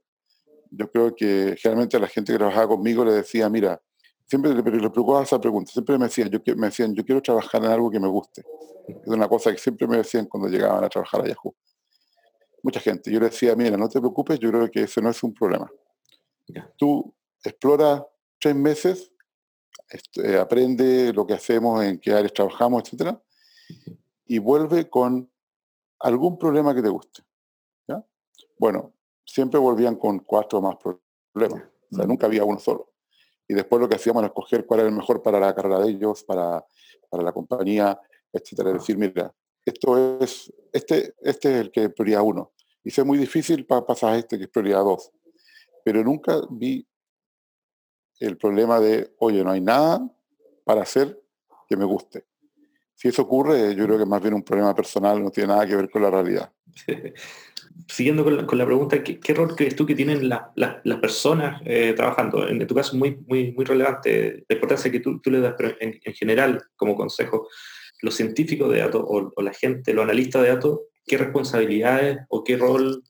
Yo 0.71 0.89
creo 0.89 1.15
que 1.15 1.55
generalmente 1.57 1.97
a 1.97 1.99
la 1.99 2.07
gente 2.07 2.31
que 2.31 2.37
trabajaba 2.37 2.67
conmigo 2.69 3.05
le 3.05 3.13
decía, 3.13 3.49
mira, 3.49 3.81
siempre 4.25 4.53
le, 4.53 4.63
preocupaba 4.63 5.23
esa 5.23 5.39
pregunta, 5.39 5.71
siempre 5.71 5.97
me 5.97 6.05
decían, 6.05 6.29
yo, 6.29 6.39
me 6.55 6.67
decían, 6.67 6.95
yo 6.95 7.05
quiero 7.05 7.21
trabajar 7.21 7.63
en 7.63 7.71
algo 7.71 7.91
que 7.91 7.99
me 7.99 8.07
guste. 8.07 8.43
Es 8.87 9.07
una 9.07 9.27
cosa 9.27 9.51
que 9.51 9.57
siempre 9.57 9.87
me 9.87 9.97
decían 9.97 10.25
cuando 10.25 10.49
llegaban 10.49 10.83
a 10.83 10.89
trabajar 10.89 11.21
a 11.21 11.27
Yahoo. 11.27 11.55
Mucha 12.63 12.79
gente. 12.79 13.11
Yo 13.11 13.19
le 13.19 13.27
decía, 13.27 13.55
mira, 13.55 13.77
no 13.77 13.87
te 13.87 13.99
preocupes, 13.99 14.39
yo 14.39 14.49
creo 14.49 14.71
que 14.71 14.83
ese 14.83 15.01
no 15.01 15.09
es 15.09 15.21
un 15.21 15.33
problema. 15.33 15.69
Tú 16.77 17.13
explora 17.43 18.05
tres 18.39 18.55
meses, 18.55 19.11
este, 19.89 20.37
aprende 20.37 21.13
lo 21.13 21.25
que 21.25 21.33
hacemos, 21.33 21.83
en 21.83 21.99
qué 21.99 22.13
áreas 22.13 22.33
trabajamos, 22.33 22.83
etcétera, 22.83 23.21
y 24.25 24.39
vuelve 24.39 24.89
con 24.89 25.29
algún 26.03 26.37
problema 26.37 26.73
que 26.75 26.81
te 26.81 26.89
guste. 26.89 27.23
Bueno, 28.59 28.93
siempre 29.25 29.59
volvían 29.59 29.95
con 29.95 30.19
cuatro 30.19 30.59
o 30.59 30.61
más 30.61 30.77
problemas. 30.77 31.67
O 31.91 31.95
sea, 31.95 32.05
nunca 32.05 32.27
había 32.27 32.43
uno 32.43 32.59
solo 32.59 32.93
y 33.47 33.53
después 33.53 33.81
lo 33.81 33.89
que 33.89 33.95
hacíamos 33.95 34.21
era 34.21 34.27
escoger 34.27 34.65
cuál 34.65 34.81
era 34.81 34.89
el 34.89 34.95
mejor 34.95 35.21
para 35.21 35.39
la 35.39 35.53
carrera 35.53 35.79
de 35.79 35.89
ellos, 35.89 36.23
para, 36.23 36.65
para 37.09 37.23
la 37.23 37.31
compañía, 37.31 37.99
etcétera. 38.31 38.69
Es 38.69 38.75
decir, 38.77 38.97
mira, 38.97 39.33
esto 39.65 40.19
es, 40.19 40.51
este, 40.71 41.13
este 41.19 41.53
es 41.53 41.61
el 41.61 41.71
que 41.71 41.83
es 41.85 41.93
prioridad 41.93 42.21
uno. 42.23 42.53
Y 42.83 42.89
es 42.89 43.05
muy 43.05 43.17
difícil 43.17 43.65
para 43.65 43.85
pasar 43.85 44.13
a 44.13 44.17
este 44.17 44.37
que 44.37 44.45
es 44.45 44.49
prioridad 44.49 44.83
dos. 44.83 45.11
Pero 45.83 46.03
nunca 46.03 46.41
vi 46.49 46.87
el 48.19 48.37
problema 48.37 48.79
de, 48.79 49.13
oye, 49.19 49.43
no 49.43 49.51
hay 49.51 49.61
nada 49.61 50.09
para 50.63 50.81
hacer 50.81 51.21
que 51.67 51.75
me 51.75 51.85
guste. 51.85 52.25
Si 52.95 53.08
eso 53.08 53.23
ocurre, 53.23 53.75
yo 53.75 53.86
creo 53.86 53.97
que 53.97 54.06
más 54.06 54.21
bien 54.21 54.34
un 54.34 54.43
problema 54.43 54.73
personal, 54.73 55.21
no 55.21 55.29
tiene 55.32 55.47
nada 55.47 55.67
que 55.67 55.75
ver 55.75 55.89
con 55.89 56.01
la 56.01 56.12
realidad. 56.12 56.51
siguiendo 57.88 58.23
con 58.23 58.58
la, 58.58 58.65
pregunta, 58.65 59.03
¿qué, 59.03 59.34
rol 59.34 59.56
crees 59.56 59.75
tú 59.75 59.86
que 59.86 59.95
tienen 59.95 60.29
las 60.29 60.99
personas 61.01 61.62
eh, 61.65 61.93
trabajando? 61.95 62.47
En, 62.47 62.65
tu 62.65 62.75
caso, 62.75 62.95
muy, 62.95 63.17
muy, 63.27 63.51
muy 63.51 63.65
relevante 63.65 64.45
la 64.47 64.56
importancia 64.56 64.91
que 64.91 64.99
tú, 64.99 65.19
le 65.25 65.39
das, 65.39 65.56
pero 65.58 65.75
en, 65.79 65.99
general, 66.13 66.63
como 66.75 66.95
consejo, 66.95 67.47
los 68.01 68.15
científicos 68.15 68.71
de 68.71 68.79
datos 68.79 69.03
o, 69.06 69.41
la 69.41 69.53
gente, 69.53 69.93
los 69.93 70.03
analistas 70.03 70.43
de 70.43 70.49
datos, 70.49 70.82
¿qué 71.06 71.17
responsabilidades 71.17 72.19
o 72.29 72.43
qué 72.43 72.58
rol 72.58 73.03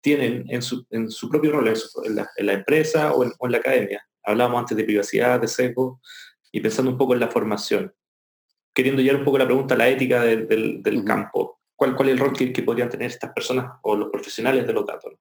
tienen 0.00 0.44
en 0.48 0.62
su, 0.62 0.86
propio 1.30 1.52
rol, 1.52 1.72
en, 2.04 2.16
la, 2.46 2.52
empresa 2.52 3.12
o, 3.12 3.24
en, 3.24 3.52
la 3.52 3.58
academia? 3.58 4.06
Hablábamos 4.22 4.60
antes 4.60 4.76
de 4.76 4.84
privacidad, 4.84 5.40
de 5.40 5.48
sesgo, 5.48 6.00
y 6.52 6.60
pensando 6.60 6.90
un 6.90 6.98
poco 6.98 7.14
en 7.14 7.20
la 7.20 7.28
formación, 7.28 7.92
queriendo 8.76 9.00
llevar 9.00 9.20
un 9.20 9.24
poco 9.24 9.38
la 9.38 9.46
pregunta 9.46 9.74
a 9.74 9.78
la 9.78 9.88
ética 9.88 10.22
del, 10.22 11.02
campo. 11.06 11.60
¿Cuál, 11.74 11.96
¿Cuál 11.96 12.10
es 12.10 12.12
el 12.12 12.18
rol 12.18 12.32
que, 12.34 12.62
podrían 12.62 12.90
tener 12.90 13.10
estas 13.10 13.32
personas 13.32 13.72
o 13.82 13.96
los 13.96 14.10
profesionales 14.10 14.66
de 14.66 14.72
los 14.74 14.84
datos? 14.84 15.14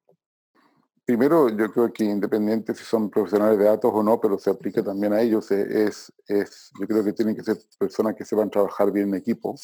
Primero, 1.06 1.48
yo 1.48 1.72
creo 1.72 1.94
que 1.94 2.04
independiente 2.04 2.76
si 2.76 2.84
son 2.84 3.10
profesionales 3.10 3.58
de 3.58 3.64
datos 3.64 3.92
o 3.94 4.04
no, 4.04 4.20
pero 4.20 4.38
se 4.38 4.50
aplica 4.50 4.84
también 4.84 5.14
a 5.14 5.22
ellos, 5.22 5.52
eh, 5.52 5.86
es, 5.86 6.12
es 6.28 6.72
yo 6.78 6.86
creo 6.86 7.04
que 7.04 7.14
tienen 7.14 7.34
que 7.34 7.44
ser 7.44 7.58
personas 7.80 8.16
que 8.16 8.26
sepan 8.26 8.50
trabajar 8.50 8.92
bien 8.92 9.08
en 9.10 9.16
equipo, 9.16 9.56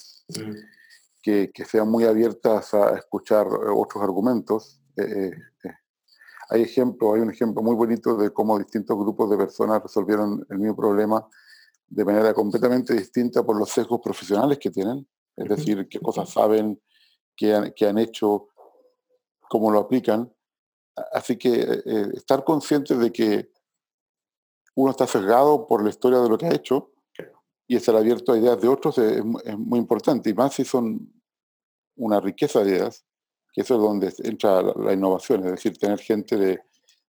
que, 1.21 1.51
que, 1.53 1.65
sean 1.65 1.89
muy 1.89 2.05
abiertas 2.05 2.73
a 2.73 2.95
escuchar 2.95 3.47
eh, 3.47 3.69
otros 3.75 4.01
argumentos. 4.01 4.79
Eh, 4.95 5.31
hay 6.49 6.61
ejemplo, 6.61 7.13
hay 7.13 7.21
un 7.21 7.31
ejemplo 7.31 7.61
muy 7.61 7.75
bonito 7.75 8.15
de 8.15 8.29
cómo 8.29 8.57
distintos 8.57 8.97
grupos 8.97 9.29
de 9.31 9.37
personas 9.37 9.83
resolvieron 9.83 10.45
el 10.49 10.59
mismo 10.59 10.77
problema 10.77 11.27
de 11.91 12.05
manera 12.05 12.33
completamente 12.33 12.93
distinta 12.93 13.43
por 13.43 13.57
los 13.57 13.69
sesgos 13.69 13.99
profesionales 14.01 14.57
que 14.57 14.71
tienen 14.71 15.05
es 15.35 15.49
decir, 15.49 15.87
qué 15.89 15.99
cosas 15.99 16.29
saben, 16.29 16.81
qué 17.35 17.53
han, 17.53 17.97
hecho, 17.97 18.49
cómo 19.49 19.71
lo 19.71 19.79
aplican. 19.79 20.31
Así 21.13 21.37
que 21.37 21.61
eh, 21.61 21.83
eh, 21.85 22.07
estar 22.13 22.43
consciente 22.43 22.95
de 22.95 23.11
que 23.11 23.51
uno 24.75 24.91
está 24.91 25.07
sesgado 25.07 25.67
por 25.67 25.83
la 25.83 25.89
historia 25.89 26.19
de 26.19 26.29
lo 26.29 26.37
que 26.37 26.45
ha 26.45 26.53
hecho 26.53 26.91
y 27.67 27.75
estar 27.75 27.95
abierto 27.95 28.33
a 28.33 28.37
ideas 28.37 28.59
de 28.61 28.67
otros 28.67 28.97
es, 28.97 29.23
muy 29.23 29.79
importante, 29.79 30.29
y 30.29 30.33
más 30.33 30.53
si 30.53 30.65
son 30.65 31.13
una 31.95 32.19
riqueza 32.19 32.63
de 32.63 32.71
ideas, 32.71 33.05
que 33.53 33.61
eso 33.61 33.75
es 33.75 33.81
donde 33.81 34.13
entra 34.23 34.61
la, 34.61 34.93
innovación, 34.93 35.45
es 35.45 35.51
decir, 35.51 35.77
tener 35.77 35.99
gente 35.99 36.37
de 36.37 36.61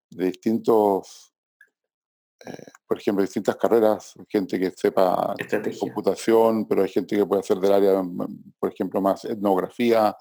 distintos 0.09 1.32
eh, 2.45 2.63
por 2.87 2.97
ejemplo, 2.97 3.21
distintas 3.21 3.55
carreras, 3.55 4.13
gente 4.29 4.59
que 4.59 4.71
sepa 4.71 5.35
computación, 5.79 6.65
pero 6.67 6.83
hay 6.83 6.89
gente 6.89 7.15
que 7.15 7.25
puede 7.25 7.41
hacer 7.41 7.57
del 7.59 7.73
área, 7.73 8.01
mm, 8.01 8.53
por 8.59 8.71
ejemplo, 8.71 9.01
más 9.01 9.25
etnografía, 9.25 10.15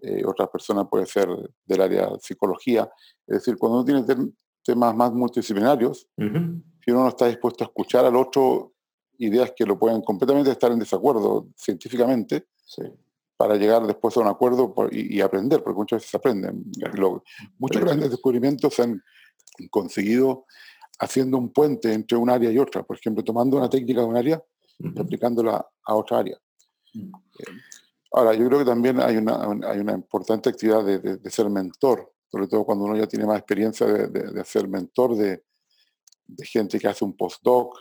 eh, 0.00 0.22
otras 0.24 0.48
personas 0.48 0.86
puede 0.90 1.06
ser 1.06 1.28
del 1.64 1.80
área 1.80 2.10
psicología. 2.20 2.88
Es 3.26 3.38
decir, 3.38 3.56
cuando 3.56 3.78
uno 3.78 4.04
tiene 4.04 4.32
temas 4.62 4.94
más 4.94 5.12
multidisciplinarios, 5.12 6.06
si 6.16 6.90
uno 6.90 7.02
no 7.02 7.08
está 7.08 7.26
dispuesto 7.26 7.64
a 7.64 7.66
escuchar 7.66 8.04
al 8.04 8.16
otro 8.16 8.74
ideas 9.18 9.52
que 9.56 9.66
lo 9.66 9.78
pueden 9.78 10.00
completamente 10.02 10.50
estar 10.50 10.70
en 10.70 10.78
desacuerdo 10.78 11.48
científicamente, 11.56 12.46
para 13.38 13.56
llegar 13.56 13.86
después 13.86 14.16
a 14.16 14.20
un 14.20 14.26
acuerdo 14.26 14.74
y, 14.90 15.20
aprender, 15.20 15.62
porque 15.62 15.78
muchas 15.78 16.02
veces 16.02 16.14
aprenden. 16.14 16.64
muchos 17.58 17.82
grandes 17.82 18.10
descubrimientos 18.10 18.74
se 18.74 18.82
han 18.82 19.02
conseguido 19.70 20.44
haciendo 20.98 21.38
un 21.38 21.52
puente 21.52 21.92
entre 21.92 22.16
un 22.16 22.30
área 22.30 22.50
y 22.50 22.58
otra, 22.58 22.82
por 22.82 22.96
ejemplo, 22.96 23.22
tomando 23.22 23.56
una 23.56 23.68
técnica 23.68 24.00
de 24.00 24.06
un 24.06 24.16
área 24.16 24.42
y 24.78 25.00
aplicándola 25.00 25.66
a 25.84 25.94
otra 25.94 26.18
área. 26.18 26.38
Mm. 26.94 27.12
Eh, 27.38 27.52
Ahora, 28.12 28.34
yo 28.34 28.46
creo 28.46 28.60
que 28.60 28.64
también 28.64 29.00
hay 29.00 29.18
una, 29.18 29.42
hay 29.66 29.80
una 29.80 29.92
importante 29.92 30.48
actividad 30.48 30.82
de, 30.84 31.30
ser 31.30 31.50
mentor, 31.50 32.14
sobre 32.30 32.46
todo 32.48 32.64
cuando 32.64 32.84
uno 32.84 32.96
ya 32.96 33.06
tiene 33.06 33.26
más 33.26 33.38
experiencia 33.38 33.86
de, 33.86 34.44
ser 34.44 34.66
mentor 34.66 35.14
de, 35.14 35.44
gente 36.42 36.78
que 36.78 36.88
hace 36.88 37.04
un 37.04 37.16
postdoc 37.16 37.76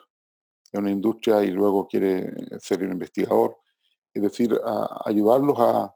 en 0.71 0.81
una 0.81 0.91
industria 0.91 1.43
y 1.43 1.51
luego 1.51 1.87
quiere 1.87 2.29
ser 2.59 2.83
un 2.83 2.91
investigador. 2.91 3.57
Es 4.13 4.21
decir, 4.21 4.59
ayudarlos 5.05 5.57
a, 5.59 5.95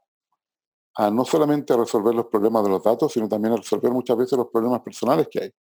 a 0.95 1.11
no 1.11 1.25
solamente 1.25 1.73
a 1.73 1.77
resolver 1.77 2.15
los 2.15 2.27
problemas 2.27 2.63
de 2.63 2.69
los 2.69 2.83
datos, 2.83 3.11
sino 3.11 3.27
también 3.27 3.53
a 3.53 3.57
resolver 3.57 3.91
muchas 3.91 4.17
veces 4.17 4.37
los 4.37 4.47
problemas 4.47 4.81
personales 4.81 5.27
que 5.29 5.43
hay. 5.43 5.51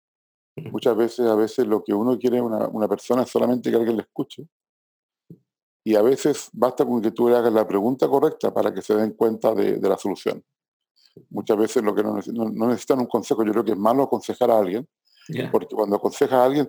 Muchas 0.71 0.97
veces, 0.97 1.27
a 1.27 1.35
veces 1.35 1.67
lo 1.67 1.83
que 1.83 1.95
uno 1.95 2.19
quiere 2.19 2.41
una, 2.41 2.69
una 2.69 2.89
persona 2.89 3.23
es 3.23 3.31
solamente 3.31 3.71
que 3.71 3.77
alguien 3.77 3.97
le 3.97 4.03
escuche 4.03 4.49
y 5.85 5.95
a 5.95 6.03
veces 6.03 6.51
basta 6.53 6.85
con 6.85 7.01
que 7.01 7.11
tú 7.11 7.29
le 7.29 7.37
hagas 7.37 7.53
la 7.53 7.67
pregunta 7.67 8.09
correcta 8.09 8.53
para 8.53 8.73
que 8.73 8.83
se 8.83 8.95
den 8.95 9.13
cuenta 9.13 9.55
de, 9.55 9.81
la 9.81 9.97
solución. 9.97 10.45
Muchas 11.31 11.57
veces 11.57 11.83
lo 11.83 11.95
que 11.95 12.03
no, 12.03 12.15
necesitan 12.69 13.01
un 13.01 13.07
consejo, 13.07 13.45
yo 13.45 13.53
creo 13.53 13.65
que 13.65 13.73
es 13.73 13.79
malo 13.79 14.05
aconsejar 14.05 14.51
a 14.51 14.59
alguien, 14.59 14.89
porque 15.51 15.75
cuando 15.75 15.97
aconsejas 15.97 16.39
a 16.39 16.45
alguien 16.45 16.69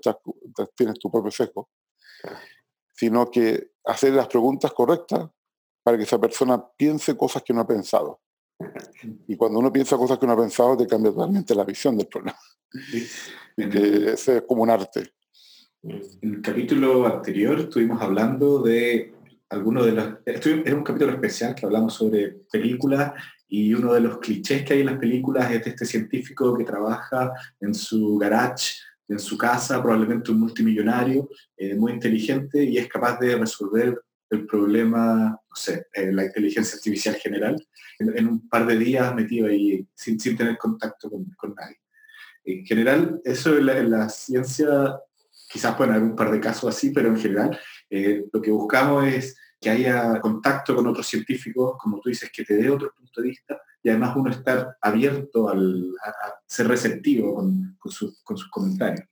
tienes 0.76 0.98
tu 1.00 1.12
propio 1.12 1.32
sesgo, 1.32 1.70
sino 2.94 3.30
que 3.30 3.72
hacer 3.86 4.14
las 4.14 4.28
preguntas 4.28 4.72
correctas 4.72 5.30
para 5.84 5.98
que 5.98 6.04
esa 6.04 6.20
persona 6.20 6.64
piense 6.78 7.18
cosas 7.18 7.44
que 7.44 7.54
no 7.54 7.62
ha 7.62 7.68
pensado. 7.68 8.22
Y 9.28 9.36
cuando 9.36 9.60
uno 9.60 9.72
piensa 9.72 9.98
cosas 9.98 10.18
que 10.18 10.28
no 10.28 10.34
ha 10.34 10.38
pensado, 10.38 10.78
te 10.78 10.88
cambia 10.88 11.12
totalmente 11.12 11.56
la 11.56 11.64
visión 11.64 11.98
del 11.98 12.08
problema. 12.08 12.38
ese 13.58 14.38
es 14.38 14.44
como 14.48 14.64
un 14.64 14.70
arte. 14.70 15.12
En 15.84 16.36
el 16.36 16.42
capítulo 16.42 17.08
anterior 17.08 17.60
estuvimos 17.60 18.02
hablando 18.02 18.62
de 18.62 19.14
algunos 19.50 19.86
de 19.86 19.92
los... 19.94 20.08
Era 20.26 20.76
un 20.76 20.84
capítulo 20.84 21.12
especial 21.12 21.56
que 21.56 21.66
hablamos 21.66 21.94
sobre 21.94 22.30
películas 22.52 23.14
y 23.48 23.74
uno 23.74 23.94
de 23.94 24.02
los 24.02 24.20
clichés 24.20 24.64
que 24.64 24.74
hay 24.74 24.80
en 24.82 24.86
las 24.86 25.00
películas 25.00 25.52
es 25.52 25.64
de 25.66 25.72
este 25.72 25.86
científico 25.86 26.58
que 26.58 26.64
trabaja 26.64 27.34
en 27.60 27.74
su 27.74 28.18
garage, 28.18 28.76
en 29.08 29.20
su 29.20 29.38
casa, 29.38 29.82
probablemente 29.82 30.32
un 30.32 30.40
multimillonario, 30.40 31.28
eh, 31.58 31.76
muy 31.76 31.92
inteligente 31.92 32.64
y 32.64 32.78
es 32.78 32.88
capaz 32.88 33.20
de 33.20 33.36
resolver 33.36 34.02
el 34.32 34.46
problema, 34.48 35.30
no 35.30 35.56
sé, 35.56 35.88
eh, 35.94 36.12
la 36.12 36.26
inteligencia 36.26 36.78
artificial 36.78 37.16
general, 37.16 37.68
en, 38.00 38.28
un 38.28 38.50
par 38.50 38.66
de 38.66 38.78
días 38.78 39.14
metido 39.14 39.48
ahí 39.48 39.86
sin, 39.94 40.20
sin 40.20 40.36
tener 40.36 40.58
contacto 40.58 41.10
con, 41.10 41.26
con, 41.38 41.54
nadie. 41.54 41.78
En 42.44 42.66
general, 42.66 43.22
eso 43.24 43.58
en 43.58 43.92
la, 43.92 44.10
ciencia 44.10 44.96
quizás 45.52 45.76
pueden 45.76 45.94
haber 45.94 46.10
un 46.10 46.16
par 46.16 46.32
de 46.32 46.40
casos 46.40 46.74
así, 46.74 46.92
pero 46.92 47.10
en 47.10 47.18
general 47.18 47.60
eh, 47.90 48.26
lo 48.32 48.42
que 48.42 48.52
buscamos 48.52 49.06
es 49.06 49.38
que 49.60 49.70
haya 49.70 50.20
contacto 50.22 50.76
con 50.76 50.88
otros 50.88 51.06
científicos, 51.06 51.76
como 51.78 52.00
tú 52.00 52.10
dices, 52.10 52.32
que 52.34 52.44
te 52.44 52.56
dé 52.56 52.70
otro 52.70 52.92
punto 52.98 53.22
de 53.22 53.28
vista 53.28 53.62
y 53.84 53.90
además 53.90 54.16
uno 54.16 54.32
estar 54.32 54.78
abierto 54.82 55.50
al, 55.50 55.92
a, 56.04 56.40
ser 56.48 56.68
receptivo 56.68 57.36
con, 57.36 57.78
sus 57.92 58.50
comentarios. 58.50 59.08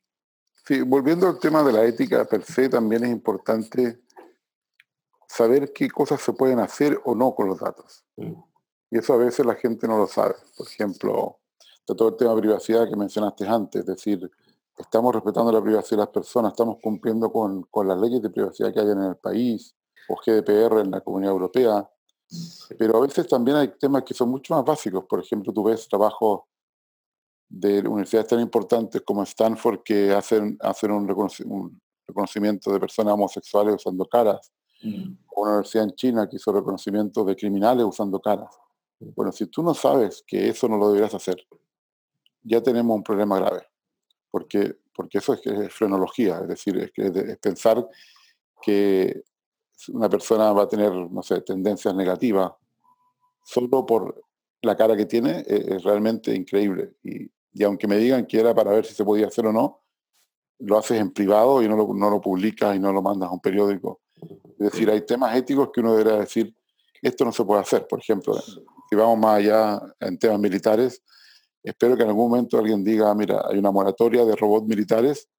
Sí, 0.65 0.81
volviendo 0.81 1.27
al 1.27 1.39
tema 1.39 1.63
de 1.63 1.73
la 1.73 1.83
ética 1.85 2.25
per 2.25 2.43
se, 2.43 2.69
también 2.69 3.03
es 3.03 3.09
importante 3.09 3.99
saber 5.29 5.71
qué 5.73 5.89
cosas 5.89 6.21
se 6.21 6.33
pueden 6.33 6.59
hacer 6.59 6.99
o 7.05 7.15
no 7.15 7.33
con 7.35 7.47
los 7.47 7.59
datos. 7.59 8.03
Mm. 8.17 8.33
Y 8.91 8.97
eso 8.97 9.13
a 9.13 9.17
veces 9.17 9.45
la 9.45 9.55
gente 9.55 9.87
no 9.87 9.97
lo 9.97 10.07
sabe. 10.07 10.35
Por 10.57 10.67
ejemplo, 10.67 11.37
de 11.87 11.95
todo 11.95 12.09
el 12.09 12.15
tema 12.17 12.33
de 12.33 12.41
privacidad 12.41 12.89
que 12.89 12.95
mencionaste 12.95 13.47
antes, 13.47 13.81
es 13.81 13.85
decir, 13.85 14.29
estamos 14.77 15.13
respetando 15.13 15.51
la 15.51 15.61
privacidad 15.61 15.97
de 15.97 16.05
las 16.05 16.13
personas, 16.13 16.53
estamos 16.53 16.77
cumpliendo 16.81 17.31
con, 17.31 17.67
las 17.87 17.99
leyes 17.99 18.21
de 18.21 18.29
privacidad 18.29 18.73
que 18.73 18.79
hay 18.79 18.89
en 18.89 19.03
el 19.03 19.17
país, 19.17 19.75
o 20.07 20.15
GDPR 20.15 20.79
en 20.79 20.89
la 20.89 21.01
Comunidad 21.01 21.33
Europea, 21.33 21.87
pero 22.77 22.97
a 22.97 23.01
veces 23.01 23.27
también 23.27 23.57
hay 23.57 23.67
temas 23.79 24.03
que 24.03 24.15
son 24.15 24.29
mucho 24.29 24.55
más 24.55 24.65
básicos. 24.65 25.05
Por 25.05 25.19
ejemplo, 25.19 25.53
tú 25.53 25.63
ves 25.63 25.87
trabajos 25.87 26.41
de 27.47 27.79
universidades 27.79 28.27
tan 28.27 28.39
importantes 28.39 29.01
como 29.03 29.23
Stanford 29.23 29.81
que 29.83 30.11
hacen, 30.11 30.57
hacen 30.61 30.91
un, 30.91 31.07
reconocimiento 32.07 32.71
de 32.71 32.79
personas 32.79 33.13
homosexuales 33.13 33.75
usando 33.75 34.05
caras, 34.05 34.51
una 34.81 35.51
universidad 35.51 35.85
en 35.85 35.95
China 35.95 36.29
que 36.29 36.37
hizo 36.37 36.51
reconocimiento 36.51 37.23
de 37.23 37.35
criminales 37.35 37.85
usando 37.85 38.19
caras. 38.19 38.55
Bueno, 38.99 39.31
si 39.31 39.47
tú 39.47 39.63
no 39.63 39.73
sabes 39.73 40.23
que 40.27 40.49
eso 40.49 40.67
no 40.67 40.77
lo 40.77 40.87
deberías 40.89 41.13
hacer, 41.13 41.45
ya 42.43 42.61
tenemos 42.61 42.95
un 42.95 43.03
problema 43.03 43.37
grave 43.39 43.69
porque, 44.31 44.77
porque 44.95 45.19
eso 45.19 45.33
es, 45.33 45.73
frenología, 45.73 46.39
es 46.41 46.47
decir, 46.47 46.77
es, 46.77 46.91
que 46.91 47.07
es 47.07 47.37
pensar 47.37 47.87
que 48.61 49.23
una 49.89 50.09
persona 50.09 50.51
va 50.51 50.63
a 50.63 50.67
tener, 50.67 50.91
no 50.93 51.23
sé, 51.23 51.41
tendencias 51.41 51.95
negativas 51.95 52.51
solo 53.43 53.85
por 53.85 54.23
la 54.61 54.75
cara 54.75 54.95
que 54.95 55.05
tiene, 55.05 55.43
e, 55.47 55.75
es, 55.75 55.83
realmente 55.83 56.35
increíble. 56.35 56.95
Y, 57.03 57.31
y, 57.53 57.63
aunque 57.63 57.87
me 57.87 57.97
digan 57.97 58.25
que 58.25 58.39
era 58.39 58.53
para 58.53 58.71
ver 58.71 58.85
si 58.85 58.93
se 58.93 59.05
podía 59.05 59.27
hacer 59.27 59.45
o 59.47 59.53
no, 59.53 59.81
lo 60.59 60.77
haces 60.77 60.99
en 60.99 61.11
privado 61.11 61.63
y 61.63 61.69
no 61.69 61.77
lo, 61.77 61.93
no 61.93 62.09
lo 62.09 62.19
publicas 62.19 62.75
y 62.75 62.79
no 62.79 62.91
lo 62.91 63.01
mandas 63.01 63.29
a 63.29 63.33
un 63.33 63.39
periódico. 63.39 64.01
Es 64.59 64.71
decir, 64.71 64.89
hay 64.89 65.01
temas 65.01 65.35
éticos 65.35 65.69
que 65.73 65.79
uno 65.79 65.95
debería 65.95 66.19
decir, 66.19 66.53
esto 67.01 67.25
no 67.25 67.31
se 67.31 67.45
puede 67.45 67.61
hacer. 67.61 67.87
Por 67.87 67.99
ejemplo, 67.99 68.37
si 68.39 68.95
vamos 68.95 69.17
más 69.17 69.37
allá 69.37 69.81
en 69.99 70.19
temas 70.19 70.39
militares, 70.39 71.01
Espero 71.63 71.97
que 71.97 72.03
en 72.03 72.09
algún 72.09 72.29
momento 72.29 72.57
alguien 72.57 72.83
diga, 72.83 73.13
mira, 73.13 73.41
hay 73.45 73.57
una 73.57 73.71
moratoria 73.71 74.23
de 74.23 74.35
robots 74.35 74.67
militares, 74.67 75.29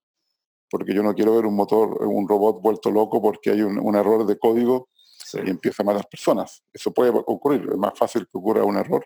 porque 0.71 0.95
yo 0.95 1.03
no 1.03 1.15
quiero 1.15 1.35
ver 1.35 1.47
un 1.47 1.55
motor, 1.55 2.05
un 2.05 2.29
robot 2.29 2.61
vuelto 2.61 2.91
loco 2.91 3.23
porque 3.23 3.51
hay 3.51 3.63
un, 3.63 3.97
error 3.97 4.27
de 4.27 4.39
código 4.39 4.89
y 5.33 5.51
empieza 5.51 5.83
a 5.83 5.87
matar 5.87 6.07
personas. 6.09 6.63
Eso 6.73 6.93
puede 6.93 7.11
ocurrir, 7.11 7.69
es 7.71 7.79
más 7.79 7.99
fácil 7.99 8.23
que 8.23 8.39
ocurra 8.39 8.65
un 8.65 8.77
error 8.77 9.05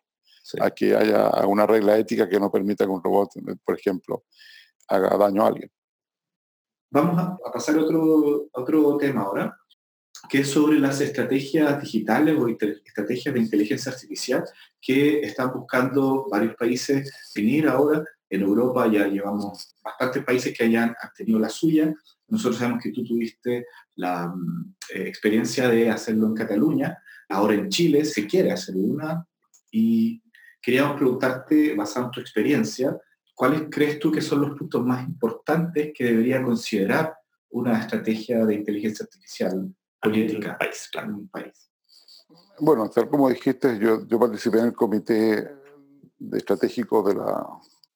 a 0.61 0.71
que 0.71 0.95
haya 0.95 1.31
una 1.47 1.67
regla 1.67 1.97
ética 1.97 2.29
que 2.29 2.39
no 2.39 2.51
permita 2.51 2.85
que 2.85 2.91
un 2.91 3.03
robot, 3.03 3.31
por 3.65 3.79
ejemplo, 3.79 4.25
haga 4.89 5.17
daño 5.17 5.45
a 5.45 5.49
alguien. 5.49 5.71
Vamos 6.91 7.19
a, 7.19 7.39
pasar 7.53 7.77
a 7.77 7.83
otro, 7.83 8.49
a 8.53 8.61
otro 8.61 8.97
tema 8.99 9.23
ahora, 9.23 9.57
que 10.29 10.41
es 10.41 10.49
sobre 10.49 10.79
las 10.79 11.01
estrategias 11.01 11.81
digitales 11.81 12.37
o 12.39 12.49
estrategias 12.49 13.35
de 13.35 13.41
inteligencia 13.41 13.93
artificial 13.93 14.45
que 14.81 15.21
están 15.21 15.53
buscando 15.53 16.27
varios 16.31 16.55
países 16.57 17.13
venir 17.35 17.69
ahora. 17.69 18.05
En 18.31 18.43
Europa 18.43 18.91
ya 18.91 19.07
llevamos 19.07 19.77
bastantes 19.83 20.25
países 20.25 20.57
que 20.57 20.65
hayan 20.65 20.95
tenido 21.17 21.39
la 21.39 21.49
suya. 21.49 21.95
Nosotros 22.29 22.59
sabemos 22.59 22.83
que 22.83 22.91
tú 22.91 23.05
tuviste 23.05 23.67
la 23.97 24.29
mm, 24.29 24.75
eh, 24.95 25.09
experiencia 25.09 25.69
de 25.69 25.91
hacerlo 25.91 26.27
en 26.27 26.35
Cataluña. 26.35 26.99
Ahora 27.29 27.55
en 27.55 27.69
Chile 27.69 28.05
se 28.05 28.27
quiere 28.27 28.51
hacer 28.51 28.75
una. 28.77 29.27
Y 29.71 30.23
queríamos 30.61 30.97
preguntarte, 30.97 31.75
basado 31.75 32.07
en 32.07 32.13
tu 32.13 32.21
experiencia, 32.21 32.97
¿cuáles 33.35 33.65
crees 33.71 33.99
tú 33.99 34.11
que 34.11 34.23
son 34.23 34.41
los 34.41 34.59
puntos 34.59 34.85
más 34.85 35.07
importantes 35.07 35.93
que 35.95 36.05
debería 36.05 36.43
considerar 36.43 37.15
una 37.51 37.79
estrategia 37.79 38.45
de 38.45 38.55
inteligencia 38.55 39.05
artificial 39.05 39.73
política 40.05 40.57
país, 40.59 40.89
claro, 40.93 41.17
un 41.17 41.29
país. 41.29 41.71
Bueno, 42.61 42.89
tal 42.91 43.09
como 43.09 43.29
dijiste, 43.29 43.79
yo, 43.79 44.07
yo 44.07 44.19
participé 44.19 44.59
en 44.59 44.67
el 44.67 44.75
comité 44.75 45.51
de 46.19 46.39
estratégico 46.39 47.03
de 47.03 47.15
la, 47.15 47.47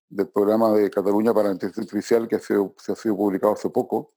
del 0.09 0.28
programa 0.28 0.72
de 0.72 0.90
Cataluña 0.90 1.32
para 1.32 1.48
la 1.48 1.54
inteligencia 1.54 1.82
artificial 1.82 2.28
que 2.28 2.38
se, 2.38 2.54
ha 2.54 2.96
sido 2.96 3.16
publicado 3.16 3.52
hace 3.52 3.70
poco, 3.70 4.14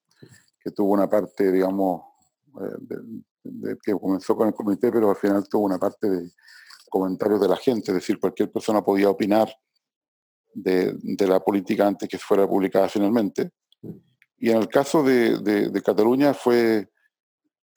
que 0.60 0.72
tuvo 0.72 0.94
una 0.94 1.10
parte, 1.10 1.52
digamos, 1.52 2.02
eh, 2.60 2.98
de, 3.44 3.78
que 3.84 3.94
comenzó 3.94 4.36
con 4.36 4.48
el 4.48 4.54
comité, 4.54 4.92
pero 4.92 5.10
al 5.10 5.16
final 5.16 5.48
tuvo 5.48 5.66
una 5.66 5.78
parte 5.78 6.10
de 6.10 6.32
comentarios 6.90 7.40
de 7.40 7.48
la 7.48 7.58
gente, 7.58 7.92
es 7.92 7.96
decir, 7.96 8.20
cualquier 8.20 8.52
persona 8.52 8.82
podía 8.82 9.10
opinar 9.10 9.54
de, 10.54 10.94
de 11.02 11.28
la 11.28 11.40
política 11.40 11.88
antes 11.88 12.10
que 12.10 12.18
fuera 12.18 12.48
publicada 12.48 12.90
finalmente. 12.90 13.52
Y 14.38 14.50
en 14.50 14.58
el 14.58 14.68
caso 14.68 15.04
de, 15.04 15.38
de 15.38 15.82
Cataluña 15.82 16.34
fue 16.34 16.90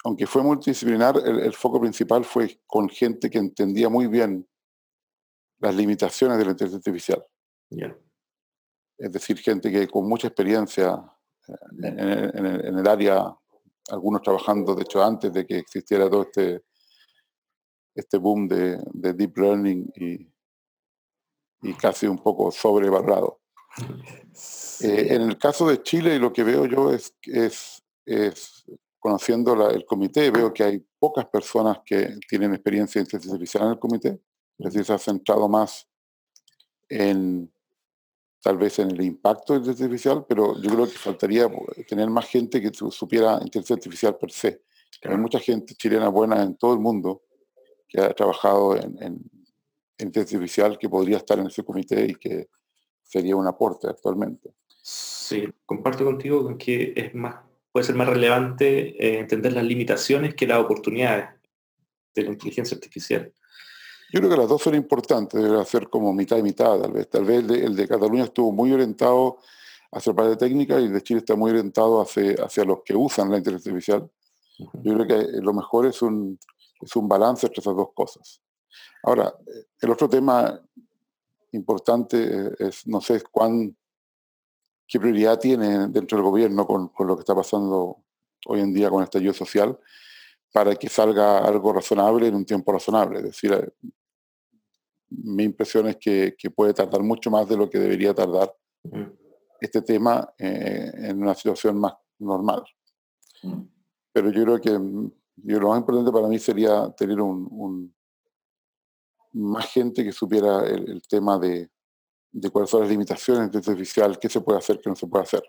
aunque 0.05 0.27
fue 0.27 0.43
multidisciplinar, 0.43 1.17
el, 1.25 1.53
foco 1.55 1.81
principal 1.81 2.25
fue 2.25 2.61
con 2.67 2.89
gente 2.91 3.31
que 3.31 3.39
entendía 3.39 3.89
muy 3.89 4.07
bien 4.07 4.47
las 5.61 5.75
limitaciones 5.75 6.37
de 6.37 6.45
la 6.45 6.51
inteligencia 6.51 6.77
artificial. 6.77 7.25
Es 8.99 9.11
decir, 9.11 9.39
gente 9.39 9.73
que 9.73 9.89
con 9.89 10.07
mucha 10.07 10.29
experiencia 10.29 11.03
eh, 11.49 12.31
en, 12.35 12.79
el, 12.79 12.87
área, 12.87 13.35
algunos 13.91 14.21
trabajando, 14.21 14.75
de 14.75 14.83
hecho, 14.83 15.03
antes 15.03 15.33
de 15.33 15.47
que 15.47 15.57
existiera 15.57 16.11
todo 16.11 16.23
este, 16.25 16.63
este 17.95 18.19
boom 18.19 18.47
de, 18.47 18.79
deep 18.93 19.39
learning 19.39 19.91
y, 19.97 21.75
casi 21.81 22.07
un 22.07 22.19
poco 22.19 22.51
sobrevalorado. 22.51 23.41
Eh, 24.83 25.15
en 25.15 25.23
el 25.23 25.39
caso 25.39 25.67
de 25.67 25.83
Chile, 25.83 26.19
lo 26.19 26.31
que 26.31 26.45
veo 26.45 26.67
yo 26.67 26.93
es, 26.93 27.17
es, 27.23 27.83
es 28.05 28.54
conociendo 29.05 29.69
el 29.69 29.85
comité, 29.85 30.31
veo 30.31 30.51
que 30.51 30.65
hay 30.65 30.83
pocas 30.99 31.27
personas 31.27 31.81
que 31.85 32.17
tienen 32.27 32.55
experiencia 32.55 32.99
en 32.99 33.05
inteligencia 33.05 33.35
artificial 33.35 33.65
en 33.65 33.71
el 33.73 33.79
comité. 33.79 34.21
Es 34.59 34.65
decir, 34.65 34.83
se 34.83 34.95
ha 34.95 34.99
centrado 34.99 35.47
más 35.47 35.87
en 36.89 37.53
tal 38.41 38.57
vez 38.57 38.79
en 38.79 38.93
el 38.93 39.03
impacto 39.03 39.53
de 39.53 39.59
inteligencia 39.59 39.85
artificial, 39.85 40.25
pero 40.27 40.59
yo 40.59 40.71
creo 40.71 40.87
que 40.87 40.97
faltaría 40.97 41.51
tener 41.87 42.09
más 42.09 42.25
gente 42.25 42.63
que 42.63 42.71
supiera 42.73 43.35
inteligencia 43.35 43.77
artificial 43.77 44.17
per 44.17 44.33
se. 44.33 44.63
Hay 45.03 45.19
mucha 45.19 45.39
gente 45.39 45.75
chilena 45.75 46.09
buena 46.09 46.43
en 46.43 46.57
todo 46.57 46.73
el 46.73 46.81
mundo 46.81 47.25
que 47.87 48.01
ha 48.01 48.15
trabajado 48.15 48.75
en, 48.75 49.03
en, 49.03 49.31
inteligencia 49.99 50.39
artificial 50.39 50.79
que 50.79 50.89
podría 50.89 51.19
estar 51.19 51.39
en 51.39 51.49
ese 51.49 51.63
comité 51.63 52.07
y 52.07 52.15
que 52.15 52.49
sería 53.03 53.37
un 53.37 53.47
aporte 53.47 53.87
actualmente. 53.87 54.55
Sí, 54.83 55.47
comparto 55.67 56.07
contigo 56.07 56.43
con 56.43 56.57
que 56.57 56.95
es 56.97 57.15
más, 57.15 57.37
puede 57.75 57.87
ser 57.87 57.97
más 57.97 58.09
relevante 58.09 58.95
eh, 59.05 59.18
entender 59.18 59.53
las 59.53 59.64
limitaciones 59.64 60.37
que 60.37 60.47
las 60.47 60.59
oportunidades 60.59 61.31
de 62.14 62.22
la 62.22 62.31
inteligencia 62.31 62.77
artificial. 62.77 63.33
Yo 64.12 64.20
creo 64.20 64.31
que 64.31 64.37
las 64.37 64.49
dos 64.49 64.62
son 64.62 64.77
importantes, 64.77 65.43
debe 65.43 65.64
ser 65.64 65.89
como 65.89 66.12
mitad 66.12 66.37
y 66.37 66.45
mitad, 66.45 66.79
tal 66.81 66.93
vez. 66.93 67.11
Tal 67.11 67.25
vez 67.25 67.39
el 67.39 67.49
de, 67.49 67.64
el 67.64 67.75
de 67.75 67.89
Cataluña 67.89 68.22
estuvo 68.22 68.53
muy 68.53 68.72
orientado 68.72 69.41
hacia 69.91 70.12
la 70.12 70.16
parte 70.16 70.37
técnica 70.37 70.79
y 70.79 70.85
el 70.85 70.93
de 70.93 71.03
Chile 71.03 71.18
está 71.18 71.35
muy 71.35 71.51
orientado 71.51 72.01
hacia, 72.01 72.45
hacia 72.45 72.64
los 72.64 72.83
que 72.85 72.95
usan 72.95 73.29
la 73.29 73.39
inteligencia 73.39 73.72
artificial. 73.72 74.11
Yo 74.75 74.95
creo 74.95 75.07
que 75.09 75.41
lo 75.43 75.53
mejor 75.53 75.87
es 75.87 76.01
un, 76.01 76.39
es 76.81 76.95
un 76.95 77.09
balance 77.09 77.45
entre 77.45 77.61
esas 77.61 77.75
dos 77.75 77.89
cosas. 77.93 78.41
Ahora, 79.03 79.35
el 79.81 79.91
otro 79.91 80.09
tema 80.09 80.61
importante 81.51 82.53
es, 82.57 82.87
no 82.87 83.01
sé 83.01 83.20
cuán, 83.33 83.77
qué 84.95 85.01
prioridad 85.01 85.41
tiene 85.41 85.89
dentro 85.89 86.17
del 86.17 86.25
gobierno 86.25 86.69
con, 86.69 86.87
con 86.91 87.09
lo 87.09 87.17
que 87.17 87.23
está 87.23 87.35
pasando 87.35 88.05
hoy 88.47 88.61
en 88.61 88.73
día 88.73 88.89
con 88.89 89.01
el 89.01 89.07
estallido 89.07 89.35
social 89.35 89.77
para 90.53 90.77
que 90.77 90.89
salga 90.89 91.39
algo 91.39 91.73
razonable 91.73 92.29
en 92.29 92.37
un 92.37 92.45
tiempo 92.45 92.71
razonable. 92.71 93.19
Es 93.19 93.25
decir, 93.25 93.75
mi 95.11 95.43
impresión 95.43 95.89
es 95.89 95.97
que, 95.97 96.37
que 96.39 96.49
puede 96.49 96.73
tardar 96.75 97.03
mucho 97.03 97.29
más 97.29 97.49
de 97.49 97.57
lo 97.57 97.69
que 97.69 97.81
debería 97.81 98.15
tardar 98.15 98.55
este 99.61 99.83
tema 99.83 100.33
eh, 100.39 100.93
en 100.95 101.21
una 101.21 101.35
situación 101.35 101.77
más 101.77 101.95
normal. 102.21 102.63
Pero 104.13 104.31
yo 104.31 104.45
creo 104.45 104.61
que 104.61 104.79
mm, 104.79 105.13
yo, 105.39 105.59
lo 105.59 105.71
más 105.71 105.81
importante 105.81 106.13
para 106.13 106.29
mí 106.29 106.39
sería 106.39 106.89
tener 106.97 107.21
un, 107.21 107.49
un 107.51 107.95
más 109.33 109.67
gente 109.73 110.05
que 110.05 110.13
supiera 110.13 110.65
el, 110.65 110.89
el 110.89 111.03
tema 111.09 111.37
de, 111.37 111.69
de, 112.35 112.51
cuáles 112.51 112.70
son 112.70 112.80
las 112.80 112.91
limitaciones 112.91 113.51
de 113.51 113.59
artificial, 113.59 114.18
qué 114.18 114.28
se 114.28 114.41
puede 114.41 114.59
hacer, 114.59 114.80
qué 114.80 114.91
no 114.91 114.97
se 114.97 115.07
puede 115.07 115.24
hacer. 115.24 115.43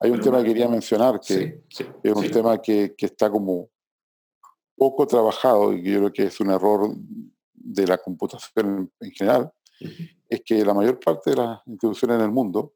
Hay 0.00 0.10
un 0.10 0.18
Pero, 0.18 0.30
tema 0.30 0.38
que 0.38 0.48
quería 0.48 0.68
mencionar, 0.68 1.20
que 1.20 1.34
sí, 1.34 1.54
sí, 1.68 1.86
es 2.02 2.12
un 2.12 2.24
sí. 2.24 2.30
tema 2.30 2.60
que, 2.60 2.94
que, 2.96 3.06
está 3.06 3.30
como 3.30 3.68
poco 4.76 5.06
trabajado 5.06 5.72
y 5.72 5.82
que 5.82 5.90
yo 5.90 5.98
creo 5.98 6.12
que 6.12 6.22
es 6.24 6.40
un 6.40 6.50
error 6.50 6.90
de 7.52 7.86
la 7.86 7.98
computación 7.98 8.90
en, 9.00 9.06
en 9.06 9.12
general, 9.12 9.52
uh 9.80 9.84
-huh. 9.84 10.16
es 10.28 10.42
que 10.44 10.64
la 10.64 10.72
mayor 10.72 10.98
parte 10.98 11.30
de 11.30 11.36
las 11.36 11.60
instituciones 11.66 12.16
en 12.16 12.24
el 12.24 12.30
mundo, 12.30 12.72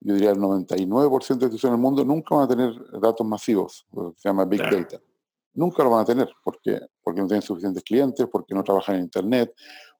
yo 0.00 0.14
diría 0.14 0.30
el 0.30 0.38
99% 0.38 1.38
de 1.40 1.46
instituciones 1.46 1.64
en 1.64 1.72
el 1.72 1.78
mundo, 1.82 2.04
nunca 2.04 2.34
van 2.34 2.44
a 2.44 2.48
tener 2.48 2.72
datos 3.00 3.26
masivos, 3.26 3.86
lo 3.92 4.12
que 4.12 4.20
se 4.20 4.28
llama 4.28 4.46
Big 4.46 4.60
claro. 4.60 4.78
Data 4.78 5.00
nunca 5.54 5.82
lo 5.82 5.90
van 5.90 6.00
a 6.00 6.04
tener, 6.04 6.30
porque, 6.42 6.80
porque 7.02 7.20
no 7.20 7.26
tienen 7.26 7.42
suficientes 7.42 7.82
clientes, 7.82 8.26
porque 8.30 8.54
no 8.54 8.62
trabajan 8.62 8.96
en 8.96 9.02
Internet, 9.02 9.54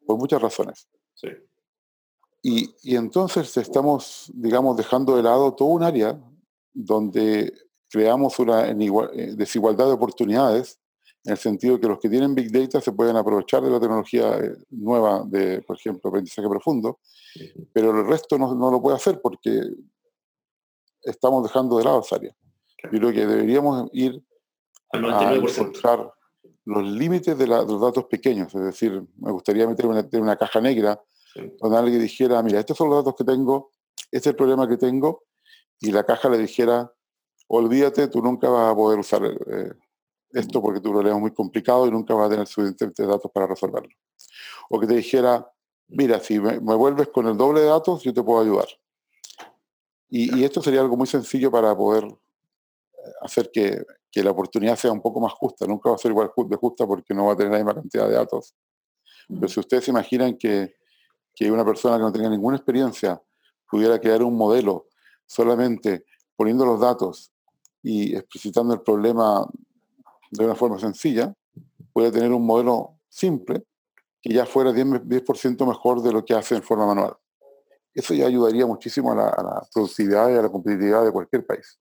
por 0.04 0.16
muchas 0.16 0.40
razones. 0.40 0.88
Sí. 1.14 1.28
Y, 2.42 2.74
y, 2.82 2.96
entonces 2.96 3.56
estamos, 3.56 4.30
digamos, 4.34 4.76
dejando 4.76 5.16
de 5.16 5.22
lado 5.22 5.54
todo 5.54 5.68
un 5.68 5.82
área 5.82 6.18
donde 6.72 7.52
creamos 7.90 8.38
una 8.38 8.68
eh, 8.68 9.34
desigualdad 9.36 9.86
de 9.86 9.92
oportunidades, 9.92 10.78
en 11.24 11.32
el 11.32 11.38
sentido 11.38 11.78
que 11.78 11.88
los 11.88 11.98
que 11.98 12.08
tienen 12.08 12.34
Big 12.34 12.50
Data 12.50 12.80
se 12.80 12.92
pueden 12.92 13.16
aprovechar 13.16 13.62
de 13.62 13.70
la 13.70 13.80
tecnología 13.80 14.38
eh, 14.38 14.56
nueva 14.70 15.22
de, 15.26 15.60
por 15.62 15.76
ejemplo, 15.76 16.08
aprendizaje 16.08 16.48
profundo, 16.48 17.00
pero 17.72 17.90
el 17.90 18.06
resto 18.06 18.38
no, 18.38 18.54
no, 18.54 18.70
lo 18.70 18.80
puede 18.80 18.96
hacer 18.96 19.20
porque 19.20 19.60
estamos 21.02 21.42
dejando 21.42 21.76
de 21.76 21.84
lado 21.84 22.00
esa 22.00 22.16
área. 22.16 22.34
Yo 22.84 22.98
creo 22.98 23.12
que 23.12 23.26
deberíamos 23.26 23.90
ir 23.92 24.22
al 24.92 25.02
99%. 25.02 25.84
A 25.84 26.14
los 26.66 26.84
límites 26.84 27.36
de, 27.36 27.46
la, 27.46 27.64
de, 27.64 27.72
los 27.72 27.80
datos 27.80 28.04
pequeños, 28.04 28.54
es 28.54 28.62
decir, 28.62 29.02
me 29.16 29.32
gustaría 29.32 29.66
meter 29.66 29.86
una, 29.86 30.06
una 30.12 30.36
caja 30.36 30.60
negra 30.60 31.00
sí. 31.34 31.52
donde 31.60 31.78
alguien 31.78 32.00
dijera, 32.00 32.42
mira, 32.42 32.60
estos 32.60 32.76
son 32.76 32.90
los 32.90 32.98
datos 32.98 33.14
que 33.16 33.24
tengo, 33.24 33.70
este 34.10 34.16
es 34.16 34.26
el 34.28 34.36
problema 34.36 34.68
que 34.68 34.76
tengo, 34.76 35.24
y 35.80 35.92
la 35.92 36.04
caja 36.04 36.28
le 36.28 36.38
dijera, 36.38 36.92
olvídate, 37.48 38.08
tú 38.08 38.22
nunca 38.22 38.48
vas 38.48 38.72
a 38.72 38.74
poder 38.74 38.98
usar 38.98 39.24
eh, 39.24 39.72
esto 40.32 40.62
porque 40.62 40.80
tu 40.80 40.90
problema 40.90 41.16
es 41.16 41.20
muy 41.20 41.34
complicado 41.34 41.86
y 41.86 41.90
nunca 41.90 42.14
vas 42.14 42.26
a 42.26 42.30
tener 42.30 42.46
suficientes 42.46 43.06
datos 43.06 43.30
para 43.32 43.46
resolverlo. 43.46 43.90
O 44.68 44.78
que 44.78 44.86
te 44.86 44.94
dijera, 44.94 45.50
mira, 45.88 46.20
si 46.20 46.38
me, 46.38 46.60
me, 46.60 46.74
vuelves 46.74 47.08
con 47.08 47.26
el 47.26 47.36
doble 47.36 47.62
de 47.62 47.66
datos, 47.66 48.02
yo 48.02 48.14
te 48.14 48.22
puedo 48.22 48.40
ayudar. 48.40 48.68
Y, 50.08 50.38
y 50.38 50.44
esto 50.44 50.62
sería 50.62 50.80
algo 50.80 50.96
muy 50.96 51.06
sencillo 51.06 51.50
para 51.50 51.76
poder 51.76 52.06
hacer 53.22 53.50
que, 53.52 53.84
que, 54.10 54.22
la 54.22 54.30
oportunidad 54.30 54.76
sea 54.76 54.92
un 54.92 55.00
poco 55.00 55.20
más 55.20 55.32
justa. 55.32 55.66
Nunca 55.66 55.88
va 55.88 55.96
a 55.96 55.98
ser 55.98 56.10
igual 56.10 56.30
de 56.36 56.56
justa 56.56 56.86
porque 56.86 57.14
no 57.14 57.26
va 57.26 57.32
a 57.32 57.36
tener 57.36 57.52
la 57.52 57.58
misma 57.58 57.74
cantidad 57.74 58.08
de 58.08 58.14
datos. 58.14 58.54
Pero 59.28 59.48
si 59.48 59.60
ustedes 59.60 59.84
se 59.84 59.90
imaginan 59.90 60.36
que, 60.36 60.74
que 61.34 61.50
una 61.50 61.64
persona 61.64 61.96
que 61.96 62.02
no 62.02 62.12
tenga 62.12 62.28
ninguna 62.28 62.56
experiencia 62.56 63.20
pudiera 63.68 63.98
crear 63.98 64.22
un 64.22 64.36
modelo 64.36 64.88
solamente 65.26 66.04
poniendo 66.36 66.64
los 66.64 66.80
datos 66.80 67.32
y 67.82 68.14
explicitando 68.16 68.74
el 68.74 68.82
problema 68.82 69.46
de 70.30 70.44
una 70.44 70.54
forma 70.54 70.78
sencilla, 70.78 71.34
puede 71.92 72.10
tener 72.10 72.32
un 72.32 72.44
modelo 72.44 72.98
simple 73.08 73.64
que 74.20 74.32
ya 74.32 74.46
fuera 74.46 74.72
10%, 74.72 75.02
10 75.04 75.68
mejor 75.68 76.02
de 76.02 76.12
lo 76.12 76.24
que 76.24 76.34
hace 76.34 76.56
en 76.56 76.62
forma 76.62 76.86
manual. 76.86 77.14
Eso 77.94 78.14
ya 78.14 78.26
ayudaría 78.26 78.66
muchísimo 78.66 79.12
a 79.12 79.16
la, 79.16 79.28
a 79.28 79.42
la 79.42 79.68
productividad 79.72 80.30
y 80.30 80.36
a 80.36 80.42
la 80.42 80.48
competitividad 80.48 81.04
de 81.04 81.12
cualquier 81.12 81.46
país. 81.46 81.80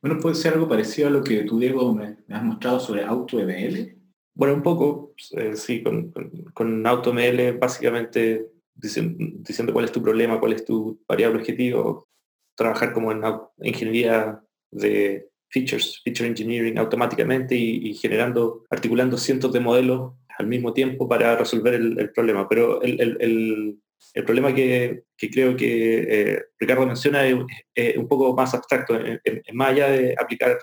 Bueno, 0.00 0.20
puede 0.20 0.34
ser 0.36 0.54
algo 0.54 0.68
parecido 0.68 1.08
a 1.08 1.10
lo 1.10 1.24
que 1.24 1.42
tú, 1.42 1.58
Diego, 1.58 1.92
me, 1.92 2.18
me 2.26 2.36
has 2.36 2.42
mostrado 2.42 2.78
sobre 2.78 3.04
AutoML. 3.04 3.95
Bueno, 4.36 4.52
un 4.52 4.62
poco, 4.62 5.14
eh, 5.32 5.56
sí, 5.56 5.82
con, 5.82 6.12
con, 6.52 6.86
AutoML 6.86 7.56
básicamente 7.58 8.50
diciendo 8.74 9.72
cuál 9.72 9.86
es 9.86 9.92
tu 9.92 10.02
problema, 10.02 10.38
cuál 10.38 10.52
es 10.52 10.64
tu 10.66 11.00
variable 11.08 11.38
objetivo, 11.40 12.06
trabajar 12.54 12.92
como 12.92 13.12
en 13.12 13.22
ingeniería 13.62 14.38
de 14.70 15.30
features, 15.48 16.02
feature 16.04 16.28
engineering 16.28 16.76
automáticamente 16.76 17.54
y, 17.56 17.94
generando, 17.94 18.64
articulando 18.68 19.16
cientos 19.16 19.54
de 19.54 19.60
modelos 19.60 20.12
al 20.38 20.46
mismo 20.48 20.74
tiempo 20.74 21.08
para 21.08 21.34
resolver 21.36 21.72
el, 21.72 22.12
problema. 22.12 22.46
Pero 22.46 22.82
el, 22.82 23.00
el, 23.00 23.78
el 24.12 24.24
problema 24.24 24.54
que, 24.54 25.04
que 25.16 25.30
creo 25.30 25.56
que 25.56 26.32
eh, 26.32 26.42
Ricardo 26.58 26.86
menciona 26.86 27.26
es, 27.26 27.96
un 27.96 28.06
poco 28.06 28.34
más 28.34 28.52
abstracto, 28.52 28.98
es 28.98 29.54
más 29.54 29.70
allá 29.70 29.88
de 29.88 30.14
aplicar 30.20 30.58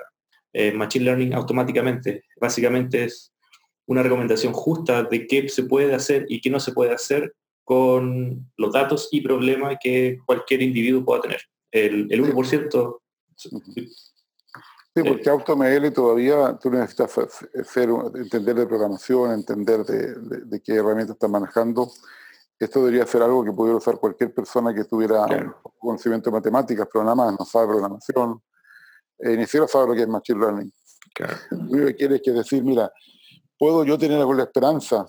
eh, 0.54 0.72
Machine 0.72 1.06
Learning 1.06 1.34
automáticamente. 1.34 2.26
Básicamente 2.40 3.06
es 3.06 3.33
una 3.86 4.04
recomendación 4.04 4.54
justa 4.54 5.04
de 5.04 5.28
qué 5.28 5.50
se 5.50 5.64
puede 5.64 5.94
hacer 5.94 6.26
y 6.30 6.42
qué 6.42 6.50
no 6.50 6.60
se 6.60 6.72
puede 6.72 6.94
hacer 6.94 7.36
con 7.64 8.52
los 8.58 8.74
datos 8.74 9.10
y 9.12 9.22
problemas 9.22 9.78
que 9.82 10.20
cualquier 10.26 10.62
individuo 10.62 11.06
pueda 11.06 11.22
tener. 11.22 11.42
El, 11.72 12.08
el 12.12 12.24
1%... 12.24 13.00
Sí, 13.36 15.02
porque 15.04 15.28
AutoML 15.28 15.92
todavía 15.92 16.58
tú 16.62 16.70
necesitas 16.70 17.18
entender 18.14 18.56
de 18.56 18.68
programación, 18.68 19.32
entender 19.32 19.84
de, 19.84 20.14
de, 20.14 20.46
de 20.46 20.62
qué 20.62 20.76
herramientas 20.76 21.16
estás 21.16 21.30
manejando 21.32 21.90
esto 22.64 22.80
debería 22.80 23.06
ser 23.06 23.22
algo 23.22 23.44
que 23.44 23.52
pudiera 23.52 23.78
usar 23.78 23.98
cualquier 23.98 24.34
persona 24.34 24.74
que 24.74 24.86
tuviera 24.86 25.26
claro. 25.26 25.62
conocimiento 25.78 26.30
de 26.30 26.38
matemáticas, 26.38 26.88
pero 26.92 27.04
nada 27.04 27.16
más, 27.16 27.36
no 27.38 27.46
sabe 27.46 27.68
programación, 27.68 28.42
eh, 29.20 29.38
ni 29.38 29.46
siquiera 29.46 29.68
sabe 29.68 29.88
lo 29.88 29.94
que 29.94 30.02
es 30.02 30.08
Machine 30.08 30.40
Learning. 30.40 30.74
Claro. 31.14 31.38
Lo 31.52 31.58
único 31.60 31.88
que 31.88 31.96
quiere 31.96 32.16
es 32.16 32.22
que 32.22 32.32
decir, 32.32 32.64
mira, 32.64 32.92
¿puedo 33.58 33.84
yo 33.84 33.98
tener 33.98 34.20
alguna 34.20 34.44
esperanza 34.44 35.06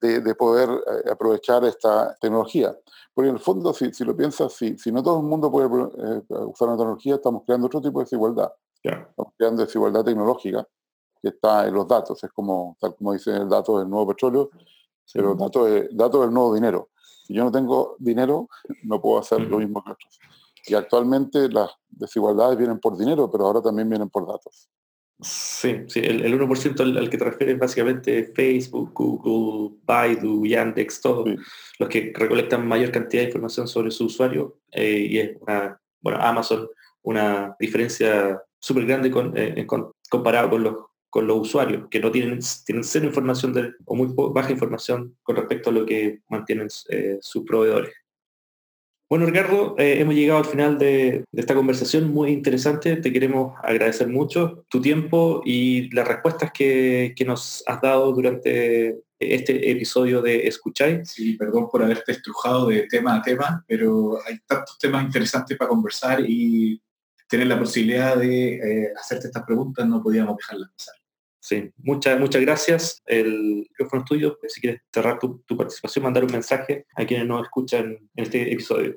de, 0.00 0.20
de 0.20 0.34
poder 0.34 0.68
eh, 0.70 1.10
aprovechar 1.10 1.64
esta 1.64 2.16
tecnología? 2.20 2.76
Porque 3.14 3.28
en 3.28 3.36
el 3.36 3.40
fondo, 3.40 3.72
si, 3.74 3.92
si 3.92 4.04
lo 4.04 4.16
piensas, 4.16 4.52
si, 4.54 4.78
si, 4.78 4.90
no 4.90 5.02
todo 5.02 5.18
el 5.18 5.26
mundo 5.26 5.50
puede 5.50 5.66
eh, 5.66 6.22
usar 6.28 6.68
una 6.68 6.76
tecnología, 6.76 7.16
estamos 7.16 7.42
creando 7.44 7.66
otro 7.66 7.80
tipo 7.80 7.98
de 7.98 8.04
desigualdad. 8.04 8.52
Estamos 8.82 9.32
creando 9.36 9.64
desigualdad 9.64 10.04
tecnológica 10.04 10.66
que 11.20 11.28
está 11.28 11.68
en 11.68 11.74
los 11.74 11.86
datos. 11.86 12.22
Es 12.24 12.30
como, 12.32 12.76
tal 12.80 12.96
como 12.96 13.12
dice 13.12 13.30
el 13.36 13.48
dato 13.48 13.78
del 13.78 13.88
nuevo 13.88 14.08
petróleo, 14.08 14.50
pero 15.12 15.34
datos 15.34 15.66
de, 15.66 15.88
datos 15.92 16.22
del 16.22 16.32
nuevo 16.32 16.54
dinero. 16.54 16.90
Si 17.24 17.34
yo 17.34 17.44
no 17.44 17.52
tengo 17.52 17.96
dinero, 17.98 18.48
no 18.82 19.00
puedo 19.00 19.20
hacer 19.20 19.40
lo 19.40 19.58
mismo 19.58 19.82
que 19.84 19.92
otros. 19.92 20.18
Y 20.66 20.74
actualmente 20.74 21.48
las 21.48 21.70
desigualdades 21.88 22.56
vienen 22.56 22.80
por 22.80 22.96
dinero, 22.96 23.30
pero 23.30 23.46
ahora 23.46 23.62
también 23.62 23.88
vienen 23.88 24.10
por 24.10 24.26
datos. 24.26 24.68
Sí, 25.22 25.82
sí 25.86 26.00
el, 26.00 26.24
el 26.24 26.40
1% 26.40 26.80
al, 26.80 26.98
al, 26.98 27.08
que 27.08 27.16
te 27.16 27.24
refieres 27.24 27.58
básicamente 27.58 28.32
Facebook, 28.34 28.92
Google, 28.92 29.76
Baidu, 29.84 30.44
Yandex, 30.44 31.00
todos 31.00 31.28
sí. 31.28 31.36
los 31.78 31.88
que 31.88 32.12
recolectan 32.14 32.66
mayor 32.66 32.90
cantidad 32.90 33.22
de 33.22 33.28
información 33.28 33.68
sobre 33.68 33.90
su 33.90 34.06
usuario 34.06 34.58
eh, 34.72 35.06
y 35.10 35.18
es 35.18 35.36
una, 35.40 35.80
bueno, 36.00 36.18
Amazon 36.20 36.68
una 37.02 37.56
diferencia 37.58 38.42
súper 38.58 38.86
grande 38.86 39.10
con, 39.10 39.36
eh, 39.36 39.64
con, 39.66 39.92
comparado 40.08 40.50
con 40.50 40.62
los 40.62 40.74
con 41.12 41.26
los 41.26 41.40
usuarios, 41.40 41.88
que 41.90 42.00
no 42.00 42.10
tienen, 42.10 42.38
tienen 42.64 42.82
cero 42.82 43.04
información 43.04 43.52
de, 43.52 43.74
o 43.84 43.94
muy 43.94 44.08
baja 44.32 44.50
información 44.50 45.14
con 45.22 45.36
respecto 45.36 45.68
a 45.68 45.72
lo 45.74 45.84
que 45.84 46.22
mantienen 46.30 46.68
eh, 46.88 47.18
sus 47.20 47.44
proveedores. 47.44 47.92
Bueno, 49.12 49.26
Ricardo, 49.26 49.74
eh, 49.76 50.00
hemos 50.00 50.14
llegado 50.14 50.38
al 50.38 50.46
final 50.46 50.78
de, 50.78 51.26
esta 51.34 51.54
conversación 51.54 52.10
muy 52.10 52.30
interesante. 52.30 52.96
Te 52.96 53.12
queremos 53.12 53.52
agradecer 53.62 54.08
mucho 54.08 54.64
tu 54.70 54.80
tiempo 54.80 55.42
y 55.44 55.94
las 55.94 56.08
respuestas 56.08 56.50
que, 56.50 57.14
nos 57.26 57.62
has 57.66 57.82
dado 57.82 58.10
durante 58.12 59.02
este 59.18 59.70
episodio 59.70 60.22
de 60.22 60.48
Escucháis. 60.48 61.10
Sí, 61.10 61.34
perdón 61.34 61.68
por 61.70 61.82
haberte 61.82 62.12
estrujado 62.12 62.68
de 62.68 62.86
tema 62.88 63.16
a 63.16 63.20
tema, 63.20 63.62
pero 63.68 64.18
hay 64.26 64.38
tantos 64.46 64.78
temas 64.78 65.04
interesantes 65.04 65.58
para 65.58 65.68
conversar 65.68 66.24
y 66.26 66.80
tener 67.28 67.48
la 67.48 67.58
posibilidad 67.58 68.16
de 68.16 68.54
eh, 68.54 68.92
hacerte 68.98 69.26
estas 69.26 69.44
preguntas 69.44 69.86
no 69.86 70.02
podíamos 70.02 70.38
dejarlas 70.38 70.70
pasar. 70.74 71.01
Sí, 71.42 71.72
muchas, 71.78 72.20
muchas 72.20 72.40
gracias. 72.40 73.02
El 73.04 73.66
micrófono 73.68 74.02
es 74.02 74.08
tuyo. 74.08 74.38
Si 74.46 74.60
quieres 74.60 74.80
cerrar 74.94 75.18
tu, 75.18 75.42
participación, 75.56 76.04
mandar 76.04 76.22
un 76.22 76.30
mensaje 76.30 76.86
a 76.94 77.04
quienes 77.04 77.26
nos 77.26 77.42
escuchan 77.42 77.98
en 78.14 78.24
este 78.24 78.52
episodio. 78.52 78.96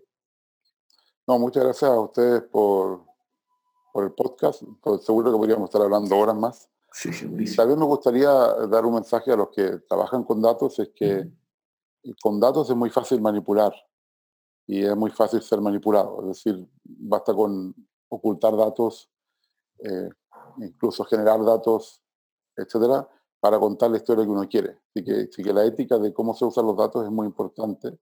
No, 1.25 1.39
muchas 1.39 1.63
gracias 1.63 1.89
a 1.89 1.99
ustedes 1.99 2.43
por, 2.43 3.03
por 3.91 4.03
el 4.03 4.11
podcast. 4.11 4.61
seguro 5.01 5.31
que 5.31 5.37
podríamos 5.39 5.69
estar 5.69 5.81
hablando 5.81 6.15
horas 6.15 6.35
más. 6.35 6.69
Sí, 6.91 7.09
También 7.55 7.79
me 7.79 7.85
gustaría 7.85 8.29
dar 8.29 8.85
un 8.85 8.93
mensaje 8.93 9.31
a 9.31 9.37
los 9.37 9.49
que 9.49 9.79
trabajan 9.89 10.23
con 10.23 10.39
datos, 10.39 10.77
es 10.77 10.91
que 10.95 11.27
con 12.21 12.39
datos 12.39 12.69
es 12.69 12.75
muy 12.75 12.91
fácil 12.91 13.21
manipular 13.21 13.73
y 14.67 14.85
es 14.85 14.95
muy 14.95 15.09
fácil 15.09 15.41
ser 15.41 15.61
manipulado. 15.61 16.21
Es 16.21 16.27
decir, 16.27 16.69
basta 16.83 17.33
con 17.33 17.73
ocultar 18.07 18.55
datos, 18.55 19.09
eh, 19.79 20.09
incluso 20.59 21.03
generar 21.05 21.43
datos 21.43 22.04
etcétera, 22.55 23.07
para 23.39 23.59
contar 23.59 23.91
la 23.91 23.97
historia 23.97 24.23
que 24.25 24.31
uno 24.31 24.47
quiere. 24.47 24.79
Así 24.89 25.03
que, 25.03 25.29
que 25.29 25.53
la 25.53 25.65
ética 25.65 25.97
de 25.97 26.13
cómo 26.13 26.33
se 26.33 26.45
usan 26.45 26.65
los 26.65 26.77
datos 26.77 27.05
es 27.05 27.11
muy 27.11 27.27
importante. 27.27 27.97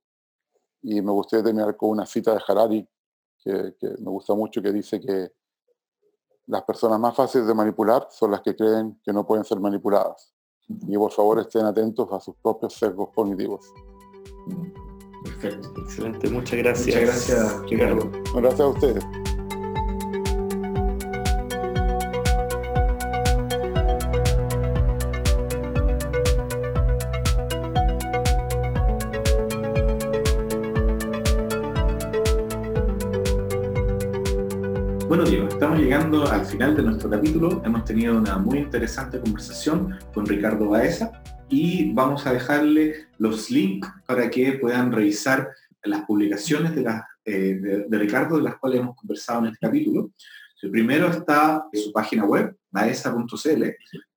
Y 0.82 1.02
me 1.02 1.12
gustaría 1.12 1.44
terminar 1.44 1.76
con 1.78 1.90
una 1.90 2.06
cita 2.06 2.34
de 2.34 2.42
Harari, 2.48 2.88
que, 3.40 3.76
que 3.80 3.90
me 4.00 4.10
gusta 4.12 4.34
mucho, 4.34 4.62
que 4.62 4.72
dice 4.72 5.00
que 5.00 5.32
las 6.48 6.64
personas 6.64 7.00
más 7.00 7.16
fáciles 7.16 7.48
de 7.48 7.54
manipular 7.54 8.08
son 8.10 8.32
las 8.32 8.42
que 8.42 8.56
creen 8.56 9.00
que 9.04 9.14
no 9.14 9.26
pueden 9.26 9.46
ser 9.46 9.60
manipuladas. 9.60 10.34
Y 10.68 10.98
por 10.98 11.12
favor 11.12 11.40
estén 11.40 11.66
atentos 11.66 12.08
a 12.12 12.20
sus 12.20 12.36
propios 12.36 12.74
sesgos 12.74 13.10
cognitivos. 13.14 13.74
Perfecto, 15.24 15.82
excelente. 15.82 16.30
Muchas 16.30 16.60
gracias. 16.60 16.88
Muchas 16.88 17.02
gracias, 17.02 17.70
Ricardo. 17.70 18.12
Gracias 18.34 18.60
a 18.60 18.68
ustedes. 18.68 19.33
Llegando 36.14 36.32
al 36.32 36.46
final 36.46 36.76
de 36.76 36.84
nuestro 36.84 37.10
capítulo. 37.10 37.62
Hemos 37.66 37.86
tenido 37.86 38.16
una 38.16 38.38
muy 38.38 38.60
interesante 38.60 39.20
conversación 39.20 39.98
con 40.14 40.28
Ricardo 40.28 40.70
Baeza 40.70 41.12
y 41.50 41.92
vamos 41.92 42.28
a 42.28 42.34
dejarle 42.34 43.08
los 43.18 43.50
links 43.50 43.90
para 44.06 44.30
que 44.30 44.54
puedan 44.54 44.92
revisar 44.92 45.50
las 45.84 46.06
publicaciones 46.06 46.76
de, 46.76 46.86
eh, 47.26 47.86
de, 47.88 47.98
Ricardo, 47.98 48.38
de 48.38 48.44
las 48.44 48.58
cuales 48.58 48.82
hemos 48.82 48.96
conversado 48.96 49.40
en 49.40 49.46
este 49.48 49.66
capítulo. 49.66 50.12
El 50.62 50.70
primero 50.70 51.08
está 51.08 51.66
en 51.72 51.82
su 51.82 51.92
página 51.92 52.26
web, 52.26 52.56
baeza.cl, 52.70 53.64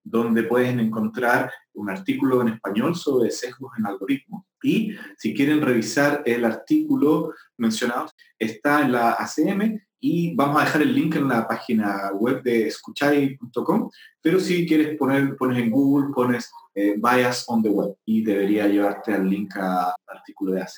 donde 0.05 0.42
pueden 0.42 0.80
encontrar 0.80 1.51
un 1.72 1.88
artículo 1.88 2.42
en 2.42 2.49
español 2.49 2.94
sobre 2.94 3.30
sesgos 3.30 3.72
en 3.78 3.86
algoritmos. 3.86 4.44
Y 4.62 4.94
si 5.16 5.32
quieren 5.32 5.62
revisar 5.62 6.22
el 6.26 6.44
artículo 6.44 7.32
mencionado, 7.57 8.11
está 8.38 8.82
en 8.82 8.92
la 8.92 9.12
ACM 9.12 9.86
y 10.01 10.34
vamos 10.34 10.61
a 10.61 10.64
dejar 10.64 10.82
el 10.82 10.94
link 10.94 11.16
en 11.16 11.28
la 11.28 11.47
página 11.47 12.11
web 12.12 12.42
de 12.42 12.68
escuchay.com, 12.68 13.90
pero 14.20 14.38
si 14.40 14.66
quieres 14.66 14.97
poner, 14.97 15.36
pones 15.36 15.59
en 15.59 15.70
Google, 15.70 16.12
pones 16.14 16.51
eh, 16.74 16.94
Bias 16.97 17.44
on 17.49 17.62
the 17.62 17.68
Web 17.68 17.97
y 18.05 18.22
debería 18.22 18.66
llevarte 18.66 19.12
al 19.14 19.28
link 19.28 19.57
al 19.57 19.92
artículo 20.07 20.53
de 20.53 20.62
AC. 20.62 20.74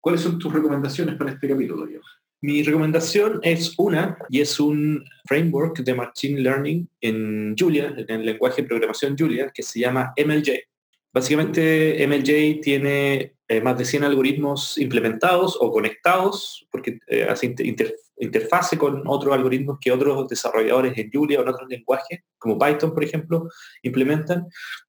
¿Cuáles 0.00 0.20
son 0.20 0.38
tus 0.38 0.52
recomendaciones 0.52 1.16
para 1.16 1.32
este 1.32 1.48
capítulo, 1.48 1.86
Diego? 1.86 2.04
Mi 2.40 2.62
recomendación 2.62 3.40
es 3.42 3.74
una, 3.78 4.16
y 4.28 4.40
es 4.40 4.60
un 4.60 5.04
framework 5.26 5.78
de 5.78 5.94
Machine 5.94 6.40
Learning 6.40 6.88
en 7.00 7.56
Julia, 7.58 7.92
en 7.96 8.08
el 8.08 8.26
lenguaje 8.26 8.62
de 8.62 8.68
programación 8.68 9.16
Julia, 9.18 9.50
que 9.52 9.64
se 9.64 9.80
llama 9.80 10.12
MLJ. 10.16 10.50
Básicamente 11.12 12.06
MLJ 12.06 12.60
tiene 12.60 13.37
eh, 13.48 13.62
más 13.62 13.78
de 13.78 13.86
100 13.86 14.04
algoritmos 14.04 14.76
implementados 14.76 15.56
o 15.58 15.72
conectados, 15.72 16.66
porque 16.70 16.98
eh, 17.06 17.26
hace 17.28 17.54
interfase 18.18 18.76
con 18.76 19.02
otros 19.06 19.32
algoritmos 19.32 19.78
que 19.80 19.90
otros 19.90 20.28
desarrolladores 20.28 20.98
en 20.98 21.10
Julia 21.10 21.38
o 21.38 21.42
en 21.42 21.48
otros 21.48 21.68
lenguajes, 21.68 22.20
como 22.36 22.58
Python, 22.58 22.92
por 22.92 23.04
ejemplo, 23.04 23.48
implementan. 23.82 24.46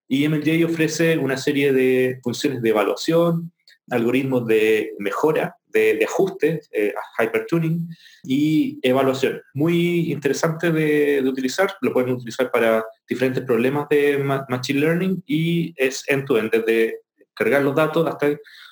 Y 0.07 0.27
MLJ 0.27 0.65
ofrece 0.65 1.17
una 1.17 1.37
serie 1.37 1.71
de 1.71 2.19
funciones 2.21 2.61
de 2.61 2.69
evaluación, 2.69 3.53
algoritmos 3.89 4.45
de 4.45 4.91
mejora, 4.99 5.55
de, 5.67 6.03
ajuste, 6.03 6.61
eh, 6.71 6.93
hypertuning 7.17 7.87
y 8.23 8.79
evaluación. 8.81 9.41
Muy 9.53 10.11
interesante 10.11 10.71
de, 10.71 11.21
utilizar, 11.27 11.73
lo 11.81 11.93
pueden 11.93 12.11
utilizar 12.11 12.51
para 12.51 12.83
diferentes 13.07 13.43
problemas 13.43 13.87
de 13.89 14.17
Machine 14.49 14.79
Learning 14.79 15.23
y 15.25 15.73
es 15.77 16.03
end-to-end, 16.07 16.51
desde 16.51 16.99
cargar 17.39 17.63
los 17.63 17.73
datos 17.73 18.05
hasta 18.05 18.27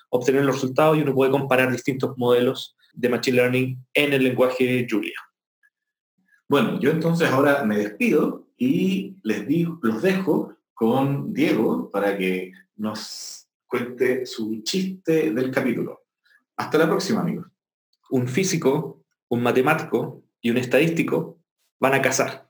obtener 0.10 0.44
los 0.44 0.56
resultados 0.56 0.98
y 0.98 1.02
uno 1.02 1.14
puede 1.14 1.32
comparar 1.32 1.72
distintos 1.72 2.18
modelos 2.18 2.76
de 2.94 3.10
Machine 3.10 3.38
Learning 3.38 3.86
en 3.94 4.14
el 4.14 4.24
lenguaje 4.24 4.86
Julia. 4.90 5.16
Bueno, 6.50 6.80
yo 6.80 6.92
entonces 6.92 7.30
ahora 7.30 7.64
me 7.64 7.78
despido 7.78 8.50
y 8.58 9.16
les 9.24 9.48
digo, 9.48 9.80
los 9.82 10.02
dejo 10.02 10.56
con 10.74 11.34
Diego 11.34 11.90
para 11.90 12.18
que 12.18 12.52
nos 12.76 13.48
cuente 13.68 14.26
su 14.26 14.62
chiste 14.64 15.32
del 15.32 15.50
capítulo. 15.50 16.04
Hasta 16.58 16.78
la 16.78 16.88
próxima, 16.88 17.22
amigos. 17.22 17.48
Un 18.10 18.28
físico, 18.28 19.06
un 19.30 19.44
matemático 19.44 20.24
y 20.42 20.50
un 20.50 20.58
estadístico 20.58 21.40
van 21.80 21.94
a 21.94 22.02
cazar 22.02 22.50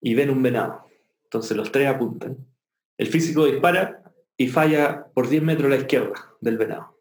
y 0.00 0.14
ven 0.14 0.30
un 0.30 0.42
venado. 0.42 0.86
Entonces 1.24 1.56
los 1.56 1.72
tres 1.72 1.88
apuntan. 1.88 2.36
El 2.98 3.06
físico 3.06 3.46
dispara 3.46 3.99
y 4.40 4.48
falla 4.48 5.12
por 5.12 5.28
10 5.28 5.42
metros 5.42 5.66
a 5.66 5.68
la 5.68 5.76
izquierda 5.76 6.34
del 6.40 6.56
venado. 6.56 6.96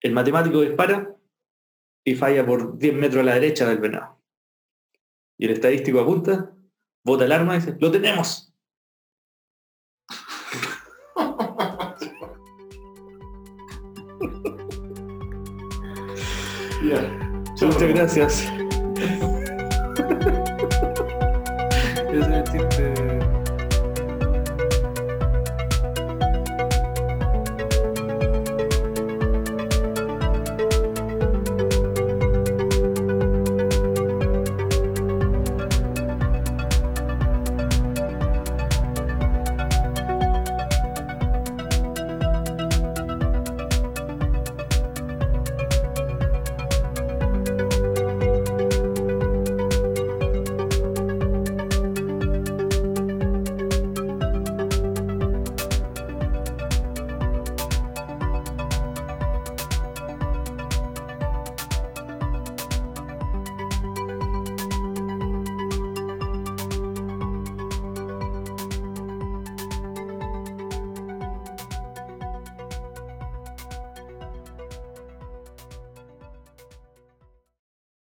El 0.00 0.14
matemático 0.14 0.62
dispara 0.62 1.14
y 2.02 2.14
falla 2.14 2.46
por 2.46 2.78
10 2.78 2.94
metros 2.94 3.20
a 3.20 3.24
la 3.24 3.34
derecha 3.34 3.68
del 3.68 3.80
venado. 3.80 4.18
Y 5.36 5.44
el 5.44 5.50
estadístico 5.50 6.00
apunta, 6.00 6.56
bota 7.04 7.26
el 7.26 7.32
arma 7.32 7.54
y 7.54 7.58
dice, 7.58 7.76
¡lo 7.78 7.90
tenemos! 7.90 8.50
Muchas 17.60 17.88
gracias. 17.88 18.50